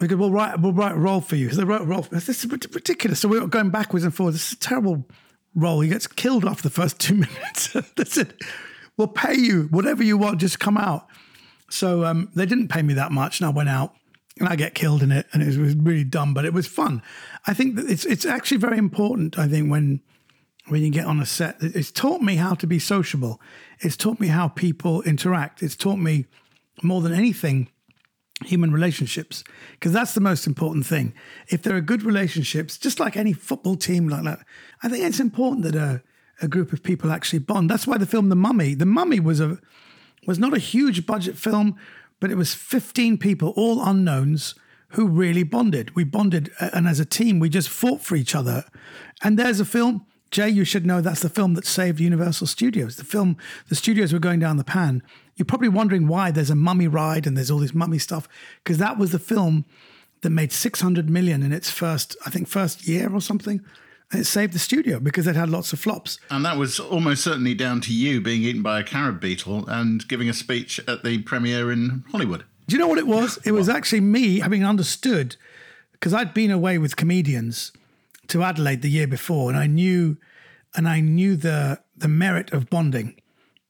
We 0.00 0.08
could, 0.08 0.18
we'll 0.18 0.32
write, 0.32 0.58
we'll 0.60 0.72
write 0.72 0.96
a 0.96 0.98
role 0.98 1.20
for 1.20 1.36
you. 1.36 1.50
So 1.50 1.58
they 1.58 1.64
wrote 1.64 1.82
a 1.82 1.84
role. 1.84 2.02
This 2.02 2.28
is 2.28 2.44
ridiculous. 2.50 3.20
So 3.20 3.28
we 3.28 3.38
were 3.38 3.46
going 3.46 3.70
backwards 3.70 4.04
and 4.04 4.12
forwards. 4.12 4.34
This 4.34 4.48
is 4.48 4.52
a 4.54 4.58
terrible 4.58 5.06
role. 5.54 5.80
He 5.80 5.88
gets 5.88 6.08
killed 6.08 6.44
after 6.44 6.64
the 6.64 6.70
first 6.70 6.98
two 6.98 7.14
minutes. 7.14 7.72
they 7.96 8.04
said, 8.04 8.34
we'll 8.96 9.08
pay 9.08 9.34
you 9.34 9.68
whatever 9.70 10.02
you 10.02 10.18
want, 10.18 10.40
just 10.40 10.58
come 10.58 10.76
out. 10.76 11.06
So 11.70 12.04
um, 12.04 12.30
they 12.34 12.46
didn't 12.46 12.68
pay 12.68 12.82
me 12.82 12.94
that 12.94 13.12
much, 13.12 13.40
and 13.40 13.46
I 13.46 13.50
went 13.50 13.68
out 13.68 13.94
and 14.40 14.48
I 14.48 14.56
get 14.56 14.74
killed 14.74 15.02
in 15.02 15.12
it, 15.12 15.26
and 15.32 15.42
it 15.42 15.56
was, 15.56 15.74
really 15.74 16.04
dumb, 16.04 16.34
but 16.34 16.44
it 16.44 16.52
was 16.52 16.66
fun. 16.66 17.02
I 17.46 17.54
think 17.54 17.76
that 17.76 17.88
it's 17.88 18.04
it's 18.04 18.24
actually 18.24 18.58
very 18.58 18.78
important. 18.78 19.38
I 19.38 19.46
think 19.46 19.70
when 19.70 20.00
when 20.68 20.82
you 20.82 20.90
get 20.90 21.06
on 21.06 21.20
a 21.20 21.26
set, 21.26 21.56
it's 21.60 21.92
taught 21.92 22.22
me 22.22 22.36
how 22.36 22.54
to 22.54 22.66
be 22.66 22.78
sociable. 22.78 23.40
It's 23.80 23.96
taught 23.96 24.18
me 24.18 24.28
how 24.28 24.48
people 24.48 25.02
interact. 25.02 25.62
It's 25.62 25.76
taught 25.76 25.98
me 25.98 26.26
more 26.82 27.00
than 27.00 27.12
anything 27.12 27.68
human 28.44 28.72
relationships 28.72 29.44
because 29.72 29.92
that's 29.92 30.14
the 30.14 30.20
most 30.20 30.46
important 30.46 30.86
thing. 30.86 31.14
If 31.48 31.62
there 31.62 31.76
are 31.76 31.80
good 31.80 32.02
relationships, 32.02 32.76
just 32.78 32.98
like 32.98 33.16
any 33.16 33.32
football 33.32 33.76
team 33.76 34.08
like 34.08 34.24
that, 34.24 34.40
I 34.82 34.88
think 34.88 35.04
it's 35.04 35.20
important 35.20 35.62
that 35.64 35.76
a, 35.76 36.02
a 36.42 36.48
group 36.48 36.72
of 36.72 36.82
people 36.82 37.12
actually 37.12 37.38
bond. 37.40 37.70
That's 37.70 37.86
why 37.86 37.98
the 37.98 38.06
film 38.06 38.28
The 38.28 38.36
Mummy, 38.36 38.74
The 38.74 38.86
Mummy 38.86 39.20
was 39.20 39.40
a 39.40 39.58
was 40.26 40.38
not 40.38 40.54
a 40.54 40.58
huge 40.58 41.04
budget 41.04 41.36
film, 41.36 41.76
but 42.20 42.30
it 42.30 42.36
was 42.36 42.54
15 42.54 43.18
people, 43.18 43.52
all 43.56 43.82
unknowns, 43.82 44.54
who 44.90 45.08
really 45.08 45.42
bonded. 45.42 45.94
We 45.96 46.04
bonded, 46.04 46.50
uh, 46.60 46.70
and 46.72 46.86
as 46.86 47.00
a 47.00 47.04
team, 47.04 47.40
we 47.40 47.48
just 47.48 47.68
fought 47.68 48.00
for 48.00 48.16
each 48.16 48.34
other. 48.34 48.64
And 49.22 49.38
there's 49.38 49.60
a 49.60 49.64
film, 49.64 50.06
Jay, 50.30 50.48
you 50.48 50.64
should 50.64 50.86
know 50.86 51.00
that's 51.00 51.22
the 51.22 51.28
film 51.28 51.54
that 51.54 51.66
saved 51.66 52.00
Universal 52.00 52.46
Studios. 52.46 52.96
The 52.96 53.04
film, 53.04 53.36
the 53.68 53.74
studios 53.74 54.12
were 54.12 54.18
going 54.18 54.40
down 54.40 54.56
the 54.56 54.64
pan. 54.64 55.02
You're 55.36 55.46
probably 55.46 55.68
wondering 55.68 56.06
why 56.06 56.30
there's 56.30 56.50
a 56.50 56.54
mummy 56.54 56.88
ride 56.88 57.26
and 57.26 57.36
there's 57.36 57.50
all 57.50 57.58
this 57.58 57.74
mummy 57.74 57.98
stuff, 57.98 58.28
because 58.62 58.78
that 58.78 58.98
was 58.98 59.10
the 59.10 59.18
film 59.18 59.64
that 60.22 60.30
made 60.30 60.52
600 60.52 61.10
million 61.10 61.42
in 61.42 61.52
its 61.52 61.70
first, 61.70 62.16
I 62.24 62.30
think, 62.30 62.48
first 62.48 62.86
year 62.86 63.12
or 63.12 63.20
something. 63.20 63.60
It 64.14 64.24
saved 64.24 64.52
the 64.52 64.58
studio 64.58 65.00
because 65.00 65.26
it 65.26 65.36
had 65.36 65.48
lots 65.48 65.72
of 65.72 65.80
flops. 65.80 66.18
And 66.30 66.44
that 66.44 66.56
was 66.56 66.78
almost 66.78 67.24
certainly 67.24 67.54
down 67.54 67.80
to 67.82 67.92
you 67.92 68.20
being 68.20 68.42
eaten 68.42 68.62
by 68.62 68.80
a 68.80 68.86
scarab 68.86 69.20
beetle 69.20 69.68
and 69.68 70.06
giving 70.08 70.28
a 70.28 70.34
speech 70.34 70.80
at 70.86 71.04
the 71.04 71.18
premiere 71.22 71.72
in 71.72 72.04
Hollywood. 72.10 72.44
Do 72.66 72.76
you 72.76 72.80
know 72.80 72.88
what 72.88 72.98
it 72.98 73.06
was? 73.06 73.38
It 73.44 73.52
was 73.52 73.68
actually 73.68 74.00
me 74.00 74.40
having 74.40 74.64
understood 74.64 75.36
because 75.92 76.14
I'd 76.14 76.34
been 76.34 76.50
away 76.50 76.78
with 76.78 76.96
comedians 76.96 77.72
to 78.28 78.42
Adelaide 78.42 78.82
the 78.82 78.90
year 78.90 79.06
before, 79.06 79.50
and 79.50 79.58
I 79.58 79.66
knew, 79.66 80.16
and 80.74 80.88
I 80.88 81.00
knew 81.00 81.36
the 81.36 81.80
the 81.96 82.08
merit 82.08 82.52
of 82.52 82.70
bonding. 82.70 83.20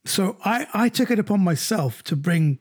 So 0.04 0.36
I 0.44 0.66
I 0.72 0.88
took 0.88 1.10
it 1.10 1.18
upon 1.18 1.40
myself 1.40 2.02
to 2.04 2.16
bring, 2.16 2.58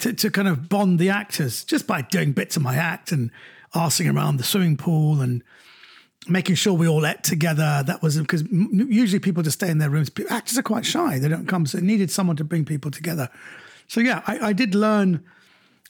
to 0.00 0.12
to 0.12 0.30
kind 0.30 0.48
of 0.48 0.68
bond 0.68 0.98
the 0.98 1.08
actors 1.08 1.64
just 1.64 1.86
by 1.86 2.02
doing 2.02 2.32
bits 2.32 2.56
of 2.56 2.62
my 2.62 2.76
act 2.76 3.10
and 3.12 3.30
arsing 3.74 4.14
around 4.14 4.36
the 4.36 4.44
swimming 4.44 4.76
pool 4.76 5.20
and 5.20 5.42
making 6.26 6.56
sure 6.56 6.72
we 6.72 6.88
all 6.88 7.06
ate 7.06 7.22
together. 7.22 7.82
That 7.86 8.02
was 8.02 8.18
because 8.18 8.42
usually 8.50 9.20
people 9.20 9.42
just 9.42 9.58
stay 9.58 9.70
in 9.70 9.78
their 9.78 9.90
rooms. 9.90 10.10
Actors 10.28 10.58
are 10.58 10.62
quite 10.62 10.84
shy; 10.84 11.18
they 11.18 11.28
don't 11.28 11.46
come, 11.46 11.66
so 11.66 11.78
it 11.78 11.84
needed 11.84 12.10
someone 12.10 12.36
to 12.36 12.44
bring 12.44 12.64
people 12.64 12.90
together. 12.90 13.28
So 13.86 14.00
yeah, 14.00 14.22
I, 14.26 14.48
I 14.48 14.52
did 14.52 14.74
learn 14.74 15.24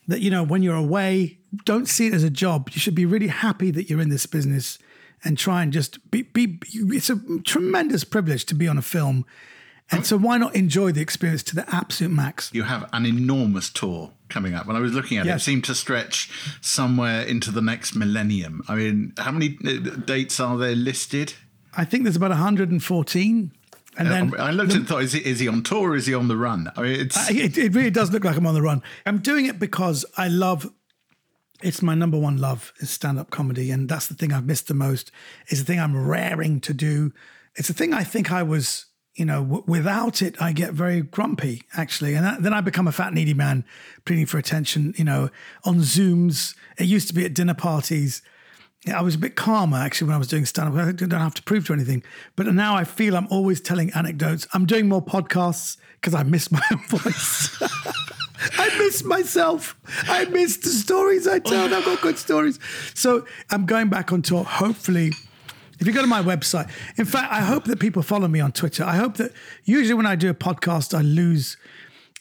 that 0.07 0.21
you 0.21 0.31
know 0.31 0.43
when 0.43 0.63
you're 0.63 0.77
away, 0.77 1.39
don't 1.65 1.89
see 1.89 2.09
it 2.09 2.15
as 2.15 2.25
a 2.25 2.31
job. 2.31 2.71
You 2.73 2.81
should 2.81 2.95
be 2.95 3.07
really 3.07 3.29
happy 3.29 3.71
that 3.71 3.89
you're 3.89 4.01
in 4.01 4.11
this 4.11 4.27
business 4.27 4.79
and 5.25 5.39
try 5.39 5.63
and 5.63 5.73
just 5.73 6.11
be. 6.11 6.23
be 6.23 6.59
it's 6.73 7.11
a 7.11 7.21
tremendous 7.45 8.05
privilege 8.05 8.45
to 8.47 8.55
be 8.55 8.69
on 8.69 8.79
a 8.79 8.83
film. 8.83 9.25
And 9.91 10.05
so, 10.05 10.19
why 10.19 10.37
not 10.37 10.55
enjoy 10.55 10.93
the 10.93 11.01
experience 11.01 11.43
to 11.45 11.55
the 11.55 11.65
absolute 11.75 12.13
max? 12.13 12.51
You 12.53 12.65
have 12.65 12.89
an 12.93 13.07
enormous 13.07 13.71
tour 13.71 14.13
coming 14.29 14.55
up. 14.55 14.67
When 14.67 14.77
I 14.77 14.81
was 14.81 14.93
looking 14.93 15.17
at 15.17 15.25
yes. 15.25 15.35
it, 15.35 15.37
it 15.37 15.45
seemed 15.45 15.65
to 15.65 15.75
stretch 15.75 16.31
somewhere 16.61 17.23
into 17.23 17.51
the 17.51 17.63
next 17.63 17.95
millennium. 17.95 18.63
I 18.69 18.75
mean, 18.75 19.15
how 19.17 19.31
many 19.31 19.57
uh, 19.65 19.97
dates 19.97 20.41
are 20.41 20.59
there 20.59 20.75
listed? 20.75 21.35
I 21.75 21.85
think 21.85 22.03
there's 22.03 22.17
about 22.17 22.31
114. 22.31 23.53
And 23.97 24.09
then 24.09 24.35
I 24.39 24.53
looked 24.53 24.71
the, 24.71 24.77
and 24.77 24.87
thought, 24.87 25.03
is 25.03 25.13
he, 25.13 25.21
is 25.21 25.41
he 25.41 25.49
on 25.49 25.63
tour 25.63 25.91
or 25.91 25.97
is 25.97 26.07
he 26.07 26.15
on 26.15 26.29
the 26.29 26.37
run? 26.37 26.71
I 26.77 26.83
mean, 26.83 27.01
it's... 27.01 27.31
It, 27.31 27.59
it 27.59 27.75
really 27.75 27.91
does 27.91 28.13
look 28.13 28.25
like 28.25 28.37
I'm 28.37 28.47
on 28.47 28.55
the 28.55 28.63
run. 28.63 28.83
I'm 29.07 29.19
doing 29.19 29.47
it 29.47 29.59
because 29.59 30.05
I 30.17 30.29
love 30.29 30.71
it's 31.61 31.83
my 31.83 31.95
number 31.95 32.17
one 32.17 32.37
love 32.37 32.73
is 32.79 32.91
stand-up 32.91 33.31
comedy 33.31 33.73
and 33.73 33.89
that's 33.89 34.07
the 34.07 34.15
thing 34.15 34.33
i've 34.33 34.47
missed 34.47 34.69
the 34.69 34.75
most 34.75 35.11
it's 35.49 35.61
the 35.61 35.67
thing 35.67 35.81
i'm 35.81 36.07
raring 36.07 36.61
to 36.61 36.73
do 36.73 37.13
it's 37.57 37.67
the 37.67 37.75
thing 37.75 37.93
i 37.93 38.05
think 38.05 38.31
i 38.31 38.45
was 38.45 38.87
you 39.19 39.25
know 39.25 39.43
w- 39.43 39.65
without 39.67 40.23
it 40.23 40.41
i 40.41 40.53
get 40.53 40.73
very 40.73 41.03
grumpy 41.03 41.63
actually 41.77 42.15
and 42.15 42.25
that, 42.25 42.43
then 42.43 42.55
i 42.55 42.61
become 42.61 42.87
a 42.87 42.93
fat 42.93 43.13
needy 43.13 43.35
man 43.35 43.65
pleading 44.05 44.27
for 44.27 44.39
attention 44.39 44.95
you 44.97 45.05
know 45.05 45.29
on 45.65 45.77
zooms 45.79 46.55
it 46.79 46.87
used 46.87 47.09
to 47.09 47.15
be 47.15 47.25
at 47.25 47.35
dinner 47.35 47.55
parties 47.55 48.23
I 48.87 49.03
was 49.03 49.17
a 49.17 49.19
bit 49.19 49.35
calmer 49.35 49.77
actually 49.77 50.07
when 50.07 50.15
I 50.15 50.19
was 50.19 50.29
doing 50.29 50.47
stand 50.47 50.69
up. 50.69 50.87
I 50.87 50.93
don't 50.93 51.11
have 51.11 51.35
to 51.35 51.43
prove 51.43 51.67
to 51.67 51.73
anything. 51.73 52.03
But 52.37 52.47
now 52.55 52.77
I 52.77 52.85
feel 52.85 53.17
I'm 53.17 53.27
always 53.29 53.61
telling 53.61 53.91
anecdotes. 53.93 54.47
I'm 54.55 54.67
doing 54.67 54.89
more 54.89 55.03
podcasts 55.03 55.79
because 55.95 56.15
I 56.15 56.23
miss 56.23 56.53
my 56.53 56.63
own 56.71 56.79
voice. 56.89 57.61
I 58.57 58.79
miss 58.79 59.03
myself. 59.05 59.77
I 60.05 60.27
miss 60.27 60.59
the 60.59 60.69
stories 60.69 61.27
I 61.27 61.41
tell. 61.41 61.75
I've 61.75 61.85
got 61.85 62.01
good 62.01 62.19
stories. 62.19 62.61
So 62.95 63.27
I'm 63.51 63.67
going 63.67 63.89
back 63.89 64.13
on 64.13 64.23
tour. 64.23 64.45
Hopefully, 64.45 65.13
if 65.79 65.87
you 65.87 65.93
go 65.93 66.01
to 66.01 66.09
my 66.09 66.23
website, 66.23 66.71
in 66.97 67.05
fact, 67.05 67.33
I 67.33 67.41
hope 67.41 67.65
that 67.65 67.79
people 67.81 68.03
follow 68.03 68.29
me 68.29 68.41
on 68.41 68.53
Twitter. 68.53 68.85
I 68.85 68.97
hope 68.97 69.17
that 69.17 69.33
usually 69.65 69.95
when 69.95 70.07
I 70.07 70.17
do 70.17 70.31
a 70.31 70.35
podcast, 70.35 70.97
I 70.97 71.03
lose. 71.03 71.57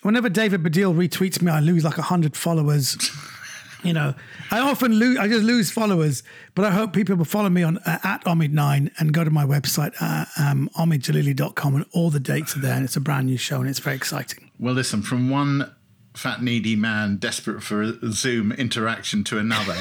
Whenever 0.04 0.30
David 0.30 0.64
Baddiel 0.64 0.96
retweets 0.96 1.42
me, 1.42 1.52
I 1.52 1.60
lose 1.60 1.84
like 1.84 1.98
100 1.98 2.38
followers 2.38 2.98
you 3.84 3.94
know, 3.94 4.14
I 4.52 4.60
often 4.60 4.94
lose, 4.94 5.18
I 5.18 5.28
just 5.28 5.44
lose 5.44 5.72
followers, 5.72 6.24
but 6.56 6.66
I 6.66 6.72
hope 6.72 6.94
people 6.94 7.16
will 7.16 7.26
follow 7.26 7.50
me 7.50 7.64
on 7.64 7.78
uh, 7.80 8.00
at 8.04 8.24
Omid9 8.26 8.92
and 9.00 9.14
go 9.14 9.24
to 9.24 9.30
my 9.30 9.46
website, 9.46 9.94
uh, 10.02 10.26
um, 10.42 10.70
omiddjalili.com, 10.78 11.76
and 11.76 11.86
all 11.94 12.10
the 12.10 12.20
dates 12.20 12.56
are 12.56 12.60
there. 12.60 12.76
And 12.76 12.84
it's 12.84 12.96
a 12.96 13.02
brand 13.02 13.28
new 13.28 13.38
show 13.38 13.60
and 13.60 13.70
it's 13.70 13.80
very 13.80 13.96
exciting. 13.96 14.52
Well, 14.60 14.74
listen, 14.74 15.02
from 15.02 15.30
one 15.30 15.74
fat, 16.16 16.42
needy 16.42 16.76
man 16.76 17.18
desperate 17.18 17.62
for 17.62 17.94
Zoom 18.12 18.52
interaction 18.52 19.24
to 19.26 19.38
another. 19.38 19.76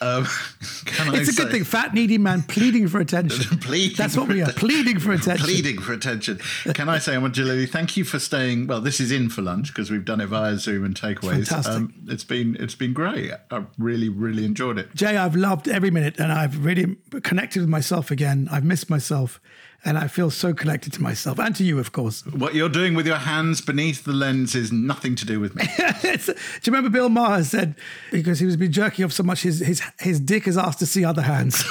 Um, 0.00 0.26
it's 0.60 1.28
a 1.28 1.32
say, 1.32 1.42
good 1.44 1.52
thing. 1.52 1.64
Fat, 1.64 1.94
needy 1.94 2.18
man 2.18 2.42
pleading 2.42 2.88
for 2.88 3.00
attention. 3.00 3.58
pleading 3.60 3.96
That's 3.96 4.16
what 4.16 4.28
we 4.28 4.42
are. 4.42 4.52
Pleading 4.52 4.98
for 4.98 5.12
attention. 5.12 5.44
Pleading 5.44 5.80
for 5.80 5.92
attention. 5.92 6.38
Can 6.74 6.88
I 6.88 6.98
say, 6.98 7.14
Omid 7.14 7.32
Djalili, 7.32 7.68
thank 7.68 7.96
you 7.96 8.04
for 8.04 8.18
staying. 8.18 8.66
Well, 8.66 8.80
this 8.80 9.00
is 9.00 9.12
in 9.12 9.28
for 9.28 9.42
lunch 9.42 9.68
because 9.68 9.90
we've 9.90 10.04
done 10.04 10.20
it 10.20 10.26
via 10.26 10.56
Zoom 10.58 10.84
and 10.84 10.94
takeaways. 10.94 11.48
Fantastic. 11.48 11.74
Um, 11.74 11.94
it's 12.08 12.24
been 12.24 12.56
it's 12.60 12.74
been 12.74 12.92
great. 12.92 13.32
I've 13.50 13.66
really 13.78 14.08
really 14.08 14.44
enjoyed 14.44 14.78
it. 14.78 14.94
Jay, 14.94 15.16
I've 15.16 15.36
loved 15.36 15.68
every 15.68 15.90
minute, 15.90 16.18
and 16.18 16.32
I've 16.32 16.64
really 16.64 16.96
connected 17.22 17.60
with 17.60 17.68
myself 17.68 18.10
again. 18.10 18.48
I've 18.50 18.64
missed 18.64 18.90
myself 18.90 19.40
and 19.86 19.96
I 19.96 20.08
feel 20.08 20.30
so 20.30 20.52
connected 20.52 20.92
to 20.94 21.02
myself 21.02 21.38
and 21.38 21.54
to 21.56 21.64
you, 21.64 21.78
of 21.78 21.92
course. 21.92 22.26
What 22.26 22.56
you're 22.56 22.68
doing 22.68 22.94
with 22.94 23.06
your 23.06 23.18
hands 23.18 23.60
beneath 23.60 24.02
the 24.04 24.12
lens 24.12 24.56
is 24.56 24.72
nothing 24.72 25.14
to 25.14 25.24
do 25.24 25.38
with 25.38 25.54
me. 25.54 25.64
do 25.78 25.80
you 26.02 26.34
remember 26.66 26.90
Bill 26.90 27.08
Maher 27.08 27.44
said 27.44 27.76
because 28.10 28.40
he 28.40 28.46
was 28.46 28.56
been 28.56 28.72
jerking 28.72 29.04
off 29.04 29.12
so 29.12 29.22
much, 29.22 29.42
his 29.42 29.60
his 29.60 29.80
his 30.00 30.18
dick 30.18 30.48
is 30.48 30.58
asked 30.58 30.80
to 30.80 30.86
see 30.86 31.04
other 31.04 31.22
hands. 31.22 31.62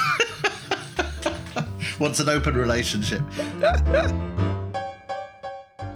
What's 1.97 2.21
an 2.21 2.30
open 2.30 2.56
relationship? 2.56 3.21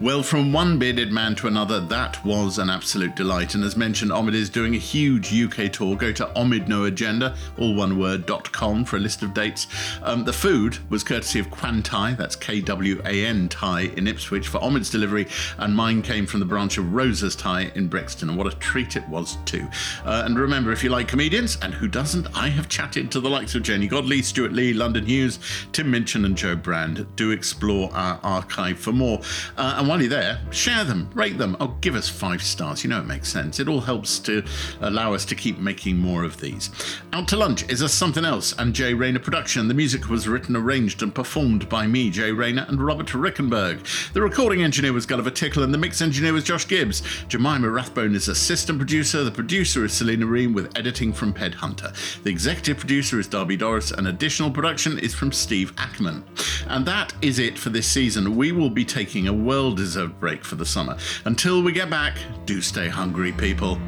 Well, 0.01 0.23
from 0.23 0.53
one 0.53 0.79
bearded 0.79 1.12
man 1.12 1.35
to 1.35 1.47
another, 1.47 1.81
that 1.81 2.23
was 2.23 2.57
an 2.57 2.69
absolute 2.69 3.17
delight. 3.17 3.53
And 3.53 3.65
as 3.65 3.75
mentioned, 3.75 4.12
Omid 4.12 4.33
is 4.33 4.49
doing 4.49 4.73
a 4.73 4.77
huge 4.77 5.33
UK 5.33 5.69
tour. 5.73 5.97
Go 5.97 6.13
to 6.13 6.25
Omid 6.38 6.69
No 6.69 6.85
Agenda, 6.85 7.35
all 7.57 7.75
one 7.75 7.99
word, 7.99 8.25
dot 8.25 8.49
com 8.49 8.85
for 8.85 8.95
a 8.95 8.99
list 8.99 9.23
of 9.23 9.33
dates. 9.33 9.67
Um, 10.01 10.23
the 10.23 10.31
food 10.31 10.77
was 10.89 11.03
courtesy 11.03 11.38
of 11.39 11.51
Kwan 11.51 11.83
Thai, 11.83 12.13
that's 12.13 12.38
K 12.38 12.62
W 12.62 13.01
A 13.03 13.25
N 13.25 13.49
Thai 13.49 13.91
in 13.97 14.07
Ipswich 14.07 14.47
for 14.47 14.59
Omid's 14.59 14.89
delivery, 14.89 15.27
and 15.57 15.75
mine 15.75 16.01
came 16.01 16.25
from 16.25 16.39
the 16.39 16.45
branch 16.45 16.77
of 16.77 16.93
Rosa's 16.93 17.35
Thai 17.35 17.69
in 17.75 17.89
Brixton. 17.89 18.29
And 18.29 18.38
what 18.38 18.47
a 18.47 18.55
treat 18.55 18.95
it 18.95 19.07
was, 19.09 19.38
too. 19.43 19.67
Uh, 20.05 20.23
and 20.23 20.39
remember, 20.39 20.71
if 20.71 20.81
you 20.81 20.91
like 20.91 21.09
comedians, 21.09 21.57
and 21.62 21.73
who 21.73 21.89
doesn't, 21.89 22.25
I 22.33 22.47
have 22.47 22.69
chatted 22.69 23.12
to 23.12 23.19
the 23.19 23.29
likes 23.29 23.53
of 23.53 23.63
Janey 23.63 23.88
Godley, 23.88 24.21
Stewart 24.21 24.53
Lee, 24.53 24.71
London 24.71 25.05
Hughes, 25.05 25.39
Tim 25.73 25.91
Minchin, 25.91 26.23
and 26.23 26.38
Jo 26.38 26.55
Brand. 26.55 27.05
Do 27.17 27.31
explore 27.31 27.93
our 27.93 28.17
archive 28.23 28.79
for 28.79 28.93
more. 28.93 29.19
Uh, 29.57 29.75
and 29.77 29.88
while 29.89 29.99
you're 29.99 30.08
there, 30.08 30.39
share 30.52 30.84
them, 30.84 31.10
rate 31.15 31.39
them. 31.39 31.58
Oh, 31.60 31.75
give 31.82 31.95
us 31.95 32.08
five 32.08 32.43
stars. 32.43 32.84
You 32.84 32.91
know 32.91 32.99
it 32.99 33.08
makes 33.08 33.28
sense. 33.28 33.60
It 33.60 33.67
all 33.67 33.82
helps 33.82 34.19
to 34.19 34.43
allow 34.82 35.15
us 35.15 35.25
to 35.25 35.34
keep 35.34 35.58
making 35.58 35.97
more 35.97 36.23
of 36.23 36.39
these. 36.39 36.69
Out 37.12 37.28
to 37.30 37.36
Lunch 37.36 37.67
is 37.71 37.82
a 37.82 37.89
Somethin' 37.89 38.23
Else 38.23 38.54
and 38.60 38.75
Jay 38.75 38.93
Rayner 38.93 39.17
production. 39.17 39.67
The 39.67 39.73
music 39.73 40.08
was 40.08 40.28
written, 40.28 40.56
arranged, 40.56 41.02
and 41.02 41.13
performed 41.13 41.67
by 41.69 41.88
me, 41.88 42.12
Jay 42.12 42.32
Rayner, 42.32 42.67
and 42.69 42.80
Robert 42.80 43.08
Rickenberg. 43.08 44.13
The 44.13 44.21
recording 44.21 44.62
engineer 44.62 44.93
was 44.93 45.08
Gulliver 45.08 45.32
Tickle, 45.32 45.63
and 45.63 45.73
the 45.73 45.78
mix 45.80 46.04
engineer 46.04 46.34
was 46.34 46.43
Josh 46.43 46.67
Gibbs. 46.67 47.02
Jemima 47.28 47.67
Rathbone 47.67 48.13
is 48.13 48.28
assistant 48.28 48.78
producer. 48.78 49.23
The 49.23 49.32
producer 49.32 49.86
is 49.86 49.93
Selena 49.93 50.28
Ream 50.28 50.54
with 50.54 50.78
editing 50.78 51.12
from 51.12 51.34
Ped 51.34 51.56
Hunter. 51.56 51.91
The 52.21 52.30
executive 52.30 52.78
producer 52.78 53.19
is 53.19 53.25
Darby 53.25 53.58
Doris, 53.58 53.89
and 53.89 54.07
additional 54.07 54.51
production 54.51 54.99
is 54.99 55.16
from 55.16 55.32
Steve 55.32 55.74
Ackerman. 55.80 56.24
And 56.68 56.86
that 56.86 57.11
is 57.24 57.39
it 57.39 57.57
for 57.57 57.72
this 57.72 57.88
season. 57.88 58.36
We 58.36 58.51
will 58.51 58.70
be 58.70 58.86
taking 58.86 59.28
a 59.28 59.34
well 59.34 59.78
deserved 59.80 60.19
break 60.19 60.43
for 60.43 60.55
the 60.55 60.65
summer. 60.65 60.97
Until 61.25 61.63
we 61.63 61.71
get 61.71 61.89
back, 61.89 62.17
do 62.45 62.61
stay 62.61 62.88
hungry, 62.88 63.32
people. 63.32 63.80